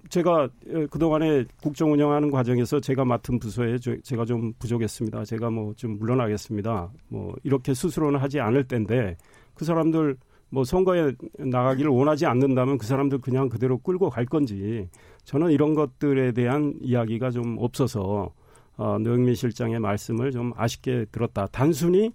제가 0.10 0.50
그동안에 0.89 1.46
국정 1.62 1.91
운영하는 1.91 2.32
과정에서 2.32 2.80
제가 2.80 3.06
맡은 3.06 3.38
부서에 3.39 3.78
저- 3.78 4.00
제가 4.02 4.26
좀 4.26 4.54
부족했습니다. 4.60 5.26
제가 5.26 5.50
뭐 5.50 5.74
좀 5.76 5.98
물러나겠습니다. 6.00 6.91
뭐 7.10 7.36
이렇게 7.44 7.74
스스로는 7.74 8.20
하지 8.20 8.39
않을 8.39 8.68
텐데 8.68 9.18
그 9.54 9.66
사람들 9.66 10.16
뭐 10.50 10.64
선거에 10.64 11.14
나가기를 11.39 11.89
원하지 11.91 12.26
않는다면 12.28 12.78
그 12.78 12.86
사람들 12.86 13.20
그냥 13.22 13.50
그대로 13.50 13.78
끌고 13.80 14.10
갈 14.10 14.26
건지 14.26 14.88
저는 15.26 15.52
이런 15.52 15.74
것들에 15.74 16.32
대한 16.32 16.76
이야기가 16.82 17.32
좀 17.32 17.56
없어서 17.60 18.32
어, 18.78 18.98
노영민 19.00 19.36
실장의 19.36 19.80
말씀을 19.80 20.32
좀 20.32 20.52
아쉽게 20.56 21.06
들었다. 21.12 21.48
단순히 21.52 22.12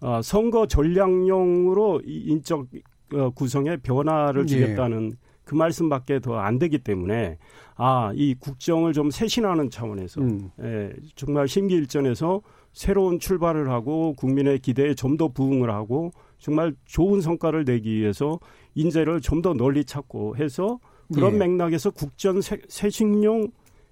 어, 0.00 0.20
선거 0.22 0.66
전략용으로 0.66 2.02
이 2.04 2.18
인적 2.28 2.66
어, 3.14 3.30
구성의 3.30 3.78
변화를 3.78 4.42
예. 4.42 4.46
주겠다는 4.46 5.12
그 5.46 5.54
말씀밖에 5.54 6.18
더 6.20 6.34
안 6.38 6.58
되기 6.58 6.78
때문에 6.78 7.38
아 7.76 8.12
이 8.14 8.34
국정을 8.38 8.92
좀 8.92 9.10
쇄신하는 9.10 9.70
차원에서 9.70 10.20
음. 10.20 10.50
예, 10.60 10.92
정말 11.14 11.46
심기일전에서 11.48 12.42
새로운 12.72 13.18
출발을 13.18 13.70
하고 13.70 14.12
국민의 14.14 14.58
기대에 14.58 14.94
좀 14.94 15.16
더 15.16 15.28
부응을 15.28 15.70
하고 15.70 16.10
정말 16.38 16.74
좋은 16.84 17.20
성과를 17.22 17.64
내기 17.64 17.94
위해서 17.96 18.38
인재를 18.74 19.20
좀 19.22 19.40
더 19.40 19.54
널리 19.54 19.84
찾고 19.84 20.36
해서 20.36 20.78
그런 21.14 21.34
예. 21.34 21.38
맥락에서 21.38 21.90
국정 21.90 22.40
쇄- 22.42 22.60
쇄신용 22.68 23.48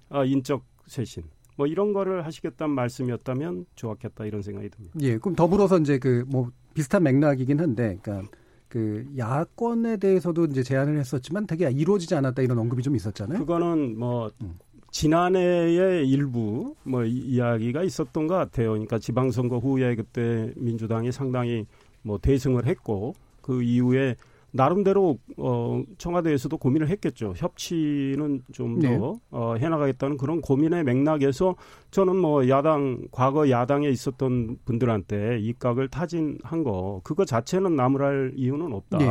아, 0.09 0.23
인적 0.25 0.63
쇄신 0.87 1.23
뭐 1.57 1.65
이런 1.67 1.93
거를 1.93 2.25
하시겠다는 2.25 2.75
말씀이었다면 2.75 3.65
좋았겠다 3.75 4.25
이런 4.25 4.41
생각이 4.41 4.69
듭니다. 4.69 4.93
예, 5.01 5.17
그럼 5.17 5.35
더불어서 5.35 5.79
이제 5.79 5.97
그 5.99 6.25
뭐 6.27 6.51
비슷한 6.73 7.03
맥락이긴 7.03 7.59
한데, 7.61 7.97
그러니까 8.01 8.29
그 8.67 9.05
야권에 9.17 9.97
대해서도 9.97 10.45
이제 10.45 10.63
제안을 10.63 10.99
했었지만 10.99 11.47
되게 11.47 11.69
이루어지지 11.69 12.15
않았다 12.15 12.41
이런 12.41 12.57
언급이 12.59 12.81
좀 12.83 12.95
있었잖아요. 12.95 13.39
그거는 13.39 13.97
뭐 13.97 14.31
음. 14.41 14.55
지난해의 14.91 16.07
일부 16.09 16.75
뭐 16.83 17.03
이- 17.03 17.11
이야기가 17.11 17.83
있었던 17.83 18.27
것 18.27 18.35
같아요. 18.35 18.71
그러니까 18.71 18.97
지방선거 18.99 19.59
후에 19.59 19.95
그때 19.95 20.51
민주당이 20.55 21.11
상당히 21.11 21.65
뭐 22.01 22.17
대승을 22.17 22.65
했고 22.65 23.13
그 23.41 23.61
이후에 23.61 24.15
나름대로 24.55 25.17
어 25.37 25.83
청와대에서도 25.97 26.57
고민을 26.57 26.89
했겠죠. 26.89 27.33
협치는 27.35 28.43
좀더 28.53 28.87
네. 28.87 28.99
어, 29.31 29.55
해나가겠다는 29.59 30.17
그런 30.17 30.41
고민의 30.41 30.83
맥락에서 30.85 31.55
저는 31.91 32.15
뭐 32.15 32.47
야당 32.47 32.99
과거 33.11 33.49
야당에 33.49 33.89
있었던 33.89 34.57
분들한테 34.65 35.39
입각을 35.39 35.89
타진한 35.89 36.63
거 36.63 37.01
그거 37.03 37.25
자체는 37.25 37.75
나무랄 37.75 38.33
이유는 38.35 38.71
없다. 38.73 38.97
네. 38.97 39.09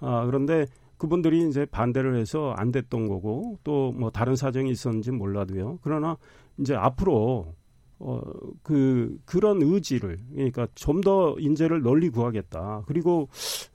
아 0.00 0.24
그런데 0.26 0.66
그분들이 0.96 1.48
이제 1.48 1.64
반대를 1.64 2.16
해서 2.16 2.52
안 2.56 2.72
됐던 2.72 3.08
거고 3.08 3.58
또 3.64 3.92
뭐 3.92 4.10
다른 4.10 4.36
사정이 4.36 4.70
있었는지 4.70 5.10
몰라도요. 5.10 5.78
그러나 5.82 6.16
이제 6.58 6.74
앞으로 6.74 7.54
어, 8.00 8.20
그, 8.62 9.18
그런 9.24 9.60
의지를, 9.60 10.18
그러니까 10.32 10.68
좀 10.74 11.00
더 11.00 11.36
인재를 11.38 11.82
널리 11.82 12.10
구하겠다. 12.10 12.82
그리고, 12.86 13.28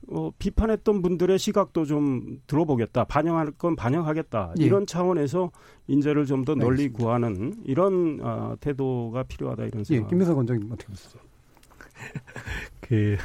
어, 0.09 0.31
비판했던 0.39 1.01
분들의 1.01 1.37
시각도 1.39 1.85
좀 1.85 2.39
들어보겠다. 2.47 3.03
반영할 3.05 3.51
건 3.51 3.75
반영하겠다. 3.75 4.53
예. 4.59 4.63
이런 4.63 4.85
차원에서 4.85 5.51
인재를 5.87 6.25
좀 6.25 6.45
더 6.45 6.55
널리 6.55 6.83
알겠습니다. 6.83 6.97
구하는 6.97 7.55
이런, 7.65 8.19
어, 8.21 8.55
태도가 8.59 9.23
필요하다. 9.23 9.65
이런 9.65 9.83
생각. 9.83 10.05
예, 10.05 10.09
김민석 10.09 10.37
원장님 10.37 10.71
어떻게 10.71 10.87
보시죠? 10.89 11.19
그, 12.81 13.17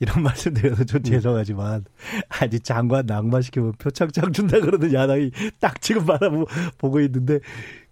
이런 0.00 0.22
말씀 0.22 0.52
드려서 0.52 0.84
좀 0.84 0.98
음. 0.98 1.02
죄송하지만, 1.02 1.84
아니, 2.28 2.60
장관 2.60 3.06
낭만시키면 3.06 3.72
표창장 3.78 4.32
준다 4.32 4.60
그러는 4.60 4.92
야당이 4.92 5.30
딱 5.60 5.80
지금 5.80 6.04
바라보고 6.04 7.00
있는데, 7.00 7.40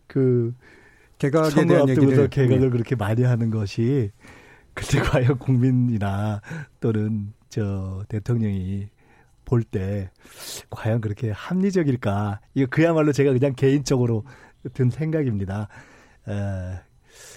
그, 0.06 0.54
개각에 1.18 1.66
대한 1.66 1.88
얘기를 1.88 2.28
개각을 2.28 2.60
네. 2.60 2.68
그렇게 2.70 2.96
많이 2.96 3.22
하는 3.22 3.50
것이 3.50 4.10
그때 4.74 4.98
과연 5.00 5.38
국민이나 5.38 6.40
또는 6.80 7.32
저 7.48 8.04
대통령이 8.08 8.88
볼 9.44 9.62
때 9.62 10.10
과연 10.70 11.00
그렇게 11.00 11.30
합리적일까? 11.30 12.40
이거 12.54 12.66
그야말로 12.70 13.12
제가 13.12 13.32
그냥 13.32 13.54
개인적으로 13.54 14.24
든 14.72 14.90
생각입니다. 14.90 15.68
에, 16.28 16.80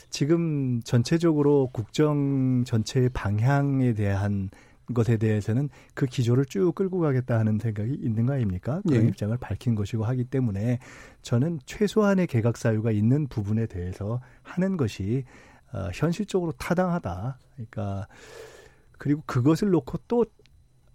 지금 0.10 0.82
전체적으로 0.84 1.70
국정 1.72 2.64
전체의 2.66 3.10
방향에 3.10 3.94
대한 3.94 4.50
것에 4.94 5.18
대해서는 5.18 5.70
그 5.94 6.06
기조를 6.06 6.46
쭉 6.46 6.74
끌고 6.74 7.00
가겠다 7.00 7.40
하는 7.40 7.60
생각이 7.60 7.94
있는 7.94 8.26
거 8.26 8.34
아닙니까? 8.34 8.82
그런 8.88 9.04
예. 9.04 9.08
입장을 9.08 9.36
밝힌 9.38 9.76
것이고 9.76 10.06
하기 10.06 10.26
때문에 10.26 10.80
저는 11.22 11.60
최소한의 11.66 12.28
개각 12.28 12.58
사유가 12.58 12.92
있는 12.92 13.28
부분에 13.28 13.66
대해서 13.66 14.22
하는 14.44 14.78
것이 14.78 15.26
어, 15.74 15.90
현실적으로 15.94 16.54
타당하다. 16.54 17.38
그러니까 17.56 18.08
그리고 18.98 19.22
그것을 19.26 19.70
놓고 19.70 20.00
또 20.08 20.26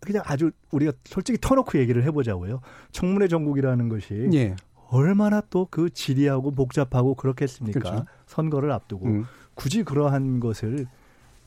그냥 0.01 0.23
아주 0.27 0.51
우리가 0.71 0.93
솔직히 1.05 1.39
터놓고 1.41 1.79
얘기를 1.79 2.03
해보자고요. 2.05 2.61
청문회 2.91 3.29
전국이라는 3.29 3.89
것이 3.89 4.31
예. 4.33 4.57
얼마나 4.89 5.41
또 5.41 5.67
그 5.71 5.89
지리하고 5.91 6.51
복잡하고 6.51 7.15
그렇겠습니까? 7.15 7.81
그렇죠. 7.81 8.05
선거를 8.27 8.71
앞두고 8.73 9.07
음. 9.07 9.25
굳이 9.55 9.85
그러한 9.85 10.41
것을 10.41 10.87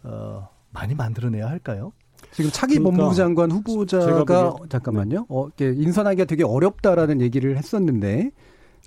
어, 0.04 0.50
많이 0.72 0.96
만들어내야 0.96 1.48
할까요? 1.48 1.91
지금 2.32 2.51
차기 2.51 2.76
그러니까 2.76 2.97
법무부 2.97 3.15
장관 3.15 3.51
후보자가 3.51 4.55
잠깐만요. 4.69 5.26
어, 5.30 5.47
인선하기가 5.59 6.26
되게 6.26 6.43
어렵다라는 6.43 7.21
얘기를 7.21 7.57
했었는데 7.57 8.32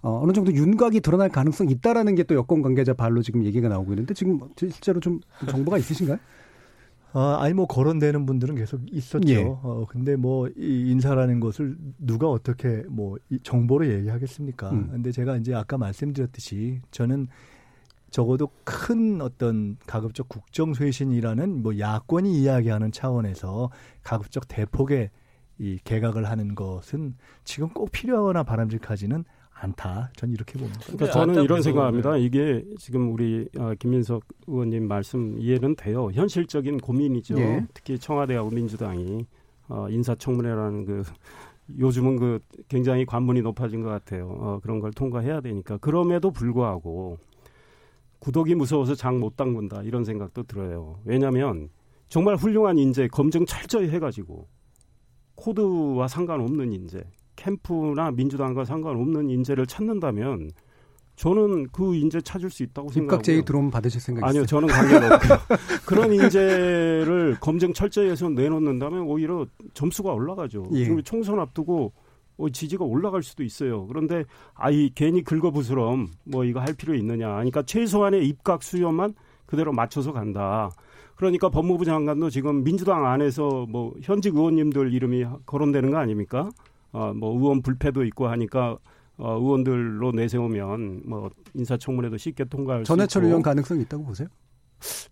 어, 0.03 0.21
어느 0.23 0.33
정도 0.33 0.53
윤곽이 0.53 1.01
드러날 1.01 1.29
가능성이 1.29 1.73
있다라는 1.73 2.15
게 2.15 2.23
또 2.25 2.35
여권 2.35 2.63
관계자 2.63 2.95
발로 2.95 3.23
지금 3.23 3.45
얘기가 3.45 3.69
나오고 3.69 3.93
있는데 3.93 4.15
지금 4.15 4.39
실제로 4.57 5.01
좀 5.01 5.21
정보가 5.49 5.79
있으신가요? 5.79 6.19
아, 7.15 7.39
아니 7.41 7.55
뭐 7.55 7.67
거론되는 7.67 8.27
분들은 8.27 8.55
계속 8.55 8.81
있었죠. 8.93 9.29
예. 9.33 9.43
어, 9.43 9.87
근데 9.89 10.15
뭐 10.15 10.49
이 10.57 10.91
인사라는 10.91 11.41
것을 11.41 11.77
누가 11.99 12.29
어떻게 12.29 12.85
뭐이 12.89 13.41
정보로 13.43 13.89
얘기하겠습니까? 13.89 14.71
음. 14.71 14.89
근데 14.93 15.11
제가 15.11 15.37
이제 15.39 15.55
아까 15.55 15.79
말씀드렸듯이 15.79 16.81
저는 16.91 17.29
적어도 18.11 18.49
큰 18.65 19.21
어떤 19.21 19.77
가급적 19.87 20.29
국정 20.29 20.75
쇄신이라는 20.75 21.63
뭐 21.63 21.79
야권이 21.79 22.41
이야기하는 22.41 22.93
차원에서 22.93 23.71
가급적 24.03 24.49
대폭의 24.49 25.11
이 25.59 25.79
개각을 25.85 26.29
하는 26.29 26.55
것은 26.55 27.17
지금 27.45 27.69
꼭 27.71 27.91
필요하거나 27.91 28.45
바람직하지는 28.45 29.25
않다. 29.61 30.11
전 30.17 30.31
이렇게 30.31 30.59
봅니다. 30.59 30.81
그러니까 30.85 31.11
저는 31.11 31.43
이런 31.43 31.63
생각합니다. 31.63 32.17
이게 32.17 32.65
지금 32.79 33.13
우리 33.13 33.49
아, 33.59 33.75
김민석 33.79 34.25
의원님 34.47 34.87
말씀 34.87 35.37
이해는 35.39 35.75
돼요. 35.75 36.11
현실적인 36.13 36.79
고민이죠. 36.79 37.39
예. 37.39 37.67
특히 37.75 37.99
청와대하고 37.99 38.51
민주당이 38.51 39.27
어, 39.69 39.89
인사청문회라는 39.91 40.85
그 40.85 41.03
요즘은 41.77 42.17
그 42.17 42.39
굉장히 42.69 43.05
관문이 43.05 43.43
높아진 43.43 43.83
것 43.83 43.91
같아요. 43.91 44.29
어, 44.29 44.61
그런 44.63 44.79
걸 44.79 44.93
통과해야 44.93 45.41
되니까 45.41 45.77
그럼에도 45.79 46.31
불구하고 46.31 47.19
구독이 48.19 48.55
무서워서 48.55 48.95
장 48.95 49.19
못 49.21 49.37
담근다 49.37 49.83
이런 49.83 50.05
생각도 50.05 50.43
들어요. 50.45 50.99
왜냐하면 51.05 51.69
정말 52.09 52.37
훌륭한 52.37 52.79
인재 52.79 53.09
검증 53.09 53.45
철저히 53.47 53.89
해가지고 53.91 54.47
코드와 55.35 56.09
상관없는 56.09 56.73
인재, 56.73 57.03
캠프나 57.37 58.11
민주당과 58.11 58.65
상관없는 58.65 59.31
인재를 59.31 59.67
찾는다면 59.67 60.51
저는 61.17 61.69
그 61.73 61.95
인재 61.97 62.21
찾을 62.21 62.49
수 62.51 62.63
있다고 62.63 62.91
생각하고요. 62.91 63.17
입각 63.17 63.25
제의 63.25 63.45
들어오면 63.45 63.71
받으실 63.73 64.01
생각 64.01 64.25
아니요, 64.25 64.47
저는 64.47 64.69
관계가 64.69 65.15
없고요. 65.17 65.39
그런 65.87 66.13
인재를 66.13 67.37
검증 67.41 67.73
철저히 67.73 68.11
해서 68.11 68.29
내놓는다면 68.29 69.03
오히려 69.03 69.45
점수가 69.75 70.13
올라가죠. 70.13 70.69
예. 70.75 70.85
지금 70.85 71.03
총선 71.03 71.41
앞두고 71.41 71.87
어, 71.87 72.08
지지가 72.53 72.85
올라갈 72.85 73.23
수도 73.23 73.43
있어요. 73.43 73.87
그런데 73.89 74.25
아이 74.55 74.91
괜히 74.95 75.25
긁어부스럼 75.25 76.09
뭐 76.25 76.45
이거 76.45 76.61
할 76.61 76.75
필요 76.75 76.95
있느냐. 76.95 77.29
그러니까 77.29 77.63
최소한의 77.63 78.27
입각 78.29 78.63
수요만 78.63 79.15
그대로 79.47 79.73
맞춰서 79.73 80.13
간다. 80.13 80.71
그러니까 81.17 81.49
법무부 81.49 81.85
장관도 81.85 82.31
지금 82.31 82.63
민주당 82.63 83.07
안에서 83.07 83.67
뭐 83.69 83.93
현직 84.03 84.37
의원님들 84.37 84.93
이름이 84.95 85.27
거론되는 85.47 85.91
거 85.91 85.97
아닙니까? 85.97 86.49
어, 86.93 87.13
뭐 87.13 87.37
의원 87.37 87.61
불패도 87.61 88.05
있고 88.05 88.29
하니까 88.29 88.79
어, 89.17 89.33
의원들로 89.33 90.13
내세우면 90.13 91.03
뭐 91.07 91.31
인사청문회도 91.55 92.19
쉽게 92.19 92.45
통과할 92.45 92.81
수 92.81 92.93
있고. 92.93 92.97
전해철 92.97 93.25
의원 93.25 93.43
가능성이 93.43 93.83
있다고 93.83 94.05
보세요? 94.05 94.29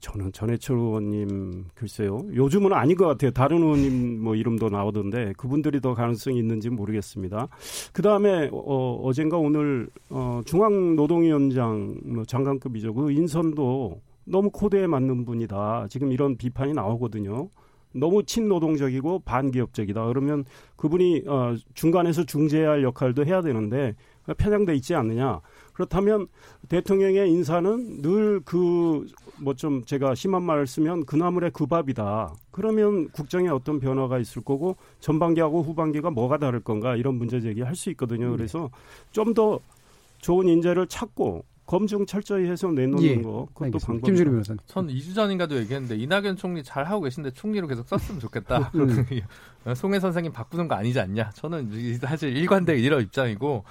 저는 0.01 0.33
전해철 0.33 0.79
의원님 0.79 1.65
글쎄요. 1.75 2.21
요즘은 2.35 2.73
아닌 2.73 2.97
것 2.97 3.07
같아요. 3.07 3.31
다른 3.31 3.59
의원님 3.59 4.23
뭐 4.23 4.35
이름도 4.35 4.69
나오던데 4.69 5.35
그분들이 5.37 5.81
더 5.81 5.95
가능성이 5.95 6.39
있는지 6.39 6.71
모르겠습니다. 6.71 7.49
그 7.93 8.03
다음에 8.03 8.49
어, 8.53 9.01
어젠가 9.03 9.39
오늘 9.39 9.89
어, 10.11 10.41
중앙노동위원장 10.45 11.97
뭐 12.05 12.25
장관급이죠. 12.25 12.95
그 12.95 13.11
인선도 13.11 14.01
너무 14.25 14.51
코드에 14.51 14.87
맞는 14.87 15.25
분이다. 15.25 15.87
지금 15.89 16.13
이런 16.13 16.37
비판이 16.37 16.73
나오거든요. 16.73 17.49
너무 17.93 18.23
친노동적이고 18.25 19.21
반기업적이다. 19.21 20.07
그러면 20.07 20.45
그분이 20.77 21.23
어, 21.27 21.55
중간에서 21.75 22.25
중재할 22.25 22.83
역할도 22.83 23.25
해야 23.25 23.41
되는데 23.41 23.95
편향돼 24.37 24.75
있지 24.75 24.95
않느냐. 24.95 25.41
그렇다면 25.77 26.27
대통령의 26.69 27.31
인사는 27.31 28.01
늘 28.03 28.41
그 28.45 29.07
뭐 29.39 29.55
좀 29.55 29.85
제가 29.85 30.15
심한 30.15 30.43
말을 30.45 30.67
쓰면 30.67 31.05
그나물의 31.05 31.51
그 31.53 31.67
밥이다. 31.67 32.33
그러면 32.51 33.11
국정에 33.11 33.49
어떤 33.51 33.79
변화가 33.81 34.19
있을 34.19 34.43
거고 34.43 34.77
전반기하고 35.01 35.63
후반기가 35.63 36.11
뭐가 36.11 36.39
다를 36.39 36.61
건가 36.61 36.97
이런 36.97 37.17
문제 37.17 37.39
제기할 37.41 37.77
수 37.77 37.91
있거든요. 37.91 38.31
네. 38.31 38.37
그래서 38.37 38.71
좀 39.13 39.35
더 39.35 39.61
좋은 40.23 40.49
인재를 40.49 40.87
찾고 40.87 41.45
검증 41.67 42.07
철저히 42.07 42.47
해서 42.49 42.69
내놓는 42.71 43.03
예, 43.03 43.21
거 43.21 43.47
그것도 43.53 43.79
방법입니다. 43.79 44.25
변호사님. 44.31 44.59
전 44.67 44.87
2주 44.89 45.15
전인가도 45.15 45.59
얘기했는데 45.59 45.97
이낙연 45.97 46.37
총리 46.37 46.63
잘 46.63 46.85
하고 46.85 47.03
계신데 47.03 47.33
총리로 47.33 47.67
계속 47.67 47.87
썼으면 47.89 48.21
좋겠다. 48.21 48.71
음. 48.77 49.05
송혜 49.77 50.01
선생님 50.01 50.33
바꾸는 50.33 50.69
거 50.69 50.77
아니지 50.77 50.99
않냐? 50.99 51.31
저는 51.35 51.99
사실 51.99 52.35
일관되게 52.35 52.81
이런 52.81 53.03
입장이고 53.03 53.65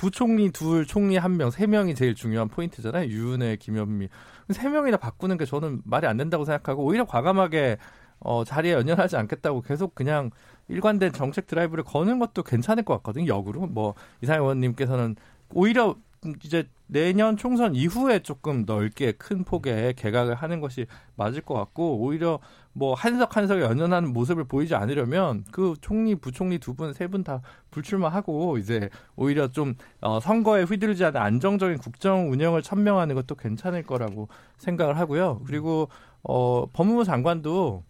부총리 0.00 0.50
둘, 0.50 0.86
총리 0.86 1.18
한 1.18 1.36
명, 1.36 1.50
세 1.50 1.66
명이 1.66 1.94
제일 1.94 2.14
중요한 2.14 2.48
포인트잖아요. 2.48 3.10
유은혜, 3.10 3.56
김현미. 3.56 4.08
세 4.48 4.70
명이나 4.70 4.96
바꾸는 4.96 5.36
게 5.36 5.44
저는 5.44 5.82
말이 5.84 6.06
안 6.06 6.16
된다고 6.16 6.46
생각하고 6.46 6.82
오히려 6.82 7.04
과감하게 7.04 7.76
어, 8.20 8.42
자리에 8.42 8.72
연연하지 8.72 9.18
않겠다고 9.18 9.60
계속 9.60 9.94
그냥 9.94 10.30
일관된 10.68 11.12
정책 11.12 11.46
드라이브를 11.46 11.84
거는 11.84 12.18
것도 12.18 12.44
괜찮을 12.44 12.82
것 12.82 12.94
같거든요. 12.94 13.26
역으로 13.26 13.66
뭐 13.66 13.94
이상희 14.22 14.40
의원님께서는 14.40 15.16
오히려 15.52 15.96
이제 16.44 16.68
내년 16.86 17.36
총선 17.38 17.74
이후에 17.74 18.18
조금 18.18 18.64
넓게 18.66 19.12
큰 19.12 19.42
폭의 19.42 19.94
개각을 19.94 20.34
하는 20.34 20.60
것이 20.60 20.86
맞을 21.16 21.40
것 21.40 21.54
같고 21.54 21.98
오히려 21.98 22.40
뭐 22.74 22.92
한석 22.94 23.36
한석에 23.38 23.62
연연하는 23.62 24.12
모습을 24.12 24.44
보이지 24.44 24.74
않으려면 24.74 25.44
그 25.50 25.74
총리 25.80 26.14
부총리 26.14 26.58
두 26.58 26.74
분 26.74 26.90
세 26.92 27.08
분 27.08 27.24
다 27.24 27.40
불출마하고 27.70 28.58
이제 28.58 28.90
오히려 29.16 29.48
좀 29.48 29.74
어, 30.02 30.20
선거에 30.20 30.64
휘둘리지 30.64 31.04
않은 31.06 31.18
안정적인 31.20 31.78
국정 31.78 32.30
운영을 32.30 32.60
천명하는 32.62 33.14
것도 33.14 33.34
괜찮을 33.36 33.82
거라고 33.84 34.28
생각을 34.58 34.98
하고요. 34.98 35.40
그리고 35.46 35.88
어 36.22 36.66
법무부 36.72 37.04
장관도 37.04 37.82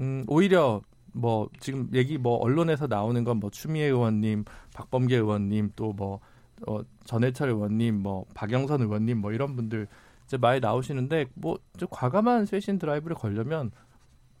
음 0.00 0.24
오히려 0.26 0.82
뭐 1.12 1.48
지금 1.60 1.88
얘기 1.94 2.18
뭐 2.18 2.36
언론에서 2.38 2.86
나오는 2.88 3.22
건 3.24 3.38
뭐 3.38 3.50
추미애 3.50 3.84
의원님, 3.86 4.44
박범계 4.74 5.14
의원님 5.16 5.70
또뭐 5.76 6.20
어, 6.66 6.80
전해철 7.04 7.50
의원님, 7.50 8.02
뭐 8.02 8.24
박영선 8.34 8.82
의원님 8.82 9.18
뭐 9.18 9.32
이런 9.32 9.56
분들 9.56 9.86
이제 10.26 10.36
많이 10.36 10.60
나오시는데 10.60 11.26
뭐좀 11.34 11.88
과감한 11.90 12.46
쇄신 12.46 12.78
드라이브를 12.78 13.16
걸려면 13.16 13.70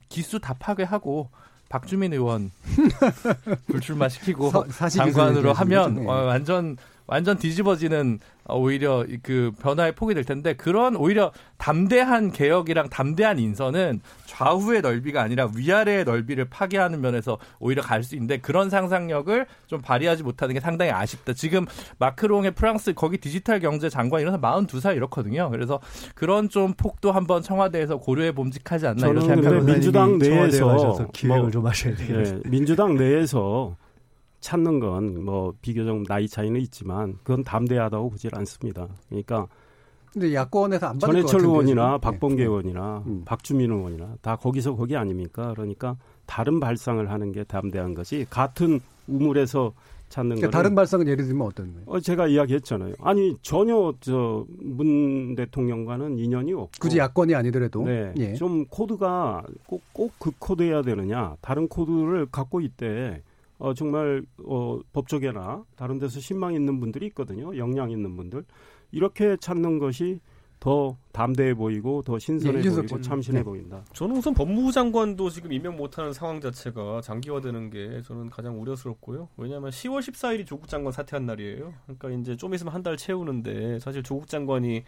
기수 0.08 0.40
다 0.40 0.54
파괴하고 0.58 1.30
박주민 1.68 2.12
의원 2.12 2.50
불출마 3.68 4.08
시키고 4.08 4.50
장관으로 4.68 5.52
하면 5.52 6.08
어, 6.08 6.12
완전 6.24 6.76
완전 7.08 7.36
뒤집어지는 7.38 8.20
어, 8.44 8.58
오히려 8.58 9.04
그 9.22 9.52
변화의 9.60 9.92
폭이 9.92 10.14
될 10.14 10.24
텐데 10.24 10.54
그런 10.54 10.96
오히려 10.96 11.32
담대한 11.58 12.30
개혁이랑 12.32 12.88
담대한 12.88 13.38
인선은 13.38 14.00
좌우의 14.26 14.80
넓이가 14.80 15.20
아니라 15.22 15.50
위아래의 15.54 16.04
넓이를 16.04 16.46
파괴하는 16.46 17.00
면에서 17.00 17.38
오히려 17.58 17.82
갈 17.82 17.98
수 18.02 18.14
있는데 18.14 18.38
그런 18.38 18.70
상상력을 18.70 19.46
좀 19.66 19.80
발휘하지 19.82 20.22
못하는 20.22 20.54
게 20.54 20.60
상당히 20.60 20.90
아쉽다. 20.92 21.32
지금 21.32 21.66
마크롱의 21.98 22.52
프랑스 22.52 22.94
거기 22.94 23.18
디지털 23.18 23.60
경제 23.60 23.88
장관 23.88 24.20
이런 24.20 24.40
42살 24.40 24.96
이렇거든요. 24.96 25.50
그래서 25.50 25.80
그런 26.14 26.48
좀 26.48 26.74
폭도 26.74 27.12
한번 27.12 27.42
청와대에서 27.42 27.98
고려해 27.98 28.32
봄직하지 28.32 28.86
않나 28.86 29.08
이런 29.08 29.26
생각을 29.26 29.62
민주당 29.62 30.18
내에서 30.18 31.08
기획을 31.12 31.40
뭐, 31.42 31.50
좀 31.50 31.66
하셔야 31.66 31.94
돼요. 31.96 32.22
네, 32.22 32.38
민주당 32.44 32.96
내에서 32.96 33.76
찾는 34.40 34.80
건 34.80 35.24
뭐 35.24 35.52
비교적 35.60 36.02
나이 36.04 36.28
차이는 36.28 36.60
있지만 36.62 37.14
그건 37.22 37.42
담대하다고 37.44 38.10
보질 38.10 38.30
않습니다. 38.34 38.88
그러니까 39.08 39.46
근데 40.12 40.32
야권에서 40.34 40.86
안 40.86 40.98
받을 40.98 41.14
전해철 41.22 41.40
의원이나 41.42 41.92
네. 41.92 41.98
박범계 42.00 42.36
네. 42.36 42.42
의원이나 42.44 43.02
음. 43.06 43.22
박주민 43.24 43.70
의원이나 43.70 44.16
다 44.22 44.36
거기서 44.36 44.74
거기 44.74 44.96
아닙니까? 44.96 45.52
그러니까 45.54 45.96
다른 46.26 46.60
발상을 46.60 47.10
하는 47.10 47.32
게 47.32 47.44
담대한 47.44 47.94
것이 47.94 48.26
같은 48.30 48.80
우물에서 49.06 49.72
찾는 50.08 50.36
그러니까 50.36 50.56
다른 50.56 50.74
발상은 50.74 51.06
예를 51.06 51.26
들면 51.26 51.46
어떤 51.46 51.72
거예요? 51.74 51.84
어, 51.86 52.00
제가 52.00 52.28
이야기했잖아요. 52.28 52.94
아니 53.00 53.36
전혀 53.42 53.92
저 54.00 54.46
문 54.62 55.34
대통령과는 55.34 56.18
인연이 56.18 56.52
없고 56.54 56.70
굳이 56.80 56.96
야권이 56.98 57.34
아니더라도 57.34 57.84
네, 57.84 58.12
예. 58.16 58.34
좀 58.34 58.64
코드가 58.66 59.42
꼭 59.66 59.82
꼭 59.92 60.12
그 60.18 60.30
코드여야 60.38 60.82
되느냐? 60.82 61.36
다른 61.42 61.68
코드를 61.68 62.26
갖고 62.30 62.60
있대. 62.62 63.22
어, 63.58 63.74
정말 63.74 64.24
어, 64.44 64.78
법조계나 64.92 65.64
다른 65.76 65.98
데서 65.98 66.20
신망 66.20 66.54
있는 66.54 66.80
분들이 66.80 67.06
있거든요. 67.08 67.56
역량 67.56 67.90
있는 67.90 68.16
분들. 68.16 68.44
이렇게 68.92 69.36
찾는 69.36 69.78
것이 69.78 70.20
더 70.60 70.96
담대해 71.12 71.54
보이고 71.54 72.02
더 72.02 72.18
신선해 72.18 72.58
예, 72.58 72.68
보이고 72.70 73.00
참신해 73.00 73.38
네. 73.40 73.44
보인다. 73.44 73.84
저는 73.92 74.16
우선 74.16 74.34
법무부 74.34 74.72
장관도 74.72 75.30
지금 75.30 75.52
임명 75.52 75.76
못하는 75.76 76.12
상황 76.12 76.40
자체가 76.40 77.00
장기화되는 77.00 77.70
게 77.70 78.02
저는 78.02 78.28
가장 78.30 78.60
우려스럽고요. 78.60 79.28
왜냐하면 79.36 79.70
10월 79.70 80.00
14일이 80.00 80.44
조국 80.46 80.66
장관 80.66 80.92
사퇴한 80.92 81.26
날이에요. 81.26 81.74
그러니까 81.86 82.10
이제 82.10 82.36
좀 82.36 82.54
있으면 82.54 82.72
한 82.74 82.82
달 82.82 82.96
채우는데 82.96 83.78
사실 83.78 84.02
조국 84.02 84.26
장관이 84.26 84.82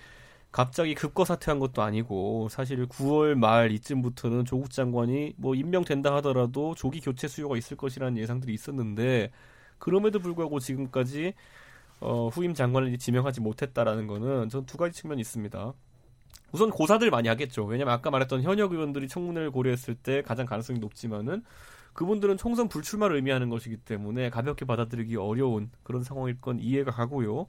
갑자기 0.53 0.95
급거 0.95 1.25
사퇴한 1.25 1.61
것도 1.61 1.83
아니고 1.83 2.49
사실 2.51 2.87
9월 2.89 3.35
말 3.37 3.71
이쯤부터는 3.71 4.45
조국 4.45 4.71
장관이 4.71 5.35
뭐 5.37 5.55
임명된다 5.55 6.13
하더라도 6.17 6.75
조기 6.75 7.01
교체 7.01 7.29
수요가 7.29 7.57
있을 7.57 7.77
것이라는 7.77 8.19
예상들이 8.19 8.53
있었는데 8.53 9.31
그럼에도 9.79 10.19
불구하고 10.19 10.59
지금까지 10.59 11.35
어, 12.01 12.29
후임 12.29 12.55
장관을 12.55 12.99
지명하지 12.99 13.41
못했다라는 13.43 14.07
거는 14.07 14.49
전 14.49 14.65
두 14.67 14.77
가지 14.77 15.01
측면이 15.01 15.21
있습니다. 15.21 15.73
우선 16.53 16.71
고사들 16.71 17.11
많이 17.11 17.29
하겠죠. 17.29 17.65
왜냐면 17.65 17.95
아까 17.95 18.11
말했던 18.11 18.43
현역 18.43 18.73
의원들이 18.73 19.07
청문회를 19.09 19.51
고려했을 19.53 19.95
때 19.95 20.23
가장 20.23 20.47
가능성이 20.47 20.81
높지만은 20.81 21.45
그분들은 21.93 22.37
총선 22.39 22.69
불출마를 22.69 23.17
의미하는 23.17 23.51
것이기 23.51 23.77
때문에 23.79 24.31
가볍게 24.31 24.65
받아들이기 24.65 25.17
어려운 25.17 25.71
그런 25.83 26.03
상황일 26.03 26.41
건 26.41 26.59
이해가 26.59 26.91
가고요. 26.91 27.47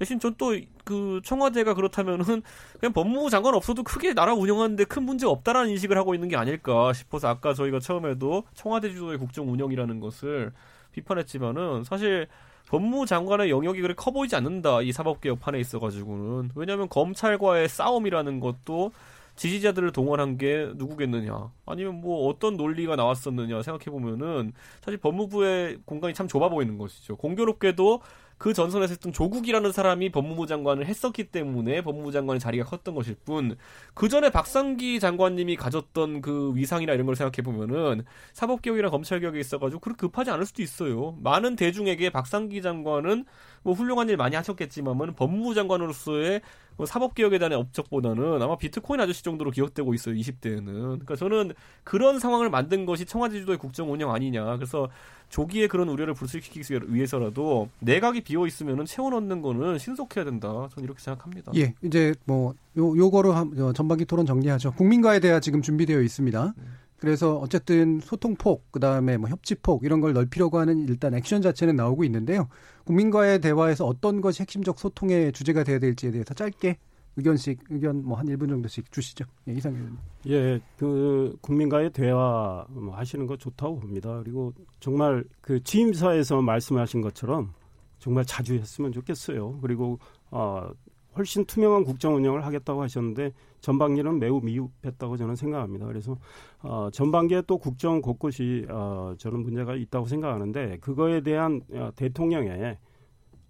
대신 0.00 0.18
전 0.18 0.34
또 0.34 0.52
그 0.84 1.20
청와대가 1.22 1.74
그렇다면은 1.74 2.42
그냥 2.80 2.92
법무부 2.92 3.30
장관 3.30 3.54
없어도 3.54 3.84
크게 3.84 4.12
나라 4.14 4.34
운영하는데 4.34 4.82
큰 4.84 5.04
문제 5.04 5.26
없다라는 5.26 5.70
인식을 5.70 5.96
하고 5.96 6.14
있는 6.14 6.28
게 6.28 6.36
아닐까 6.36 6.92
싶어서 6.92 7.28
아까 7.28 7.54
저희가 7.54 7.78
처음에도 7.78 8.42
청와대 8.54 8.90
주도의 8.90 9.18
국정 9.18 9.52
운영이라는 9.52 10.00
것을 10.00 10.52
비판했지만은 10.92 11.84
사실 11.84 12.26
법무부 12.68 13.06
장관의 13.06 13.50
영역이 13.50 13.80
그렇게 13.82 13.96
커 13.96 14.10
보이지 14.10 14.34
않는다 14.34 14.82
이 14.82 14.90
사법개혁 14.90 15.38
판에 15.40 15.60
있어가지고는. 15.60 16.50
왜냐하면 16.56 16.88
검찰과의 16.88 17.68
싸움이라는 17.68 18.40
것도 18.40 18.90
지지자들을 19.36 19.92
동원한 19.92 20.36
게 20.38 20.68
누구겠느냐. 20.74 21.50
아니면 21.66 22.00
뭐 22.00 22.28
어떤 22.28 22.56
논리가 22.56 22.96
나왔었느냐 22.96 23.62
생각해 23.62 23.84
보면은 23.86 24.52
사실 24.82 24.98
법무부의 24.98 25.78
공간이 25.84 26.14
참 26.14 26.26
좁아 26.26 26.48
보이는 26.48 26.78
것이죠. 26.78 27.16
공교롭게도 27.16 28.00
그 28.40 28.54
전선에서 28.54 28.92
했던 28.92 29.12
조국이라는 29.12 29.70
사람이 29.70 30.08
법무부 30.12 30.46
장관을 30.46 30.86
했었기 30.86 31.24
때문에 31.24 31.82
법무부 31.82 32.10
장관의 32.10 32.40
자리가 32.40 32.64
컸던 32.64 32.94
것일 32.94 33.16
뿐, 33.26 33.58
그 33.92 34.08
전에 34.08 34.30
박상기 34.30 34.98
장관님이 34.98 35.56
가졌던 35.56 36.22
그 36.22 36.52
위상이나 36.54 36.94
이런 36.94 37.04
걸 37.04 37.16
생각해 37.16 37.42
보면은 37.44 38.02
사법개혁이나 38.32 38.88
검찰개혁에 38.88 39.38
있어가지고 39.38 39.80
그렇게 39.80 40.00
급하지 40.06 40.30
않을 40.30 40.46
수도 40.46 40.62
있어요. 40.62 41.18
많은 41.20 41.54
대중에게 41.54 42.08
박상기 42.08 42.62
장관은 42.62 43.26
뭐 43.62 43.74
훌륭한 43.74 44.08
일 44.08 44.16
많이 44.16 44.36
하셨겠지만은 44.36 45.14
법무부 45.14 45.54
장관으로서의 45.54 46.40
뭐 46.76 46.86
사법 46.86 47.14
개혁에 47.14 47.38
대한 47.38 47.52
업적보다는 47.52 48.40
아마 48.40 48.56
비트코인 48.56 49.00
아저씨 49.00 49.22
정도로 49.22 49.50
기억되고 49.50 49.92
있어요. 49.92 50.14
20대에는. 50.14 50.64
그러니까 50.64 51.14
저는 51.14 51.52
그런 51.84 52.18
상황을 52.18 52.48
만든 52.48 52.86
것이 52.86 53.04
청와대 53.04 53.38
주도의 53.38 53.58
국정 53.58 53.92
운영 53.92 54.12
아니냐. 54.12 54.56
그래서 54.56 54.88
조기에 55.28 55.68
그런 55.68 55.88
우려를 55.88 56.14
불식시키기 56.14 56.74
위해서라도 56.88 57.68
내각이 57.80 58.22
비어 58.22 58.46
있으면은 58.46 58.84
채워 58.86 59.10
넣는 59.10 59.42
거는 59.42 59.78
신속해야 59.78 60.24
된다. 60.24 60.48
저는 60.48 60.84
이렇게 60.84 61.00
생각합니다. 61.00 61.52
예, 61.56 61.74
이제 61.82 62.14
뭐 62.24 62.54
요, 62.78 62.96
요거로 62.96 63.32
한, 63.32 63.74
전반기 63.74 64.06
토론 64.06 64.24
정리하죠. 64.26 64.72
국민과에 64.72 65.20
대한 65.20 65.40
지금 65.40 65.60
준비되어 65.62 66.00
있습니다. 66.00 66.54
그래서 67.00 67.36
어쨌든 67.36 68.00
소통폭, 68.00 68.70
그 68.70 68.78
다음에 68.78 69.16
뭐 69.16 69.30
협치폭 69.30 69.84
이런 69.84 70.00
걸 70.00 70.12
넓히려고 70.12 70.58
하는 70.58 70.86
일단 70.86 71.14
액션 71.14 71.40
자체는 71.40 71.74
나오고 71.74 72.04
있는데요. 72.04 72.48
국민과의 72.90 73.38
대화에서 73.40 73.86
어떤 73.86 74.20
것이 74.20 74.42
핵심적 74.42 74.80
소통의 74.80 75.30
주제가 75.32 75.62
돼야 75.62 75.78
될지에 75.78 76.10
대해서 76.10 76.34
짧게 76.34 76.76
의견씩 77.16 77.60
의견 77.70 78.04
뭐 78.04 78.18
한 78.18 78.26
1분 78.26 78.48
정도씩 78.48 78.90
주시죠. 78.90 79.26
예, 79.48 79.52
이상현. 79.52 79.96
예, 80.26 80.60
그 80.76 81.36
국민과의 81.40 81.90
대화 81.90 82.66
뭐 82.68 82.96
하시는 82.96 83.26
거 83.28 83.36
좋다고 83.36 83.78
봅니다. 83.78 84.18
그리고 84.24 84.52
정말 84.80 85.22
그 85.40 85.62
취임사에서 85.62 86.42
말씀하신 86.42 87.00
것처럼 87.00 87.52
정말 88.00 88.24
자주 88.24 88.54
했으면 88.54 88.90
좋겠어요. 88.90 89.60
그리고 89.60 90.00
어 90.32 90.68
훨씬 91.16 91.44
투명한 91.44 91.84
국정 91.84 92.14
운영을 92.14 92.44
하겠다고 92.44 92.82
하셨는데 92.82 93.32
전반기는 93.60 94.18
매우 94.18 94.40
미흡했다고 94.40 95.16
저는 95.16 95.36
생각합니다. 95.36 95.86
그래서 95.86 96.16
어 96.62 96.88
전반기에 96.92 97.42
또 97.46 97.58
국정 97.58 98.00
곳곳이 98.00 98.66
어 98.70 99.14
저는 99.18 99.42
문제가 99.42 99.74
있다고 99.74 100.06
생각하는데 100.06 100.78
그거에 100.78 101.20
대한 101.20 101.62
어, 101.72 101.90
대통령의 101.96 102.78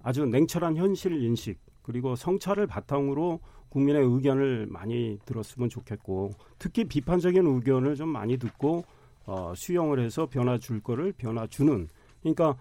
아주 0.03 0.27
냉철한 0.27 0.77
현실 0.77 1.23
인식 1.23 1.59
그리고 1.83 2.17
성찰을 2.17 2.67
바탕으로 2.67 3.41
국민의 3.69 4.03
의견을 4.05 4.67
많이 4.69 5.19
들었으면 5.25 5.69
좋겠고 5.69 6.33
특히 6.59 6.85
비판적인 6.85 7.47
의견을 7.47 7.95
좀 7.95 8.09
많이 8.09 8.37
듣고 8.37 8.85
어, 9.27 9.53
수용을 9.55 10.01
해서 10.01 10.27
변화 10.27 10.59
줄 10.59 10.81
거를 10.81 11.13
변화 11.13 11.47
주는 11.47 11.89
그러니까 12.21 12.57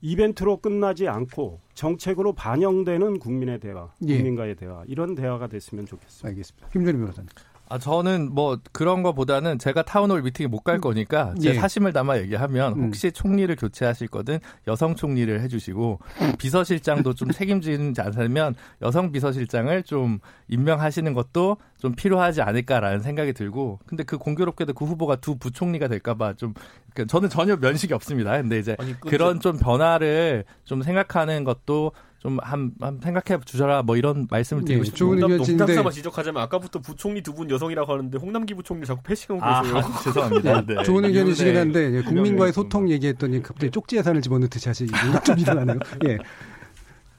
이벤트로 0.00 0.58
끝나지 0.58 1.08
않고 1.08 1.60
정책으로 1.74 2.34
반영되는 2.34 3.18
국민의 3.18 3.60
대화, 3.60 3.92
예. 4.06 4.16
국민과의 4.16 4.56
대화 4.56 4.84
이런 4.86 5.14
대화가 5.14 5.46
됐으면 5.46 5.86
좋겠습니다. 5.86 6.28
알겠습니다. 6.28 6.68
김준희 6.68 6.98
변호사님. 6.98 7.28
아, 7.68 7.78
저는 7.78 8.32
뭐 8.32 8.58
그런 8.72 9.02
거보다는 9.02 9.58
제가 9.58 9.82
타운홀 9.82 10.22
미팅에 10.22 10.46
못갈 10.46 10.76
음. 10.76 10.80
거니까 10.80 11.34
제 11.40 11.50
예. 11.50 11.54
사심을 11.54 11.92
담아 11.92 12.18
얘기하면 12.18 12.72
음. 12.74 12.84
혹시 12.86 13.10
총리를 13.10 13.54
교체하실 13.56 14.08
거든 14.08 14.38
여성 14.68 14.94
총리를 14.94 15.40
해주시고 15.40 15.98
비서실장도 16.38 17.14
좀 17.14 17.30
책임지지 17.30 18.00
않으면 18.00 18.54
여성 18.82 19.10
비서실장을 19.10 19.82
좀 19.82 20.18
임명하시는 20.48 21.12
것도 21.12 21.56
좀 21.78 21.94
필요하지 21.94 22.42
않을까라는 22.42 23.00
생각이 23.00 23.32
들고 23.32 23.80
근데 23.86 24.04
그 24.04 24.16
공교롭게도 24.16 24.72
그 24.74 24.84
후보가 24.84 25.16
두 25.16 25.36
부총리가 25.36 25.88
될까봐 25.88 26.34
좀그 26.34 27.06
저는 27.08 27.28
전혀 27.28 27.56
면식이 27.56 27.92
없습니다. 27.94 28.32
근데 28.40 28.58
이제 28.58 28.76
아니, 28.78 28.98
그런 29.00 29.40
좀 29.40 29.58
변화를 29.58 30.44
좀 30.64 30.82
생각하는 30.82 31.44
것도 31.44 31.92
좀한 32.26 32.72
한 32.80 33.00
생각해 33.02 33.40
주셔라 33.44 33.82
뭐 33.82 33.96
이런 33.96 34.26
말씀을 34.30 34.64
드리고 34.64 34.82
네, 34.82 34.86
싶습니다. 34.90 35.26
농담삼아 35.28 35.90
지적하자면 35.90 36.42
아까부터 36.42 36.80
부총리 36.80 37.22
두 37.22 37.36
분 37.36 37.50
여성이라고 37.50 37.92
하는데 37.92 38.18
홍남기 38.18 38.54
부총리 38.54 38.86
자꾸 38.86 39.02
패싱하고 39.02 39.44
아, 39.44 39.60
계세요. 39.62 39.76
아, 39.78 40.00
죄송합니다. 40.02 40.66
네. 40.66 40.82
좋은 40.84 41.04
의견이시긴 41.04 41.56
한데 41.56 41.92
예, 41.96 42.02
국민과의 42.02 42.52
소통 42.52 42.88
얘기했더니 42.90 43.42
갑자기 43.42 43.70
쪽지 43.70 43.96
예산을 43.98 44.22
집어넣듯이 44.22 44.68
하시 44.68 44.86
좀 45.24 45.38
일어나네요. 45.38 45.78
예. 46.06 46.18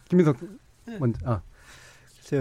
김민석 0.09 0.37
먼저 0.99 1.19
아. 1.25 1.41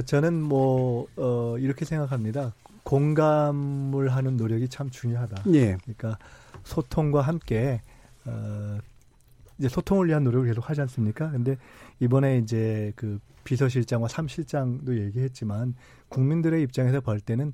저는 0.04 0.42
뭐 0.42 1.06
어, 1.16 1.56
이렇게 1.58 1.84
생각합니다. 1.84 2.54
공감을 2.82 4.08
하는 4.14 4.36
노력이 4.36 4.68
참 4.68 4.88
중요하다. 4.90 5.44
예. 5.52 5.76
그러니까 5.82 6.18
소통과 6.64 7.20
함께 7.20 7.82
어, 8.24 8.78
이제 9.58 9.68
소통을 9.68 10.08
위한 10.08 10.24
노력을 10.24 10.46
계속 10.46 10.68
하지 10.68 10.80
않습니까? 10.82 11.30
근데 11.30 11.56
이번에 12.00 12.38
이제 12.38 12.92
그 12.96 13.18
비서실장과 13.44 14.08
삼실장도 14.08 14.98
얘기했지만 14.98 15.74
국민들의 16.08 16.62
입장에서 16.62 17.00
볼 17.00 17.20
때는 17.20 17.52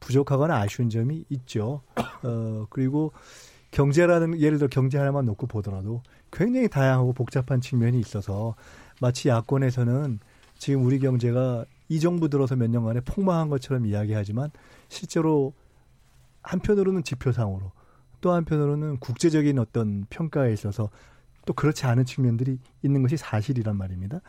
부족하거나 0.00 0.56
아쉬운 0.56 0.90
점이 0.90 1.24
있죠. 1.28 1.82
어, 2.22 2.66
그리고 2.70 3.12
경제라는 3.70 4.40
예를 4.40 4.58
들어 4.58 4.68
경제 4.68 4.98
하나만 4.98 5.24
놓고 5.26 5.46
보더라도 5.46 6.02
굉장히 6.30 6.68
다양하고 6.68 7.12
복잡한 7.12 7.60
측면이 7.60 7.98
있어서 8.00 8.54
마치 9.00 9.28
야권에서는 9.28 10.20
지금 10.58 10.84
우리 10.84 10.98
경제가 10.98 11.64
이 11.88 12.00
정부 12.00 12.28
들어서 12.28 12.56
몇 12.56 12.70
년간에 12.70 13.00
폭망한 13.00 13.48
것처럼 13.48 13.86
이야기하지만 13.86 14.50
실제로 14.88 15.52
한편으로는 16.42 17.02
지표상으로 17.02 17.72
또 18.20 18.32
한편으로는 18.32 18.98
국제적인 18.98 19.58
어떤 19.58 20.06
평가에 20.08 20.52
있어서 20.52 20.90
또 21.46 21.52
그렇지 21.52 21.86
않은 21.86 22.04
측면들이 22.04 22.58
있는 22.82 23.02
것이 23.02 23.16
사실이란 23.16 23.76
말입니다. 23.76 24.20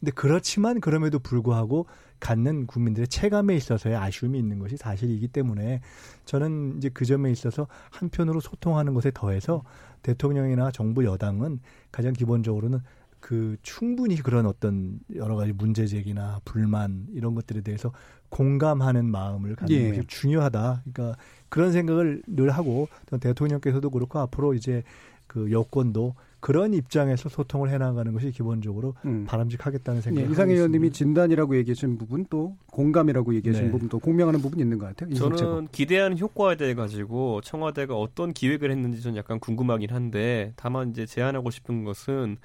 근데 0.00 0.12
그렇지만 0.12 0.80
그럼에도 0.80 1.18
불구하고 1.18 1.86
갖는 2.20 2.66
국민들의 2.66 3.08
체감에 3.08 3.54
있어서의 3.54 3.96
아쉬움이 3.96 4.38
있는 4.38 4.58
것이 4.58 4.76
사실이기 4.76 5.28
때문에 5.28 5.80
저는 6.24 6.78
이제 6.78 6.88
그 6.88 7.04
점에 7.04 7.30
있어서 7.30 7.66
한편으로 7.90 8.40
소통하는 8.40 8.94
것에 8.94 9.10
더해서 9.12 9.62
대통령이나 10.02 10.70
정부 10.70 11.04
여당은 11.04 11.60
가장 11.92 12.14
기본적으로는 12.14 12.80
그 13.20 13.58
충분히 13.62 14.16
그런 14.16 14.46
어떤 14.46 14.98
여러 15.14 15.36
가지 15.36 15.52
문제 15.52 15.86
제기나 15.86 16.40
불만 16.46 17.06
이런 17.12 17.34
것들에 17.34 17.60
대해서 17.60 17.92
공감하는 18.30 19.04
마음을 19.04 19.56
갖는 19.56 19.76
예. 19.76 19.88
것이 19.90 20.06
중요하다. 20.06 20.84
그러니까 20.90 21.20
그런 21.50 21.72
생각을 21.72 22.22
늘 22.26 22.50
하고 22.50 22.88
대통령께서도 23.20 23.90
그렇고 23.90 24.18
앞으로 24.20 24.54
이제 24.54 24.82
그 25.26 25.52
여권도 25.52 26.14
그런 26.40 26.72
입장에서 26.74 27.28
소통을 27.28 27.70
해나가는 27.70 28.12
것이 28.12 28.30
기본적으로 28.32 28.94
음. 29.04 29.24
바람직하겠다는 29.26 30.00
생각이 30.00 30.26
네, 30.26 30.32
이상희 30.32 30.54
의원님이 30.54 30.90
진단이라고 30.90 31.56
얘기하신 31.58 31.98
부분 31.98 32.26
또 32.30 32.56
공감이라고 32.72 33.34
얘기하신 33.36 33.66
네. 33.66 33.70
부분 33.70 33.88
또 33.88 33.98
공명하는 33.98 34.40
부분이 34.40 34.62
있는 34.62 34.78
것 34.78 34.86
같아요. 34.86 35.14
저는 35.14 35.68
기대하는 35.70 36.18
효과에 36.18 36.56
대해 36.56 36.74
가지고 36.74 37.40
청와대가 37.42 37.94
어떤 37.94 38.32
기획을 38.32 38.70
했는지 38.70 39.02
좀 39.02 39.16
약간 39.16 39.38
궁금하긴 39.38 39.90
한데 39.90 40.52
다만 40.56 40.90
이제 40.90 41.04
제안하고 41.04 41.50
싶은 41.50 41.84
것은 41.84 42.38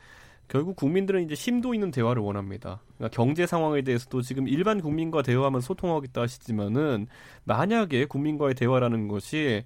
결국 0.48 0.76
국민들은 0.76 1.24
이제 1.24 1.34
심도 1.34 1.74
있는 1.74 1.90
대화를 1.90 2.22
원합니다. 2.22 2.82
그러니까 2.98 3.16
경제 3.16 3.48
상황에 3.48 3.82
대해서도 3.82 4.22
지금 4.22 4.48
일반 4.48 4.80
국민과 4.80 5.22
대화하면 5.22 5.62
소통하겠다 5.62 6.22
하시지만은 6.22 7.08
만약에 7.46 8.06
국민과의 8.06 8.54
대화라는 8.54 9.08
것이 9.08 9.64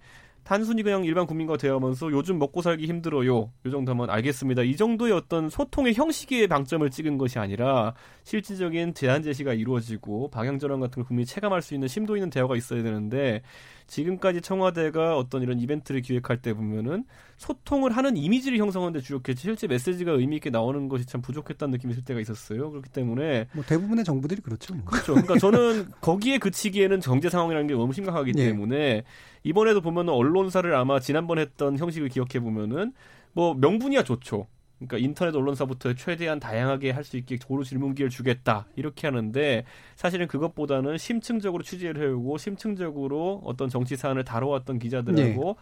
단순히 0.50 0.82
그냥 0.82 1.06
일반 1.06 1.28
국민과 1.28 1.58
대화하면서 1.58 2.12
요즘 2.12 2.40
먹고 2.40 2.64
살기 2.64 2.88
힘들어요. 2.88 3.38
요 3.38 3.52
정도 3.70 3.92
하면 3.92 4.10
알겠습니다. 4.10 4.64
이 4.64 4.76
정도의 4.76 5.14
어떤 5.14 5.48
소통의 5.48 5.94
형식의 5.94 6.48
방점을 6.48 6.90
찍은 6.90 7.20
것이 7.20 7.38
아니라 7.38 7.94
실질적인 8.24 8.96
제안 8.96 9.22
제시가 9.22 9.54
이루어지고 9.54 10.32
방향 10.32 10.58
전환 10.58 10.80
같은 10.80 11.04
걸 11.04 11.04
국민이 11.04 11.28
체감할 11.28 11.62
수 11.62 11.76
있는 11.76 11.88
심도 11.88 12.18
있는 12.18 12.32
대화가 12.32 12.56
있어야 12.56 12.82
되는데 12.82 13.44
지금까지 13.90 14.42
청와대가 14.42 15.18
어떤 15.18 15.42
이런 15.42 15.60
이벤트를 15.60 16.02
기획할 16.02 16.42
때 16.42 16.54
보면은 16.54 17.04
소통을 17.38 17.92
하는 17.92 18.16
이미지를 18.16 18.60
형성하는데 18.60 19.02
주력했지 19.02 19.42
실제 19.42 19.68
메시지가 19.68 20.12
의미 20.12 20.38
있게 20.38 20.50
나오는 20.50 20.88
것이 20.88 21.06
참 21.06 21.22
부족했다는 21.22 21.72
느낌이 21.72 21.96
들 21.96 22.06
때가 22.06 22.20
있었어요. 22.20 22.70
그렇기 22.70 22.90
때문에 22.90 23.48
뭐 23.54 23.64
대부분의 23.66 24.06
정부들이 24.06 24.42
그렇죠. 24.42 24.76
뭐. 24.76 24.86
그렇죠. 24.86 25.14
그러니까 25.14 25.38
저는 25.40 25.92
거기에 26.02 26.38
그치기에는 26.38 27.00
경제 27.00 27.30
상황이라는 27.30 27.68
게 27.68 27.74
너무 27.74 27.92
심각하기 27.92 28.34
예. 28.38 28.46
때문에 28.46 29.04
이번에도 29.44 29.82
보면은 29.82 30.14
언론사를 30.14 30.74
아마 30.76 31.00
지난번 31.00 31.40
했던 31.40 31.78
형식을 31.78 32.10
기억해 32.10 32.40
보면은 32.40 32.94
뭐 33.34 33.56
명분이야 33.56 34.04
좋죠. 34.04 34.48
그러니까 34.80 34.98
인터넷 34.98 35.36
언론사부터 35.36 35.94
최대한 35.94 36.40
다양하게 36.40 36.92
할 36.92 37.04
수 37.04 37.18
있게 37.18 37.38
고루 37.38 37.64
질문 37.64 37.96
기회를 37.96 38.10
주겠다 38.10 38.68
이렇게 38.76 39.08
하는데 39.08 39.66
사실은 39.96 40.28
그것보다는 40.28 40.98
심층적으로 40.98 41.64
취재를 41.64 42.02
해오고 42.02 42.38
심층적으로 42.38 43.42
어떤 43.44 43.68
정치 43.70 43.96
사안을 43.96 44.24
다뤄왔던 44.24 44.80
기자들하고 44.80 45.44
네. 45.44 45.56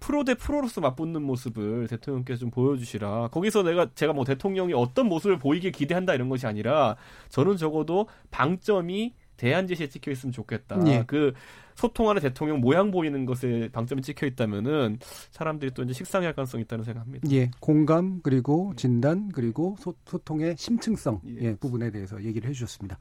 프로 0.00 0.24
대 0.24 0.34
프로로서 0.34 0.80
맞붙는 0.80 1.22
모습을 1.22 1.86
대통령께서 1.88 2.40
좀 2.40 2.50
보여주시라. 2.50 3.28
거기서 3.28 3.62
내가 3.62 3.88
제가 3.94 4.12
뭐 4.12 4.24
대통령이 4.24 4.72
어떤 4.74 5.06
모습을 5.08 5.38
보이길 5.38 5.72
기대한다 5.72 6.14
이런 6.14 6.28
것이 6.28 6.46
아니라 6.46 6.96
저는 7.28 7.56
적어도 7.56 8.08
방점이 8.30 9.14
대안 9.36 9.66
제시에 9.66 9.88
찍혀 9.88 10.10
있으면 10.12 10.32
좋겠다. 10.32 10.76
네. 10.78 11.04
그 11.06 11.32
소통하는 11.74 12.22
대통령 12.22 12.60
모양 12.60 12.90
보이는 12.90 13.26
것에 13.26 13.68
방점이 13.72 14.02
찍혀 14.02 14.26
있다면은 14.26 14.98
사람들이 15.30 15.72
또 15.72 15.82
이제 15.82 15.92
식상할 15.92 16.32
가능성이 16.34 16.62
있다는 16.62 16.84
생각합니다. 16.84 17.28
예, 17.32 17.50
공감 17.60 18.20
그리고 18.22 18.72
진단 18.76 19.30
그리고 19.32 19.76
소, 19.80 19.94
통의 20.24 20.54
심층성 20.56 21.20
예. 21.26 21.46
예, 21.46 21.56
부분에 21.56 21.90
대해서 21.90 22.22
얘기를 22.22 22.48
해주셨습니다. 22.48 22.98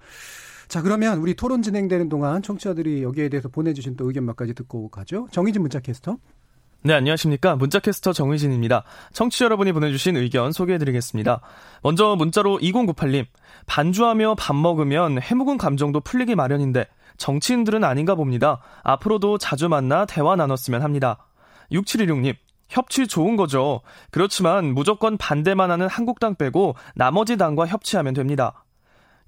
자, 0.67 0.81
그러면 0.81 1.19
우리 1.19 1.35
토론 1.35 1.61
진행되는 1.61 2.09
동안 2.09 2.41
청취자들이 2.41 3.03
여기에 3.03 3.29
대해서 3.29 3.47
보내주신 3.49 3.95
또 3.95 4.07
의견 4.07 4.25
몇 4.25 4.35
가지 4.35 4.53
듣고 4.53 4.89
가죠. 4.89 5.27
정희진 5.31 5.61
문자 5.61 5.79
캐스터. 5.79 6.17
네, 6.85 6.93
안녕하십니까. 6.93 7.55
문자캐스터 7.55 8.11
정의진입니다. 8.11 8.83
청취자 9.13 9.45
여러분이 9.45 9.71
보내주신 9.71 10.17
의견 10.17 10.51
소개해드리겠습니다. 10.51 11.39
먼저 11.81 12.17
문자로 12.17 12.59
2098님. 12.59 13.25
반주하며 13.67 14.35
밥 14.35 14.53
먹으면 14.53 15.21
해묵은 15.21 15.57
감정도 15.57 16.01
풀리기 16.01 16.35
마련인데 16.35 16.85
정치인들은 17.15 17.85
아닌가 17.85 18.15
봅니다. 18.15 18.59
앞으로도 18.83 19.37
자주 19.37 19.69
만나 19.69 20.05
대화 20.05 20.35
나눴으면 20.35 20.81
합니다. 20.81 21.25
6716님. 21.71 22.35
협치 22.67 23.07
좋은 23.07 23.37
거죠. 23.37 23.79
그렇지만 24.11 24.73
무조건 24.73 25.15
반대만 25.15 25.71
하는 25.71 25.87
한국당 25.87 26.35
빼고 26.35 26.75
나머지 26.95 27.37
당과 27.37 27.65
협치하면 27.65 28.13
됩니다. 28.13 28.65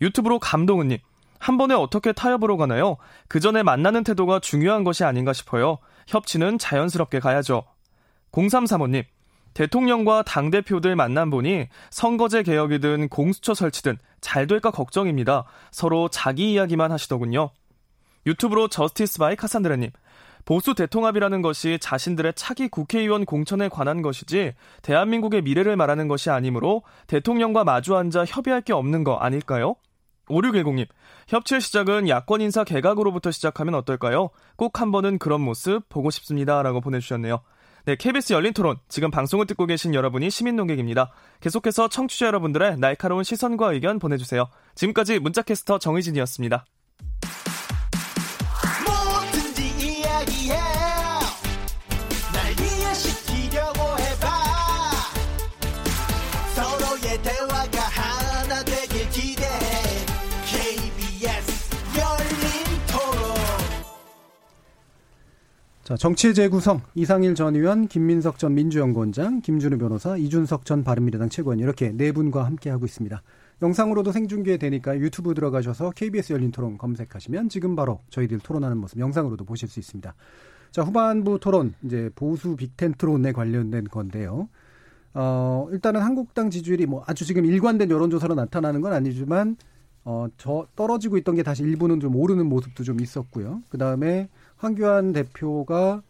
유튜브로 0.01 0.39
감동은님. 0.39 0.97
한 1.39 1.57
번에 1.57 1.73
어떻게 1.73 2.11
타협으로 2.11 2.57
가나요? 2.57 2.97
그 3.29 3.39
전에 3.39 3.63
만나는 3.63 4.03
태도가 4.03 4.39
중요한 4.39 4.83
것이 4.83 5.05
아닌가 5.05 5.31
싶어요. 5.31 5.77
협치는 6.07 6.57
자연스럽게 6.57 7.19
가야죠. 7.19 7.63
0335님. 8.31 9.05
대통령과 9.53 10.23
당대표들 10.23 10.95
만난 10.97 11.29
보니 11.29 11.69
선거제 11.89 12.43
개혁이든 12.43 13.07
공수처 13.07 13.53
설치든 13.53 13.97
잘 14.19 14.47
될까 14.47 14.69
걱정입니다. 14.69 15.45
서로 15.71 16.09
자기 16.09 16.51
이야기만 16.51 16.91
하시더군요. 16.91 17.51
유튜브로 18.25 18.67
저스티스 18.67 19.19
바이 19.19 19.35
카산드라님. 19.35 19.91
보수 20.43 20.75
대통합이라는 20.75 21.41
것이 21.41 21.79
자신들의 21.81 22.33
차기 22.35 22.67
국회의원 22.67 23.25
공천에 23.25 23.67
관한 23.67 24.03
것이지 24.03 24.53
대한민국의 24.83 25.41
미래를 25.41 25.75
말하는 25.75 26.07
것이 26.07 26.29
아니므로 26.29 26.83
대통령과 27.07 27.63
마주 27.63 27.95
앉아 27.95 28.25
협의할 28.25 28.61
게 28.61 28.71
없는 28.71 29.03
거 29.03 29.15
아닐까요? 29.15 29.75
5610님, 30.27 30.87
협치의 31.27 31.59
시작은 31.61 32.07
야권 32.07 32.41
인사 32.41 32.63
개각으로부터 32.63 33.31
시작하면 33.31 33.75
어떨까요? 33.75 34.29
꼭 34.55 34.79
한 34.79 34.91
번은 34.91 35.17
그런 35.19 35.41
모습 35.41 35.87
보고 35.89 36.09
싶습니다. 36.11 36.61
라고 36.61 36.81
보내주셨네요. 36.81 37.41
네, 37.85 37.95
KBS 37.95 38.33
열린 38.33 38.53
토론. 38.53 38.77
지금 38.89 39.09
방송을 39.11 39.45
듣고 39.47 39.65
계신 39.65 39.93
여러분이 39.93 40.29
시민 40.29 40.55
농객입니다. 40.55 41.11
계속해서 41.39 41.87
청취자 41.87 42.27
여러분들의 42.27 42.77
날카로운 42.77 43.23
시선과 43.23 43.73
의견 43.73 43.99
보내주세요. 43.99 44.47
지금까지 44.75 45.19
문자캐스터 45.19 45.79
정의진이었습니다. 45.79 46.65
자, 65.85 65.95
정치의 65.95 66.33
재구성 66.33 66.81
이상일 66.95 67.35
전 67.35 67.55
의원, 67.55 67.87
김민석 67.87 68.39
전 68.39 68.55
민주연구원장, 68.55 69.41
김준우 69.41 69.77
변호사, 69.77 70.17
이준석 70.17 70.65
전 70.65 70.83
바른미래당 70.83 71.29
최고위원 71.29 71.59
이렇게 71.59 71.91
네 71.91 72.11
분과 72.11 72.43
함께 72.43 72.71
하고 72.71 72.85
있습니다. 72.85 73.21
영상으로도 73.61 74.11
생중계되니까 74.11 74.97
유튜브 74.97 75.35
들어가셔서 75.35 75.91
KBS 75.91 76.33
열린 76.33 76.49
토론 76.49 76.79
검색하시면 76.79 77.49
지금 77.49 77.75
바로 77.75 77.99
저희들 78.09 78.39
토론하는 78.39 78.77
모습 78.77 78.97
영상으로도 78.97 79.45
보실 79.45 79.69
수 79.69 79.79
있습니다. 79.79 80.11
자, 80.71 80.81
후반부 80.81 81.39
토론 81.39 81.75
이제 81.83 82.09
보수 82.15 82.55
빅텐트론에 82.55 83.31
관련된 83.31 83.83
건데요. 83.83 84.49
어, 85.13 85.67
일단은 85.71 86.01
한국당 86.01 86.49
지지율이 86.49 86.87
뭐 86.87 87.03
아주 87.05 87.25
지금 87.25 87.45
일관된 87.45 87.91
여론조사로 87.91 88.33
나타나는 88.33 88.81
건 88.81 88.91
아니지만 88.91 89.55
어, 90.03 90.25
저 90.37 90.65
떨어지고 90.75 91.17
있던 91.17 91.35
게 91.35 91.43
다시 91.43 91.61
일부는 91.61 91.99
좀 91.99 92.15
오르는 92.15 92.47
모습도 92.47 92.83
좀 92.83 92.99
있었고요. 92.99 93.61
그 93.69 93.77
다음에 93.77 94.29
황교안 94.57 95.13
대표가 95.13 96.01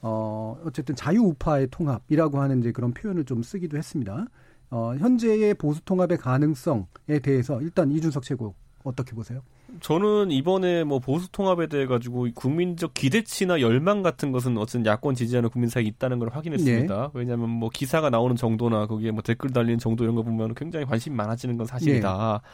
어, 0.00 0.60
어쨌든 0.64 0.96
자유우파의 0.96 1.68
통합이라고 1.70 2.40
하는 2.40 2.60
이제 2.60 2.72
그런 2.72 2.92
표현을 2.92 3.24
좀 3.24 3.42
쓰기도 3.42 3.78
했습니다. 3.78 4.26
어, 4.70 4.94
현재의 4.98 5.54
보수 5.54 5.84
통합의 5.84 6.18
가능성에 6.18 7.20
대해서 7.22 7.60
일단 7.60 7.90
이준석 7.90 8.22
최고 8.24 8.54
어떻게 8.84 9.14
보세요? 9.14 9.42
저는 9.80 10.30
이번에 10.30 10.84
뭐 10.84 10.98
보수 10.98 11.30
통합에 11.30 11.66
대해 11.66 11.86
가지고 11.86 12.26
국민적 12.34 12.94
기대치나 12.94 13.60
열망 13.60 14.02
같은 14.02 14.32
것은 14.32 14.58
어쨌든 14.58 14.84
야권 14.84 15.14
지지하는 15.14 15.48
국민 15.48 15.70
사이에 15.70 15.86
있다는 15.86 16.18
걸 16.18 16.28
확인했습니다. 16.30 17.02
네. 17.02 17.08
왜냐하면 17.14 17.48
뭐 17.50 17.70
기사가 17.70 18.10
나오는 18.10 18.36
정도나 18.36 18.86
거기에 18.86 19.12
뭐 19.12 19.22
댓글 19.22 19.50
달리는 19.50 19.78
정도 19.78 20.04
이런 20.04 20.14
거 20.14 20.22
보면 20.22 20.54
굉장히 20.54 20.84
관심이 20.84 21.16
많아지는 21.16 21.56
건 21.56 21.66
사실이다. 21.66 22.40
네. 22.42 22.48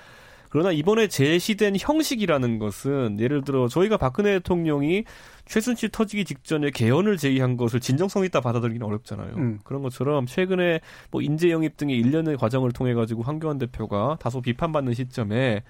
그러나 0.51 0.73
이번에 0.73 1.09
제시된 1.09 1.77
형식이라는 1.79 2.59
것은 2.59 3.19
예를 3.21 3.43
들어 3.45 3.69
저희가 3.69 3.97
박근혜 3.97 4.35
대통령이 4.35 5.05
최순실 5.47 5.91
터지기 5.91 6.25
직전에 6.25 6.71
개헌을 6.71 7.17
제의한 7.17 7.57
것을 7.57 7.81
진정성 7.81 8.25
있다 8.25 8.41
받아들이기는 8.41 8.87
어렵잖아요. 8.87 9.35
음. 9.37 9.59
그런 9.65 9.83
것처럼 9.83 10.27
최근에 10.27 10.81
뭐 11.11 11.23
인재 11.23 11.51
영입 11.51 11.77
등의 11.77 11.97
일련의 11.99 12.37
과정을 12.37 12.73
통해 12.73 12.95
가지고 12.95 13.23
황교안 13.23 13.59
대표가 13.59 14.17
다소 14.21 14.41
비판받는 14.41 14.95
시점에 14.95 15.63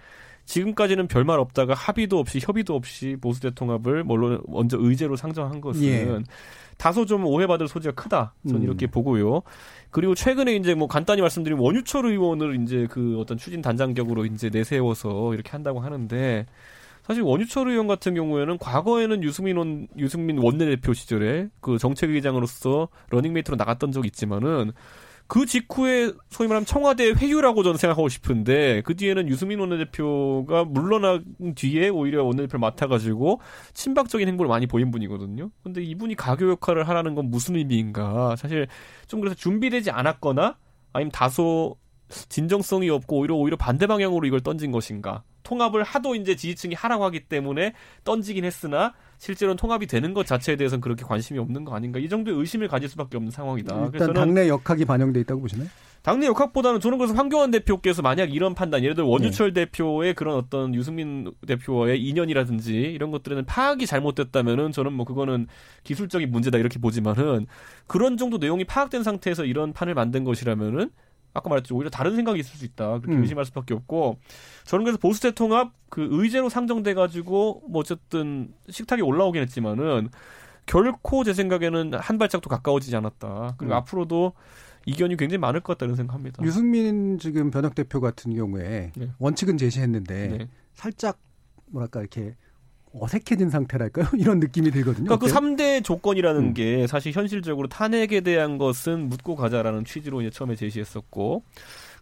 지금까지는 0.49 1.09
별말 1.09 1.39
없다가 1.39 1.75
합의도 1.75 2.19
없이 2.19 2.41
협의도 2.43 2.75
없이 2.75 3.17
보수 3.21 3.41
대 3.41 3.51
통합을 3.51 4.03
물론 4.03 4.43
먼저 4.49 4.79
의제로 4.81 5.15
상정한 5.15 5.61
것은 5.61 5.85
예. 5.85 6.19
다소 6.79 7.05
좀 7.05 7.27
오해받을 7.27 7.69
소지가 7.69 7.95
크다. 7.95 8.35
저는 8.47 8.63
음. 8.63 8.65
이렇게 8.65 8.87
보고요. 8.87 9.43
그리고 9.91 10.15
최근에 10.15 10.55
이제 10.57 10.75
뭐 10.75 10.87
간단히 10.89 11.21
말씀드리면 11.21 11.63
원유철 11.63 12.07
의원을 12.07 12.63
이제 12.63 12.87
그 12.91 13.19
어떤 13.21 13.37
추진 13.37 13.61
단장격으로 13.61 14.25
이제 14.27 14.49
내세워서 14.49 15.35
이렇게 15.35 15.51
한다고 15.51 15.81
하는데 15.81 16.47
사실 17.03 17.23
원유철 17.23 17.69
의원 17.71 17.87
같은 17.87 18.15
경우에는 18.15 18.59
과거에는 18.59 19.23
유승민 19.25 19.57
원, 19.57 19.89
유승민 19.97 20.39
원내대표 20.39 20.93
시절에 20.93 21.49
그 21.61 21.79
정책위의장으로서 21.79 22.89
러닝메이트로 23.11 23.57
나갔던 23.57 23.93
적이 23.93 24.07
있지만은 24.09 24.73
그 25.29 25.45
직후에 25.45 26.11
소위 26.31 26.49
말하면 26.49 26.65
청와대 26.65 27.11
회유라고 27.11 27.63
저는 27.63 27.77
생각하고 27.77 28.09
싶은데 28.09 28.81
그 28.87 28.97
뒤에는 28.97 29.29
유승민 29.29 29.61
원내대표가 29.61 30.65
물러난 30.65 31.23
뒤에 31.55 31.91
오히려 31.91 32.25
원내대표를 32.25 32.59
맡아가지고 32.59 33.41
친박적인 33.75 34.27
행보를 34.27 34.49
많이 34.49 34.67
보인 34.67 34.91
분이거든요. 34.91 35.51
근데 35.63 35.83
이분이 35.83 36.15
가교 36.15 36.51
역할을 36.53 36.89
하라는 36.89 37.15
건 37.15 37.31
무슨 37.31 37.57
의미인가? 37.57 38.37
사실 38.37 38.67
좀 39.07 39.21
그래서 39.21 39.37
준비되지 39.37 39.91
않았거나 39.91 40.57
아니면 40.95 41.13
다소 41.13 41.77
진정성이 42.09 42.89
없고 42.89 43.19
오히려 43.19 43.35
오히려 43.35 43.57
반대 43.59 43.87
방향으로 43.87 44.27
이걸 44.27 44.41
던진 44.41 44.73
것인가? 44.73 45.25
통합을 45.43 45.83
하도 45.83 46.15
이제 46.15 46.37
지지층이 46.37 46.75
하라고 46.75 47.05
하기 47.05 47.21
때문에 47.21 47.75
던지긴 48.05 48.47
했으나 48.47 48.95
실제로는 49.19 49.57
통합이 49.57 49.87
되는 49.87 50.15
것 50.15 50.27
자체에 50.27 50.57
대해서는 50.57 50.81
그렇게 50.81 51.05
관심이 51.05 51.39
없는 51.39 51.65
거 51.65 51.75
아닌가 51.75 51.99
이 51.99 52.09
정도의 52.09 52.39
의심을 52.39 52.69
가질 52.69 52.89
수밖에 52.89 53.17
없는 53.17 53.31
상황이다. 53.31 53.91
일단 53.93 54.13
당내 54.13 54.49
역학이 54.49 54.85
반영돼 54.85 55.21
있다고 55.21 55.43
보시나요? 55.43 55.69
당내 56.03 56.27
역학보다는 56.27 56.81
저는 56.81 56.97
그래서 56.97 57.13
황교안 57.15 57.51
대표께서 57.51 58.03
만약 58.03 58.33
이런 58.33 58.55
판단, 58.55 58.83
예를 58.83 58.95
들어 58.95 59.07
원유철 59.09 59.53
네. 59.53 59.65
대표의 59.65 60.15
그런 60.15 60.37
어떤 60.37 60.75
유승민 60.75 61.33
대표와의 61.47 62.01
인연이라든지 62.03 62.73
이런 62.73 63.11
것들에는 63.11 63.45
파악이 63.45 63.85
잘못됐다면은 63.85 64.71
저는 64.73 64.93
뭐 64.93 65.05
그거는 65.05 65.49
기술적인 65.83 66.31
문제다 66.31 66.59
이렇게 66.59 66.79
보지만은 66.79 67.47
그런 67.87 68.17
정도 68.17 68.39
내용이 68.39 68.65
파악된 68.65 69.03
상태에서 69.03 69.45
이런 69.45 69.73
판을 69.73 69.95
만든 69.95 70.23
것이라면은 70.25 70.91
아까 71.39 71.49
말했죠. 71.49 71.75
오히려 71.75 71.91
다른 71.91 72.15
생각이 72.17 72.39
있을 72.41 72.57
수 72.57 72.65
있다. 72.65 73.01
그렇게 73.01 73.17
음. 73.17 73.23
의심할 73.23 73.45
수밖에 73.45 73.75
없고 73.75 74.19
저는 74.65 74.85
그래서 74.85 74.99
보수 74.99 75.21
대통합 75.23 75.73
그 75.89 76.09
의제로 76.11 76.49
상정돼 76.49 76.95
가지고 76.95 77.63
뭐 77.69 77.81
어쨌든 77.81 78.53
식탁에 78.69 79.03
올라오긴 79.03 79.43
했지만은 79.43 80.09
결코 80.67 81.25
제 81.25 81.33
생각에는 81.33 81.95
한 81.95 82.19
발짝도 82.19 82.51
가까워지지 82.51 82.95
않았다. 82.97 83.55
그리고 83.57 83.75
음. 83.75 83.77
앞으로도 83.77 84.35
이견이 84.87 85.17
굉장히 85.17 85.39
많을 85.39 85.61
것 85.61 85.77
같다는 85.77 85.97
생각합니다. 85.97 86.43
유승민 86.43 87.19
지금 87.19 87.51
변혁 87.51 87.75
대표 87.75 88.01
같은 88.01 88.35
경우에 88.35 88.93
네. 88.95 89.11
원칙은 89.19 89.59
제시했는데 89.59 90.29
네. 90.29 90.49
살짝 90.75 91.19
뭐랄까 91.67 92.01
이렇게 92.01 92.37
어색해진 93.01 93.51
상태랄까요? 93.51 94.07
이런 94.19 94.41
느낌이 94.41 94.71
들거든요. 94.71 95.07
그러니까 95.07 95.27
그 95.27 95.33
3대 95.33 95.85
조건이라는 95.85 96.41
음. 96.41 96.55
게 96.55 96.87
사실 96.87 97.13
현실적으로 97.13 97.69
탄핵에 97.69 98.21
대한 98.21 98.59
것은 98.59 99.09
묻고 99.09 99.37
가자라는 99.37 99.85
취지로 99.85 100.21
이제 100.21 100.31
처음에 100.31 100.57
제시했었고 100.57 101.43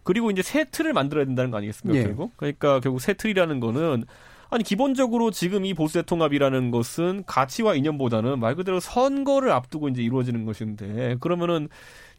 그리고 0.03 0.31
이제 0.31 0.41
새 0.41 0.63
틀을 0.63 0.93
만들어야 0.93 1.25
된다는 1.25 1.51
거 1.51 1.57
아니겠습니까? 1.57 1.99
예. 1.99 2.03
결국 2.05 2.31
그러니까 2.37 2.79
결국 2.79 2.99
새 3.01 3.13
틀이라는 3.13 3.59
거는 3.59 4.05
아니 4.49 4.63
기본적으로 4.63 5.31
지금 5.31 5.65
이 5.65 5.73
보수대 5.73 6.03
통합이라는 6.03 6.71
것은 6.71 7.23
가치와 7.25 7.75
이념보다는 7.75 8.39
말 8.39 8.55
그대로 8.55 8.79
선거를 8.79 9.51
앞두고 9.51 9.89
이제 9.89 10.01
이루어지는 10.01 10.45
것인데 10.45 11.17
그러면은 11.19 11.67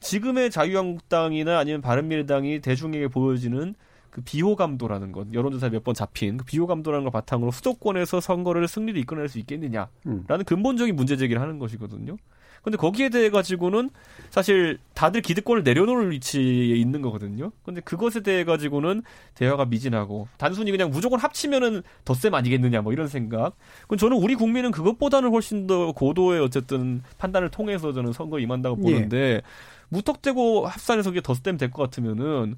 지금의 0.00 0.50
자유한국당이나 0.50 1.58
아니면 1.58 1.80
바른미래당이 1.80 2.60
대중에게 2.60 3.08
보여지는 3.08 3.74
그 4.18 4.22
비호감도라는 4.24 5.12
것 5.12 5.32
여론조사 5.32 5.68
몇번 5.70 5.94
잡힌 5.94 6.36
그 6.36 6.44
비호감도라는 6.44 7.04
걸 7.04 7.12
바탕으로 7.12 7.50
수도권에서 7.50 8.20
선거를 8.20 8.66
승리를 8.68 9.00
이끌어낼 9.00 9.28
수 9.28 9.38
있겠느냐라는 9.38 9.88
음. 10.06 10.24
근본적인 10.46 10.94
문제 10.96 11.16
제기를 11.16 11.40
하는 11.40 11.58
것이거든요. 11.58 12.16
근데 12.62 12.76
거기에 12.76 13.08
대해 13.08 13.30
가지고는 13.30 13.88
사실 14.30 14.78
다들 14.94 15.22
기득권을 15.22 15.62
내려놓을 15.62 16.10
위치에 16.10 16.74
있는 16.74 17.02
거거든요. 17.02 17.52
근데 17.64 17.80
그것에 17.80 18.20
대해 18.20 18.42
가지고는 18.44 19.02
대화가 19.34 19.64
미진하고 19.64 20.26
단순히 20.38 20.72
그냥 20.72 20.90
무조건 20.90 21.20
합치면은 21.20 21.82
덧셈 22.04 22.34
아니겠느냐 22.34 22.82
뭐 22.82 22.92
이런 22.92 23.06
생각. 23.06 23.56
그럼 23.86 23.98
저는 23.98 24.16
우리 24.16 24.34
국민은 24.34 24.72
그것보다는 24.72 25.30
훨씬 25.30 25.68
더 25.68 25.92
고도의 25.92 26.40
어쨌든 26.40 27.00
판단을 27.18 27.50
통해서 27.50 27.92
저는 27.92 28.12
선거에 28.12 28.42
임한다고 28.42 28.76
예. 28.80 28.82
보는데 28.82 29.16
예. 29.16 29.42
무턱대고 29.90 30.66
합산해서 30.66 31.10
그게 31.10 31.20
덧셈 31.20 31.56
될 31.58 31.70
것 31.70 31.82
같으면은 31.84 32.56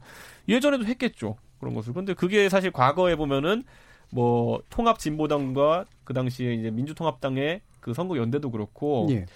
예전에도 0.49 0.87
했겠죠. 0.87 1.37
그런 1.61 1.75
것을. 1.75 1.93
근데 1.93 2.15
그게 2.15 2.49
사실 2.49 2.71
과거에 2.71 3.15
보면은 3.15 3.63
뭐 4.11 4.63
통합 4.71 4.99
진보당과 4.99 5.85
그 6.05 6.13
당시에 6.13 6.55
이제 6.55 6.71
민주통합당의 6.71 7.61
그 7.79 7.95
선거 7.95 8.17
연대도 8.17 8.51
그렇고 8.51 9.07
예. 9.11 9.27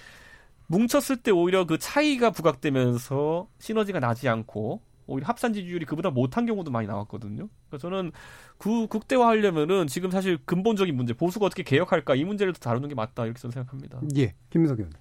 뭉쳤을 0.67 1.19
때 1.19 1.31
오히려 1.31 1.67
그 1.67 1.79
차이가 1.79 2.31
부각되면서 2.31 3.49
시너지가 3.59 4.01
나지 4.01 4.29
않고 4.29 4.81
오히려 5.07 5.27
합산 5.27 5.53
지지율이 5.53 5.85
그보다 5.85 6.11
못한 6.11 6.47
경우도 6.47 6.71
많이 6.71 6.87
나왔거든요. 6.87 7.49
그러니까 7.69 7.79
저는 7.79 8.13
그 8.57 8.87
극대화하려면은 8.87 9.87
지금 9.87 10.11
사실 10.11 10.39
근본적인 10.45 10.97
문제 10.97 11.13
보수가 11.13 11.47
어떻게 11.47 11.63
개혁할까 11.63 12.15
이 12.15 12.25
문제를 12.25 12.55
다루는 12.55 12.89
게 12.89 12.95
맞다 12.95 13.25
이렇게 13.27 13.39
저는 13.39 13.53
생각합니다. 13.53 14.01
예, 14.17 14.35
김민석 14.51 14.79
의원. 14.79 14.93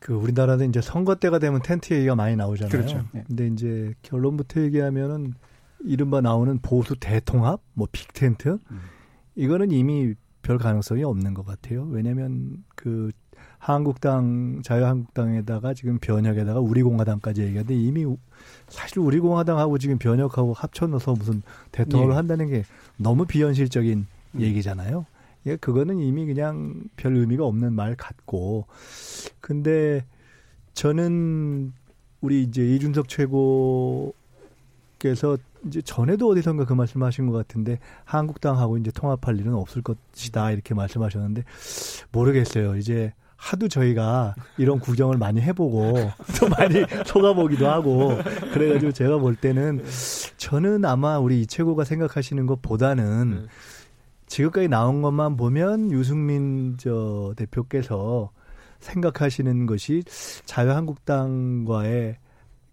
그 0.00 0.12
우리나라는 0.14 0.68
이제 0.68 0.80
선거 0.80 1.14
때가 1.16 1.38
되면 1.38 1.60
텐트 1.62 1.94
얘기가 1.94 2.14
많이 2.14 2.36
나오잖아요. 2.36 2.70
그렇죠. 2.70 3.04
예. 3.14 3.24
근데 3.26 3.46
이제 3.48 3.94
결론부터 4.02 4.60
얘기하면은 4.62 5.34
이른바 5.84 6.20
나오는 6.20 6.58
보수 6.58 6.96
대통합, 6.98 7.60
뭐 7.74 7.86
빅텐트, 7.90 8.58
음. 8.70 8.80
이거는 9.36 9.70
이미 9.70 10.14
별 10.42 10.58
가능성이 10.58 11.04
없는 11.04 11.34
것 11.34 11.44
같아요. 11.44 11.84
왜냐하면 11.90 12.64
그 12.74 13.10
한국당, 13.58 14.62
자유한국당에다가 14.64 15.74
지금 15.74 15.98
변혁에다가 15.98 16.60
우리공화당까지 16.60 17.42
얘기하는데 17.42 17.74
이미 17.74 18.06
사실 18.68 19.00
우리공화당하고 19.00 19.78
지금 19.78 19.98
변혁하고 19.98 20.52
합쳐넣어서 20.52 21.14
무슨 21.14 21.42
대통령을 21.72 22.14
예. 22.14 22.16
한다는 22.16 22.48
게 22.48 22.64
너무 22.96 23.26
비현실적인 23.26 24.06
음. 24.34 24.40
얘기잖아요. 24.40 25.06
예, 25.46 25.56
그거는 25.56 25.98
이미 25.98 26.26
그냥 26.26 26.82
별 26.96 27.16
의미가 27.16 27.44
없는 27.44 27.72
말 27.72 27.94
같고. 27.96 28.66
근데 29.40 30.04
저는 30.74 31.72
우리 32.20 32.42
이제 32.42 32.62
이준석 32.74 33.08
최고 33.08 34.14
께서 34.98 35.38
이제 35.66 35.80
전에도 35.82 36.28
어디선가 36.28 36.64
그 36.64 36.72
말씀하신 36.72 37.26
것 37.26 37.32
같은데 37.32 37.78
한국당하고 38.04 38.78
이제 38.78 38.90
통합할 38.90 39.38
일은 39.38 39.54
없을 39.54 39.82
것이다 39.82 40.50
이렇게 40.52 40.74
말씀하셨는데 40.74 41.44
모르겠어요. 42.12 42.76
이제 42.76 43.12
하도 43.36 43.68
저희가 43.68 44.34
이런 44.56 44.80
구경을 44.80 45.16
많이 45.16 45.40
해보고 45.40 45.94
또 46.40 46.48
많이 46.48 46.84
속아보기도 47.06 47.68
하고 47.68 48.18
그래가지고 48.52 48.92
제가 48.92 49.18
볼 49.18 49.36
때는 49.36 49.84
저는 50.36 50.84
아마 50.84 51.18
우리 51.18 51.40
이최고가 51.42 51.84
생각하시는 51.84 52.46
것보다는 52.46 53.30
네. 53.30 53.46
지금까지 54.26 54.68
나온 54.68 55.02
것만 55.02 55.36
보면 55.36 55.92
유승민 55.92 56.76
저 56.78 57.32
대표께서 57.36 58.30
생각하시는 58.80 59.66
것이 59.66 60.02
자유한국당과의 60.44 62.16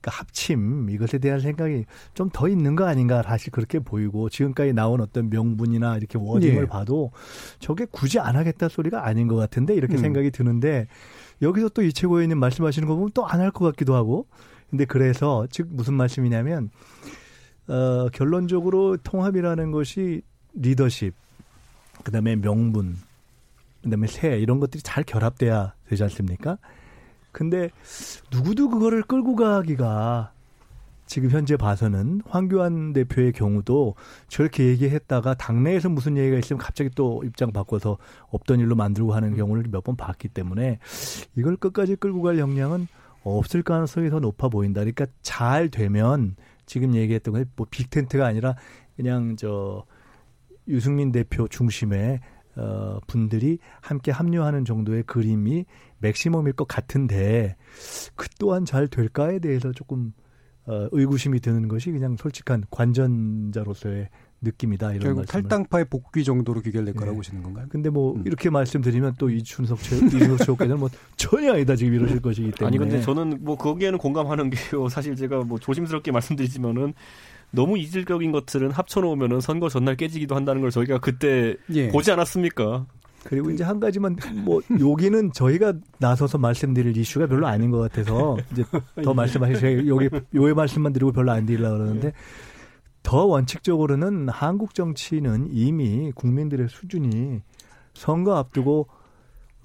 그러니까 0.06 0.12
합침 0.12 0.90
이것에 0.90 1.18
대한 1.18 1.40
생각이 1.40 1.86
좀 2.14 2.30
더 2.36 2.48
있는 2.50 2.76
거 2.76 2.86
아닌가 2.86 3.24
사실 3.24 3.52
그렇게 3.52 3.80
보이고 3.80 4.30
지금까지 4.30 4.74
나온 4.74 5.00
어떤 5.00 5.30
명분이나 5.30 5.98
이렇게 5.98 6.18
워딩을 6.20 6.64
예. 6.64 6.68
봐도 6.68 7.12
저게 7.60 7.86
굳이 7.90 8.20
안 8.20 8.36
하겠다 8.36 8.68
소리가 8.68 9.06
아닌 9.08 9.28
것 9.28 9.36
같은데 9.36 9.74
이렇게 9.74 9.96
음. 9.96 9.98
생각이 9.98 10.32
드는데 10.32 10.88
여기서 11.42 11.70
또 11.70 11.82
이채고 11.82 12.18
의원님 12.18 12.40
말씀하시는 12.40 12.88
거 12.88 12.96
보면 12.96 13.12
또 13.14 13.26
안 13.26 13.40
할 13.40 13.52
것 13.52 13.66
같기도 13.66 13.96
하고 13.96 14.28
근데 14.70 14.86
그래서 14.86 15.48
즉 15.50 15.68
무슨 15.72 15.94
말씀이냐면 15.94 16.70
어 17.68 18.10
결론적으로 18.14 18.98
통합이라는 18.98 19.72
것이 19.72 20.22
리더십 20.54 21.14
그다음에 22.04 22.36
명분 22.36 22.98
그다음에 23.84 24.08
새 24.08 24.40
이런 24.40 24.60
것들이 24.60 24.82
잘 24.84 25.04
결합돼야 25.04 25.74
되지 25.90 26.04
않습니까? 26.04 26.58
근데 27.36 27.70
누구도 28.32 28.70
그거를 28.70 29.04
끌고 29.04 29.36
가기가 29.36 30.32
지금 31.06 31.30
현재 31.30 31.58
봐서는 31.58 32.22
황교안 32.28 32.94
대표의 32.94 33.34
경우도 33.34 33.96
저렇게 34.30 34.66
얘기했다가 34.68 35.34
당내에서 35.36 35.90
무슨 35.90 36.16
얘기가 36.16 36.38
있으면 36.38 36.60
갑자기 36.60 36.90
또 36.96 37.22
입장 37.26 37.52
바꿔서 37.52 37.98
없던 38.30 38.62
일로 38.62 38.76
만들고 38.76 39.14
하는 39.14 39.36
경우를 39.36 39.66
몇 39.70 39.84
번 39.84 39.98
봤기 39.98 40.30
때문에 40.30 40.80
이걸 41.36 41.58
끝까지 41.58 41.98
끌고 41.98 42.22
갈 42.22 42.40
역량은 42.40 42.88
없을 43.24 43.64
가능성이 43.64 44.10
더 44.10 44.20
높아 44.22 44.48
보인다. 44.48 44.80
그러니까 44.82 45.06
잘 45.22 45.70
되면 45.70 46.38
지금 46.66 46.96
얘기했던 46.96 47.34
거뭐 47.34 47.68
빅텐트가 47.70 48.26
아니라 48.26 48.56
그냥 48.96 49.36
저 49.36 49.84
유승민 50.70 51.12
대표 51.12 51.48
중심의 51.50 52.22
어 52.56 53.00
분들이 53.06 53.60
함께 53.82 54.12
합류하는 54.12 54.64
정도의 54.64 55.04
그림이 55.04 55.66
맥시멈일 56.06 56.54
것 56.54 56.68
같은데 56.68 57.56
그 58.16 58.28
또한 58.40 58.66
잘 58.66 58.88
될까에 58.88 59.40
대해서 59.40 59.72
조금 59.72 60.14
어, 60.68 60.88
의구심이 60.92 61.40
드는 61.42 61.68
것이 61.68 61.92
그냥 61.92 62.16
솔직한 62.18 62.64
관전자로서의 62.72 64.10
느낌이다 64.42 64.92
이런 64.92 65.00
결국 65.02 65.18
말씀을. 65.22 65.44
탈당파의 65.44 65.86
복귀 65.86 66.24
정도로 66.24 66.62
귀결될 66.62 66.94
네. 66.94 67.00
거라고 67.00 67.18
보시는 67.18 67.44
건가요? 67.44 67.68
근데 67.70 67.90
뭐 67.90 68.16
음. 68.16 68.24
이렇게 68.26 68.50
말씀드리면 68.50 69.16
또 69.18 69.30
이준석 69.30 69.80
최 69.80 69.98
이준석 69.98 70.40
최고께서는 70.40 70.80
뭐 70.80 70.90
전혀 71.18 71.54
아니다 71.54 71.76
지금 71.76 71.94
이러실 71.94 72.22
것이기 72.22 72.52
때문에 72.52 72.68
아니 72.68 72.78
근데 72.78 73.02
저는 73.02 73.40
뭐 73.42 73.58
거기에는 73.58 73.98
공감하는 73.98 74.50
게요. 74.50 74.90
사실 74.90 75.16
제가 75.16 75.44
뭐 75.44 75.60
조심스럽게 75.60 76.12
말씀드리지만은 76.12 76.94
너무 77.52 77.78
이질적인 77.78 78.32
것들은 78.32 78.72
합쳐놓으면은 78.72 79.42
선거 79.42 79.70
전날 79.70 79.96
깨지기도 79.96 80.36
한다는 80.36 80.62
걸 80.62 80.72
저희가 80.72 81.00
그때 81.00 81.56
예. 81.74 81.90
보지 81.90 82.12
않았습니까? 82.12 82.86
그리고 83.26 83.50
이제 83.50 83.64
한 83.64 83.80
가지만 83.80 84.16
뭐 84.44 84.62
여기는 84.80 85.34
저희가 85.34 85.74
나서서 86.00 86.38
말씀드릴 86.38 86.96
이슈가 86.96 87.28
별로 87.28 87.48
아닌 87.48 87.72
것 87.72 87.80
같아서 87.80 88.38
이제 88.52 88.64
더 89.04 89.14
말씀하시죠. 89.16 89.88
여기 89.88 90.10
요의 90.34 90.54
말씀만 90.54 90.94
드리고 90.94 91.12
별로 91.12 91.32
안 91.32 91.46
드리려고 91.46 91.78
그러는데 91.78 92.14
더 93.04 93.26
원칙적으로는 93.26 94.30
한국 94.30 94.74
정치는 94.74 95.48
이미 95.52 96.12
국민들의 96.14 96.70
수준이 96.70 97.42
선거 97.94 98.36
앞두고 98.36 98.88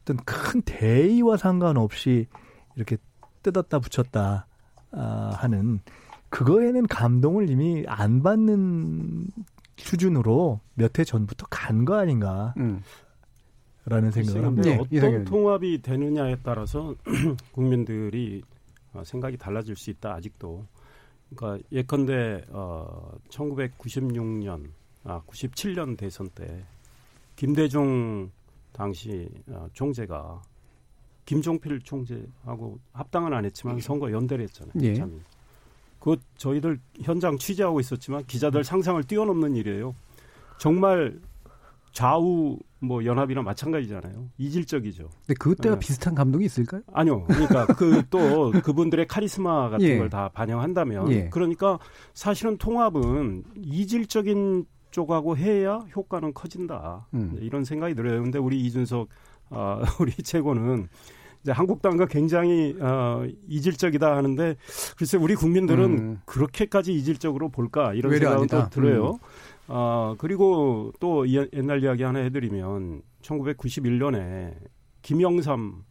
어떤 0.00 0.16
큰 0.24 0.62
대의와 0.62 1.36
상관없이 1.36 2.26
이렇게 2.76 2.96
뜯었다 3.42 3.78
붙였다 3.78 4.46
아, 4.92 5.30
하는 5.34 5.80
그거에는 6.30 6.86
감동을 6.86 7.50
이미 7.50 7.84
안 7.88 8.22
받는 8.22 9.26
수준으로 9.76 10.60
몇 10.74 10.98
해 10.98 11.04
전부터 11.04 11.46
간 11.50 11.84
거 11.84 11.96
아닌가. 11.96 12.54
음. 12.58 12.82
라는 13.90 14.12
생각을 14.12 14.44
합니다. 14.46 14.68
네, 14.70 14.76
어떤 14.76 14.88
이상형님. 14.92 15.24
통합이 15.24 15.82
되느냐에 15.82 16.36
따라서 16.44 16.94
국민들이 17.50 18.40
어, 18.92 19.02
생각이 19.04 19.36
달라질 19.36 19.74
수 19.74 19.90
있다 19.90 20.14
아직도. 20.14 20.64
그러니까 21.34 21.64
예컨대 21.72 22.44
어 22.50 23.12
1996년 23.28 24.68
아 25.04 25.20
97년 25.26 25.96
대선 25.96 26.28
때 26.30 26.64
김대중 27.34 28.30
당시 28.72 29.28
어, 29.48 29.66
총재가 29.72 30.40
김종필 31.24 31.80
총재하고 31.80 32.78
합당은 32.92 33.32
안 33.32 33.44
했지만 33.44 33.80
선거 33.80 34.10
연대를 34.12 34.44
했잖아요. 34.44 34.72
예. 34.82 34.94
참. 34.94 35.20
그 35.98 36.16
저희들 36.36 36.78
현장 37.02 37.36
취재하고 37.38 37.80
있었지만 37.80 38.24
기자들 38.26 38.62
상상을 38.62 39.02
뛰어넘는 39.04 39.56
일이에요. 39.56 39.94
정말 40.58 41.20
좌우 41.92 42.58
뭐 42.78 43.04
연합이나 43.04 43.42
마찬가지잖아요. 43.42 44.30
이질적이죠. 44.38 45.10
근데 45.26 45.34
그때가 45.34 45.74
네. 45.74 45.78
비슷한 45.80 46.14
감동이 46.14 46.46
있을까요? 46.46 46.82
아니요. 46.92 47.24
그러니까 47.24 47.66
그 47.66 48.02
또 48.10 48.50
그분들의 48.64 49.06
카리스마 49.06 49.68
같은 49.68 49.86
예. 49.86 49.98
걸다 49.98 50.30
반영한다면 50.30 51.12
예. 51.12 51.28
그러니까 51.30 51.78
사실은 52.14 52.56
통합은 52.58 53.44
이질적인 53.56 54.64
쪽하고 54.90 55.36
해야 55.36 55.76
효과는 55.94 56.34
커진다. 56.34 57.06
음. 57.14 57.36
이런 57.40 57.64
생각이 57.64 57.94
들어요. 57.94 58.22
근데 58.22 58.38
우리 58.38 58.60
이준석 58.60 59.08
아, 59.50 59.80
우리 60.00 60.12
최고는 60.12 60.88
이제 61.42 61.52
한국당과 61.52 62.06
굉장히 62.06 62.76
어, 62.80 63.24
이질적이다 63.48 64.14
하는데 64.16 64.56
글쎄 64.96 65.16
우리 65.16 65.34
국민들은 65.34 65.84
음. 65.84 66.18
그렇게까지 66.26 66.92
이질적으로 66.94 67.48
볼까 67.48 67.94
이런. 67.94 68.10
또 68.64 68.70
들어요. 68.70 69.18
아 69.72 70.16
그리고 70.18 70.92
또 70.98 71.24
이- 71.24 71.48
옛날 71.52 71.82
이야기 71.82 72.02
하나 72.02 72.18
해드리면 72.20 73.02
1991년에 73.22 74.54
김영삼 75.02 75.84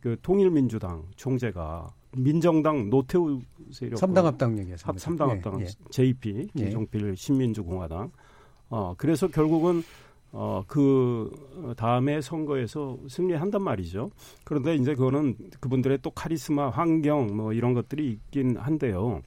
그 0.00 0.16
통일민주당 0.22 1.04
총재가 1.16 1.88
민정당 2.16 2.90
노태우 2.90 3.38
세력 3.70 3.96
삼당 3.98 4.26
합당. 4.26 4.58
합, 4.82 4.98
삼당 4.98 5.30
합당 5.30 5.60
예, 5.60 5.64
예. 5.64 5.68
JP 5.90 6.48
예. 6.58 6.64
김종필 6.64 7.16
신민주공화당 7.16 8.10
어 8.70 8.94
그래서 8.98 9.28
결국은 9.28 9.82
어그 10.32 11.30
다음에 11.76 12.20
선거에서 12.22 12.98
승리한단 13.08 13.62
말이죠. 13.62 14.10
그런데 14.44 14.74
이제 14.74 14.94
그거는 14.94 15.36
그분들의 15.60 15.98
또 16.02 16.10
카리스마, 16.10 16.70
환경 16.70 17.36
뭐 17.36 17.52
이런 17.52 17.74
것들이 17.74 18.12
있긴 18.12 18.56
한데요. 18.56 19.20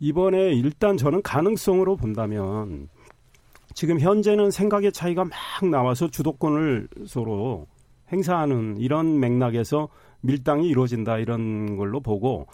이번에 0.00 0.54
일단 0.54 0.96
저는 0.96 1.20
가능성으로 1.22 1.96
본다면 1.96 2.88
지금 3.78 4.00
현재는 4.00 4.50
생각의 4.50 4.90
차이가 4.90 5.24
막 5.24 5.32
나와서 5.70 6.08
주도권을 6.08 6.88
서로 7.06 7.68
행사하는 8.10 8.76
이런 8.78 9.20
맥락에서 9.20 9.88
밀당이 10.22 10.66
이루어진다 10.68 11.18
이런 11.18 11.76
걸로 11.76 12.00
보고 12.00 12.48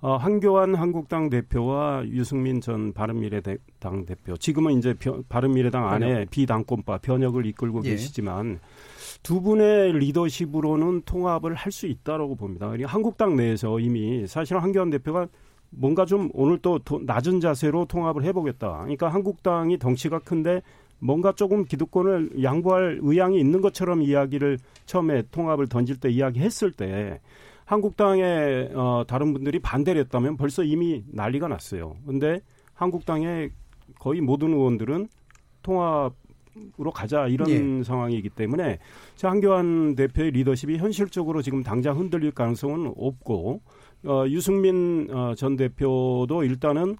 어, 0.00 0.16
한교안 0.16 0.74
한국당 0.74 1.28
대표와 1.28 2.06
유승민 2.06 2.62
전 2.62 2.94
바른미래당 2.94 4.06
대표 4.06 4.38
지금은 4.38 4.78
이제 4.78 4.94
벼- 4.94 5.20
바른미래당 5.28 5.86
안에 5.86 6.24
비당권파 6.30 7.00
변혁을 7.02 7.44
이끌고 7.44 7.82
예. 7.84 7.90
계시지만 7.90 8.58
두 9.22 9.42
분의 9.42 9.92
리더십으로는 9.98 11.02
통합을 11.02 11.56
할 11.56 11.70
수 11.72 11.88
있다라고 11.88 12.36
봅니다. 12.36 12.68
그러니까 12.68 12.88
한국당 12.90 13.36
내에서 13.36 13.78
이미 13.80 14.26
사실 14.26 14.56
한교안 14.56 14.88
대표가 14.88 15.26
뭔가 15.70 16.04
좀 16.04 16.30
오늘 16.34 16.58
또 16.58 16.78
도- 16.80 17.00
낮은 17.04 17.40
자세로 17.40 17.86
통합을 17.86 18.24
해보겠다. 18.24 18.78
그러니까 18.78 19.08
한국당이 19.08 19.78
덩치가 19.78 20.18
큰데 20.20 20.62
뭔가 20.98 21.32
조금 21.32 21.64
기득권을 21.64 22.42
양보할 22.42 22.98
의향이 23.02 23.38
있는 23.40 23.60
것처럼 23.60 24.02
이야기를 24.02 24.58
처음에 24.86 25.22
통합을 25.30 25.68
던질 25.68 25.98
때 25.98 26.10
이야기했을 26.10 26.72
때 26.72 27.20
한국당의 27.64 28.72
어, 28.74 29.04
다른 29.06 29.32
분들이 29.32 29.60
반대를 29.60 30.00
했다면 30.02 30.36
벌써 30.36 30.64
이미 30.64 31.04
난리가 31.12 31.46
났어요. 31.48 31.96
근데 32.04 32.40
한국당의 32.74 33.50
거의 33.98 34.20
모든 34.20 34.52
의원들은 34.52 35.08
통합으로 35.62 36.90
가자 36.92 37.28
이런 37.28 37.48
예. 37.50 37.82
상황이기 37.84 38.30
때문에 38.30 38.78
자, 39.14 39.30
한교안 39.30 39.94
대표의 39.94 40.32
리더십이 40.32 40.78
현실적으로 40.78 41.42
지금 41.42 41.62
당장 41.62 41.98
흔들릴 41.98 42.32
가능성은 42.32 42.92
없고 42.96 43.60
어, 44.04 44.24
유승민 44.28 45.08
어, 45.10 45.34
전 45.36 45.56
대표도 45.56 46.44
일단은 46.44 46.96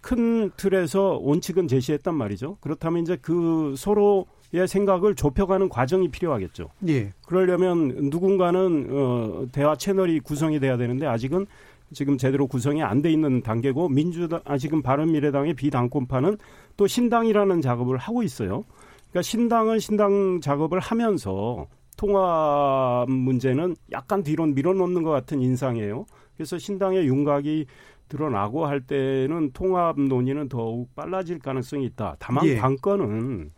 큰 0.00 0.50
틀에서 0.56 1.18
원칙은 1.22 1.68
제시했단 1.68 2.14
말이죠. 2.14 2.56
그렇다면 2.60 3.02
이제 3.02 3.16
그 3.20 3.74
서로의 3.76 4.66
생각을 4.66 5.14
좁혀가는 5.14 5.68
과정이 5.68 6.08
필요하겠죠. 6.08 6.70
예. 6.88 7.12
그러려면 7.26 7.88
누군가는 8.10 8.88
어, 8.90 9.46
대화 9.52 9.76
채널이 9.76 10.20
구성이 10.20 10.58
돼야 10.58 10.76
되는데 10.76 11.06
아직은 11.06 11.46
지금 11.92 12.16
제대로 12.18 12.46
구성이 12.46 12.82
안 12.82 13.02
돼 13.02 13.12
있는 13.12 13.42
단계고 13.42 13.90
민주당 13.90 14.40
아 14.44 14.56
지금 14.56 14.82
바른미래당의 14.82 15.54
비당권파는 15.54 16.38
또 16.76 16.86
신당이라는 16.86 17.60
작업을 17.60 17.98
하고 17.98 18.22
있어요. 18.22 18.64
그러니까 19.10 19.22
신당은 19.22 19.78
신당 19.78 20.40
작업을 20.40 20.80
하면서 20.80 21.66
통합 21.98 23.08
문제는 23.10 23.76
약간 23.92 24.22
뒤로 24.22 24.46
밀어놓는 24.46 25.02
것 25.02 25.10
같은 25.10 25.40
인상이에요. 25.42 26.06
그래서 26.36 26.58
신당의 26.58 27.06
윤곽이 27.06 27.66
드러나고 28.08 28.66
할 28.66 28.80
때는 28.80 29.52
통합 29.52 29.98
논의는 29.98 30.48
더욱 30.48 30.94
빨라질 30.94 31.38
가능성이 31.38 31.86
있다. 31.86 32.16
다만 32.18 32.46
예. 32.46 32.56
관건은 32.56 33.50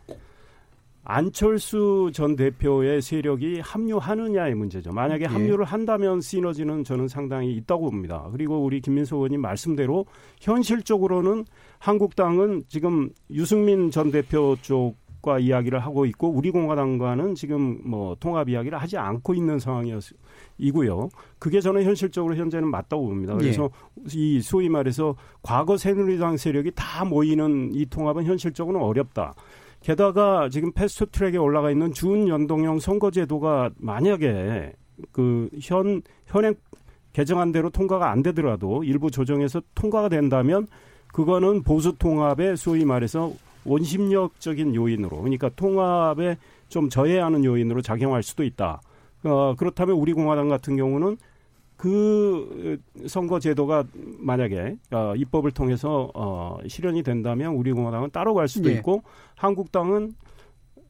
안철수 1.07 2.09
전 2.13 2.35
대표의 2.35 3.01
세력이 3.01 3.59
합류하느냐의 3.59 4.55
문제죠. 4.55 4.91
만약에 4.91 5.25
예. 5.25 5.27
합류를 5.27 5.65
한다면 5.65 6.19
시너지는 6.19 6.83
저는 6.83 7.07
상당히 7.07 7.53
있다고 7.57 7.91
봅니다. 7.91 8.27
그리고 8.31 8.63
우리 8.63 8.81
김민수 8.81 9.15
의원님 9.15 9.41
말씀대로 9.41 10.05
현실적으로는 10.41 11.45
한국당은 11.77 12.63
지금 12.69 13.09
유승민 13.29 13.91
전 13.91 14.09
대표 14.09 14.55
쪽 14.61 14.95
과 15.25 15.39
이야기를 15.39 15.79
하고 15.79 16.05
있고 16.05 16.29
우리 16.29 16.51
공화당과는 16.51 17.33
지금 17.33 17.79
뭐 17.83 18.15
통합 18.19 18.47
이야기를 18.47 18.77
하지 18.77 18.95
않고 18.95 19.33
있는 19.33 19.57
상황이고요. 19.57 21.09
그게 21.39 21.59
저는 21.61 21.81
현실적으로 21.83 22.35
현재는 22.35 22.69
맞다고 22.69 23.07
봅니다. 23.07 23.33
그래서 23.33 23.71
이 24.13 24.39
소위 24.39 24.69
말해서 24.69 25.15
과거 25.41 25.77
새누리당 25.77 26.37
세력이 26.37 26.73
다 26.75 27.05
모이는 27.05 27.71
이 27.73 27.87
통합은 27.87 28.25
현실적으로는 28.25 28.85
어렵다. 28.85 29.33
게다가 29.81 30.47
지금 30.49 30.71
패스트 30.71 31.07
트랙에 31.07 31.37
올라가 31.37 31.71
있는 31.71 31.91
준 31.91 32.27
연동형 32.27 32.77
선거제도가 32.79 33.71
만약에 33.77 34.73
그 35.11 35.49
현 35.61 36.01
현행 36.27 36.55
개정안대로 37.13 37.69
통과가 37.69 38.11
안 38.11 38.21
되더라도 38.21 38.83
일부 38.83 39.09
조정해서 39.09 39.61
통과가 39.73 40.09
된다면 40.09 40.67
그거는 41.07 41.63
보수 41.63 41.97
통합의 41.97 42.57
소위 42.57 42.83
말해서 42.83 43.31
원심력적인 43.65 44.75
요인으로 44.75 45.17
그러니까 45.17 45.49
통합에 45.49 46.37
좀 46.69 46.89
저해하는 46.89 47.43
요인으로 47.43 47.81
작용할 47.81 48.23
수도 48.23 48.43
있다. 48.43 48.81
어, 49.23 49.55
그렇다면 49.57 49.95
우리 49.95 50.13
공화당 50.13 50.49
같은 50.49 50.75
경우는 50.75 51.17
그 51.77 52.79
선거 53.07 53.39
제도가 53.39 53.83
만약에 54.19 54.77
어, 54.91 55.13
입법을 55.15 55.51
통해서 55.51 56.09
어, 56.13 56.57
실현이 56.65 57.03
된다면 57.03 57.53
우리 57.53 57.73
공화당은 57.73 58.11
따로 58.11 58.33
갈 58.33 58.47
수도 58.47 58.69
예. 58.69 58.75
있고 58.75 59.03
한국당은 59.35 60.13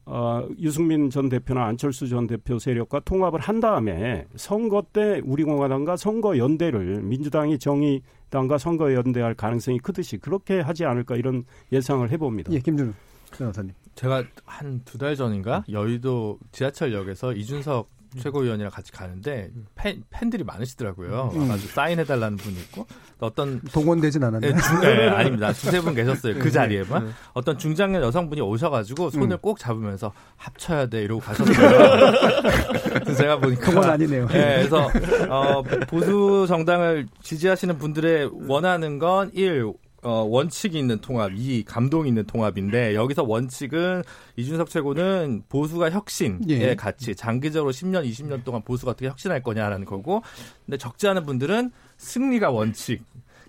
어, 0.08 0.46
유승민 0.60 1.10
전 1.10 1.28
대표나 1.28 1.66
안철수 1.66 2.08
전 2.08 2.26
대표 2.28 2.58
세력과 2.60 3.00
통합을 3.00 3.40
한 3.40 3.58
다음에 3.60 4.24
선거 4.36 4.82
때 4.92 5.20
우리 5.24 5.42
공화당과 5.42 5.96
선거 5.96 6.38
연대를 6.38 7.02
민주당이 7.02 7.58
정의당과 7.58 8.58
선거 8.58 8.94
연대할 8.94 9.34
가능성이 9.34 9.78
크듯이 9.80 10.16
그렇게 10.18 10.60
하지 10.60 10.84
않을까 10.84 11.16
이런 11.16 11.44
예상을 11.72 12.08
해봅니다. 12.10 12.52
예, 12.52 12.60
김준우 12.60 12.92
변호사님. 13.36 13.72
제가 13.96 14.22
한 14.44 14.80
두 14.84 14.96
달 14.98 15.16
전인가 15.16 15.64
여의도 15.68 16.38
지하철역에서 16.52 17.32
이준석 17.32 17.88
최고위원이랑 18.20 18.70
같이 18.70 18.92
가는데 18.92 19.50
팬, 19.74 20.02
팬들이 20.10 20.44
많으시더라고요. 20.44 21.32
음. 21.34 21.50
아주 21.50 21.66
사인해달라는 21.68 22.36
분이 22.36 22.56
있고 22.56 22.86
어떤 23.18 23.60
동원되진 23.60 24.22
않았나요? 24.24 24.54
네, 24.54 24.60
중, 24.60 24.80
네, 24.80 25.08
아닙니다. 25.08 25.52
두세 25.52 25.80
분 25.80 25.94
계셨어요. 25.94 26.34
그 26.34 26.44
네. 26.44 26.50
자리에만 26.50 27.06
네. 27.06 27.10
어떤 27.34 27.58
중장년 27.58 28.02
여성분이 28.02 28.40
오셔가지고 28.40 29.10
손을 29.10 29.36
음. 29.36 29.38
꼭 29.40 29.58
잡으면서 29.58 30.12
합쳐야 30.36 30.86
돼 30.86 31.02
이러고 31.02 31.20
가셨어요. 31.20 31.56
그래서 33.00 33.14
제가 33.14 33.38
보니까 33.38 33.60
그건 33.60 33.90
아니네요. 33.90 34.26
네, 34.28 34.56
그래서 34.68 34.90
어, 35.28 35.62
보수 35.88 36.46
정당을 36.48 37.06
지지하시는 37.22 37.78
분들의 37.78 38.30
원하는 38.48 38.98
건 38.98 39.30
1. 39.34 39.72
어, 40.06 40.22
원칙이 40.22 40.78
있는 40.78 41.00
통합, 41.00 41.32
이 41.34 41.64
감동이 41.64 42.08
있는 42.08 42.24
통합인데 42.26 42.94
여기서 42.94 43.24
원칙은 43.24 44.04
이준석 44.36 44.70
최고는 44.70 45.42
보수가 45.48 45.90
혁신의 45.90 46.40
예. 46.48 46.74
가치, 46.76 47.16
장기적으로 47.16 47.72
10년, 47.72 48.08
20년 48.08 48.44
동안 48.44 48.62
보수가 48.62 48.92
어떻게 48.92 49.08
혁신할 49.08 49.42
거냐라는 49.42 49.84
거고, 49.84 50.22
근데 50.64 50.76
적지 50.78 51.08
않은 51.08 51.26
분들은 51.26 51.72
승리가 51.96 52.50
원칙. 52.50 53.02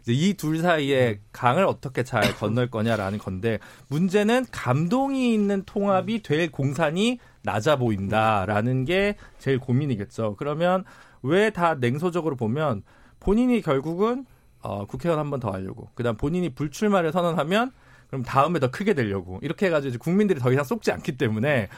이 0.10 0.34
둘 0.36 0.60
사이에 0.60 1.20
강을 1.34 1.66
어떻게 1.66 2.02
잘 2.02 2.22
건널 2.38 2.70
거냐라는 2.72 3.20
건데 3.20 3.60
문제는 3.90 4.46
감동이 4.52 5.34
있는 5.34 5.64
통합이 5.66 6.24
될 6.24 6.50
공산이 6.50 7.20
낮아 7.44 7.76
보인다라는 7.76 8.86
게 8.86 9.18
제일 9.38 9.60
고민이겠죠. 9.60 10.38
그러면 10.40 10.86
왜 11.24 11.50
다 11.50 11.76
냉소적으로 11.76 12.38
보면 12.38 12.84
본인이 13.20 13.62
결국은 13.62 14.26
어, 14.68 14.86
국회의원 14.86 15.20
한 15.20 15.30
번 15.30 15.40
더 15.40 15.52
하려고. 15.52 15.90
그다음 15.96 16.18
본인이 16.18 16.50
불출마를 16.50 17.12
선언하면 17.12 17.72
그럼 18.08 18.24
다음에 18.24 18.60
더 18.60 18.70
크게 18.72 18.94
되려고. 18.94 19.40
이렇게 19.42 19.68
해가지고 19.68 19.98
국민들이 20.00 20.40
더 20.40 20.52
이상 20.52 20.64
쏙지 20.64 20.92
않기 20.92 21.18
때문에 21.18 21.70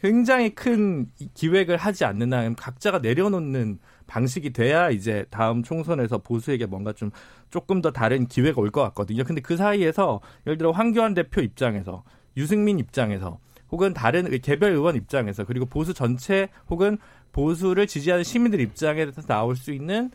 굉장히 0.00 0.54
큰 0.54 1.06
기획을 1.34 1.76
하지 1.76 2.04
않는 2.04 2.32
한 2.32 2.54
각자가 2.54 2.98
내려놓는 2.98 3.78
방식이 4.06 4.52
돼야 4.52 4.90
이제 4.90 5.24
다음 5.30 5.62
총선에서 5.62 6.18
보수에게 6.18 6.66
뭔가 6.66 6.92
좀 6.92 7.10
조금 7.50 7.80
더 7.80 7.90
다른 7.90 8.26
기회가 8.26 8.60
올 8.60 8.70
것 8.70 8.82
같거든요. 8.82 9.24
근데 9.24 9.40
그 9.40 9.56
사이에서 9.56 10.20
예를 10.46 10.58
들어 10.58 10.70
황교안 10.70 11.14
대표 11.14 11.40
입장에서 11.40 12.04
유승민 12.36 12.78
입장에서 12.78 13.38
혹은 13.72 13.94
다른 13.94 14.30
개별 14.40 14.72
의원 14.72 14.94
입장에서 14.94 15.44
그리고 15.44 15.66
보수 15.66 15.92
전체 15.94 16.48
혹은 16.68 16.98
보수를 17.32 17.86
지지하는 17.86 18.22
시민들 18.22 18.60
입장에서 18.60 19.22
나올 19.22 19.56
수 19.56 19.72
있는 19.72 20.10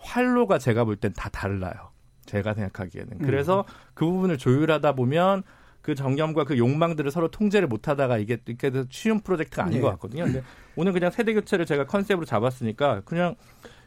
활로가 0.00 0.58
제가 0.58 0.84
볼 0.84 0.96
땐 0.96 1.12
다 1.14 1.28
달라요. 1.28 1.90
제가 2.26 2.54
생각하기에는. 2.54 3.12
음. 3.20 3.26
그래서 3.26 3.60
음. 3.60 3.72
그 3.94 4.04
부분을 4.06 4.38
조율하다 4.38 4.92
보면 4.94 5.42
그 5.82 5.94
정념과 5.94 6.44
그 6.44 6.58
욕망들을 6.58 7.10
서로 7.10 7.28
통제를 7.30 7.66
못 7.66 7.88
하다가 7.88 8.18
이게 8.18 8.38
이렇게 8.46 8.70
쉬운 8.90 9.20
프로젝트가 9.20 9.64
아닌 9.64 9.76
네. 9.76 9.80
것 9.80 9.88
같거든요. 9.92 10.24
근데 10.24 10.42
오늘 10.76 10.92
그냥 10.92 11.10
세대 11.10 11.32
교체를 11.34 11.64
제가 11.66 11.86
컨셉으로 11.86 12.26
잡았으니까 12.26 13.00
그냥 13.04 13.34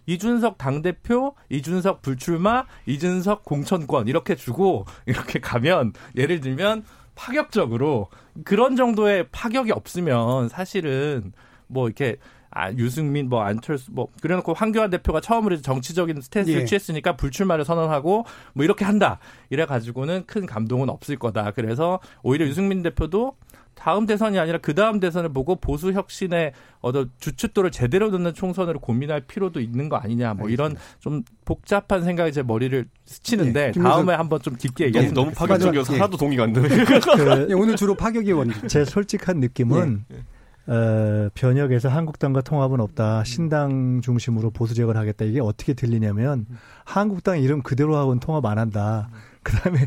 이준석 0.05 0.57
당대표, 0.57 1.35
이준석 1.49 2.01
불출마, 2.01 2.65
이준석 2.87 3.45
공천권 3.45 4.07
이렇게 4.07 4.35
주고 4.35 4.85
이렇게 5.05 5.39
가면 5.39 5.93
예를 6.17 6.39
들면 6.41 6.83
파격적으로 7.15 8.09
그런 8.43 8.75
정도의 8.75 9.27
파격이 9.31 9.71
없으면 9.71 10.49
사실은 10.49 11.31
뭐 11.67 11.87
이렇게 11.87 12.17
아, 12.55 12.71
유승민, 12.73 13.29
뭐 13.29 13.41
안철수, 13.43 13.91
뭐 13.91 14.07
그래놓고 14.21 14.53
황교안 14.53 14.89
대표가 14.91 15.19
처음으로 15.19 15.59
정치적인 15.61 16.21
스탠스를 16.21 16.61
예. 16.61 16.65
취했으니까 16.65 17.15
불출마를 17.15 17.65
선언하고 17.65 18.25
뭐 18.53 18.63
이렇게 18.63 18.85
한다. 18.85 19.19
이래 19.49 19.65
가지고는 19.65 20.25
큰 20.27 20.45
감동은 20.45 20.89
없을 20.89 21.17
거다. 21.17 21.51
그래서 21.51 21.99
오히려 22.21 22.45
유승민 22.45 22.83
대표도 22.83 23.35
다음 23.75 24.05
대선이 24.05 24.37
아니라 24.37 24.59
그 24.59 24.75
다음 24.75 24.99
대선을 24.99 25.33
보고 25.33 25.55
보수 25.55 25.91
혁신의 25.91 26.53
어떤 26.81 27.09
주춧돌을 27.19 27.71
제대로 27.71 28.11
넣는 28.11 28.35
총선으로 28.35 28.79
고민할 28.79 29.21
필요도 29.21 29.59
있는 29.59 29.89
거 29.89 29.95
아니냐 29.95 30.35
뭐 30.35 30.49
이런 30.49 30.75
좀 30.99 31.23
복잡한 31.43 32.03
생각이 32.03 32.31
제 32.31 32.43
머리를 32.43 32.85
스치는데 33.05 33.71
네, 33.71 33.81
다음에 33.81 34.13
한번 34.13 34.41
좀 34.41 34.55
깊게 34.55 34.85
얘기해 34.85 35.05
너무, 35.05 35.13
너무 35.13 35.31
파격적이어서 35.31 35.95
하나도 35.95 36.17
동의가 36.17 36.43
안 36.43 36.53
되네. 36.53 36.67
그, 36.67 37.47
네, 37.47 37.53
오늘 37.55 37.75
주로 37.75 37.95
파격이 37.95 38.31
원. 38.33 38.51
제 38.67 38.85
솔직한 38.85 39.39
느낌은 39.39 40.05
네. 40.07 40.17
어, 40.65 41.29
변혁에서 41.33 41.89
한국당과 41.89 42.41
통합은 42.41 42.79
없다. 42.79 43.23
신당 43.25 44.01
중심으로 44.01 44.51
보수 44.51 44.73
지역을 44.73 44.95
하겠다. 44.95 45.25
이게 45.25 45.41
어떻게 45.41 45.73
들리냐면 45.73 46.45
한국당 46.85 47.39
이름 47.39 47.61
그대로 47.61 47.97
하고는 47.97 48.19
통합 48.19 48.45
안 48.45 48.57
한다. 48.57 49.09
그다음에 49.43 49.79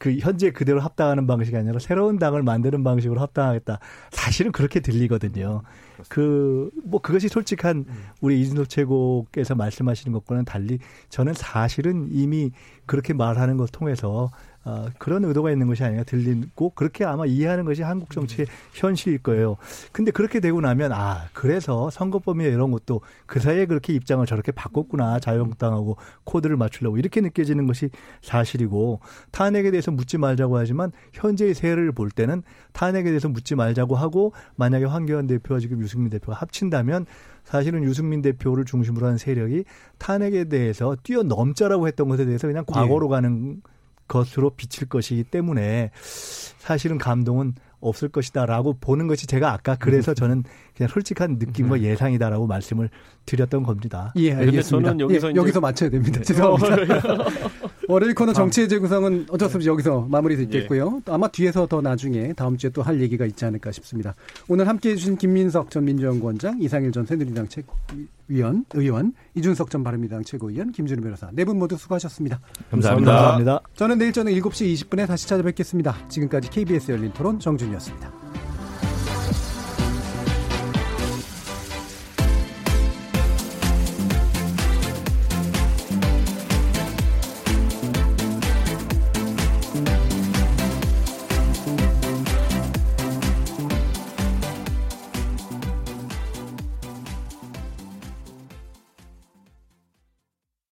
그 0.00 0.16
현재 0.18 0.50
그대로 0.50 0.80
합당하는 0.80 1.28
방식이 1.28 1.56
아니라 1.56 1.78
새로운 1.78 2.18
당을 2.18 2.42
만드는 2.42 2.82
방식으로 2.82 3.20
합당하겠다. 3.20 3.78
사실은 4.10 4.50
그렇게 4.50 4.80
들리거든요. 4.80 5.62
그 6.08 6.70
뭐 6.84 7.00
그것이 7.00 7.28
솔직한 7.28 7.84
우리 8.20 8.40
이준석 8.40 8.68
최고께서 8.68 9.54
말씀하시는 9.54 10.12
것과는 10.12 10.44
달리 10.44 10.78
저는 11.08 11.34
사실은 11.34 12.08
이미 12.10 12.52
그렇게 12.86 13.12
말하는 13.12 13.56
걸 13.56 13.68
통해서 13.68 14.30
어, 14.66 14.86
그런 14.98 15.24
의도가 15.24 15.52
있는 15.52 15.68
것이 15.68 15.84
아니라 15.84 16.02
들리고 16.02 16.70
그렇게 16.70 17.04
아마 17.04 17.24
이해하는 17.24 17.64
것이 17.64 17.82
한국 17.82 18.10
정치의 18.10 18.48
현실일 18.72 19.18
거예요. 19.18 19.56
근데 19.92 20.10
그렇게 20.10 20.40
되고 20.40 20.60
나면 20.60 20.90
아 20.92 21.28
그래서 21.32 21.88
선거법이나 21.88 22.48
이런 22.48 22.72
것도 22.72 23.00
그 23.26 23.38
사이에 23.38 23.66
그렇게 23.66 23.92
입장을 23.92 24.26
저렇게 24.26 24.50
바꿨구나 24.50 25.20
자유한국당하고 25.20 25.98
코드를 26.24 26.56
맞추려고 26.56 26.98
이렇게 26.98 27.20
느껴지는 27.20 27.68
것이 27.68 27.90
사실이고 28.22 28.98
탄핵에 29.30 29.70
대해서 29.70 29.92
묻지 29.92 30.18
말자고 30.18 30.58
하지만 30.58 30.90
현재의 31.12 31.54
세를 31.54 31.92
볼 31.92 32.10
때는 32.10 32.42
탄핵에 32.72 33.04
대해서 33.04 33.28
묻지 33.28 33.54
말자고 33.54 33.94
하고 33.94 34.32
만약에 34.56 34.84
황교안 34.84 35.28
대표와 35.28 35.60
지금 35.60 35.80
유승민 35.80 36.10
대표가 36.10 36.38
합친다면 36.38 37.06
사실은 37.44 37.84
유승민 37.84 38.20
대표를 38.20 38.64
중심으로 38.64 39.06
한 39.06 39.16
세력이 39.16 39.62
탄핵에 39.98 40.46
대해서 40.46 40.96
뛰어넘자라고 41.04 41.86
했던 41.86 42.08
것에 42.08 42.24
대해서 42.24 42.48
그냥 42.48 42.64
과거로 42.66 43.06
예. 43.06 43.10
가는 43.10 43.62
것으로 44.08 44.50
비칠 44.50 44.88
것이기 44.88 45.24
때문에 45.24 45.90
사실은 46.58 46.98
감동은 46.98 47.54
없을 47.78 48.08
것이다라고 48.08 48.78
보는 48.80 49.06
것이 49.06 49.26
제가 49.26 49.52
아까 49.52 49.76
그래서 49.76 50.14
저는 50.14 50.44
그냥 50.74 50.88
솔직한 50.88 51.36
느낌과 51.38 51.76
음. 51.76 51.80
예상이다라고 51.82 52.46
말씀을 52.46 52.88
드렸던 53.26 53.62
겁니다. 53.64 54.12
예, 54.16 54.32
알겠습니다. 54.32 54.88
저는 54.90 55.00
여기서 55.00 55.30
예, 55.30 55.34
여기서 55.34 55.60
맞춰야 55.60 55.90
됩니다. 55.90 56.18
네. 56.18 56.24
죄송합니다. 56.24 57.24
월요일 57.88 58.14
코너 58.14 58.32
정치의 58.32 58.68
재구성은 58.68 59.26
어쩔 59.30 59.48
수 59.48 59.56
없이 59.56 59.68
여기서 59.68 60.06
마무리 60.10 60.36
짓겠고요. 60.36 61.02
예. 61.06 61.12
아마 61.12 61.28
뒤에서 61.28 61.66
더 61.66 61.80
나중에 61.80 62.32
다음 62.32 62.56
주에 62.56 62.70
또 62.70 62.82
할 62.82 63.00
얘기가 63.00 63.26
있지 63.26 63.44
않을까 63.44 63.72
싶습니다. 63.72 64.14
오늘 64.48 64.68
함께 64.68 64.90
해 64.90 64.96
주신 64.96 65.16
김민석 65.16 65.70
전 65.70 65.84
민주연구원장, 65.84 66.62
이상일 66.62 66.92
전 66.92 67.04
새누리당 67.04 67.48
최 67.48 67.62
위원, 68.28 68.64
의원, 68.74 69.12
이준석 69.34 69.70
전 69.70 69.84
바른미래당 69.84 70.24
최고위원, 70.24 70.72
김준우 70.72 71.00
변호사 71.02 71.30
네 71.32 71.44
분 71.44 71.58
모두 71.58 71.76
수고하셨습니다. 71.76 72.40
감사합니다. 72.70 73.12
감사합니다. 73.12 73.60
저는 73.74 73.98
내일 73.98 74.12
저녁 74.12 74.32
7시 74.32 74.74
20분에 74.74 75.06
다시 75.06 75.28
찾아뵙겠습니다. 75.28 76.08
지금까지 76.08 76.50
KBS 76.50 76.90
열린 76.92 77.12
토론 77.12 77.38
정준이었습니다. 77.38 78.25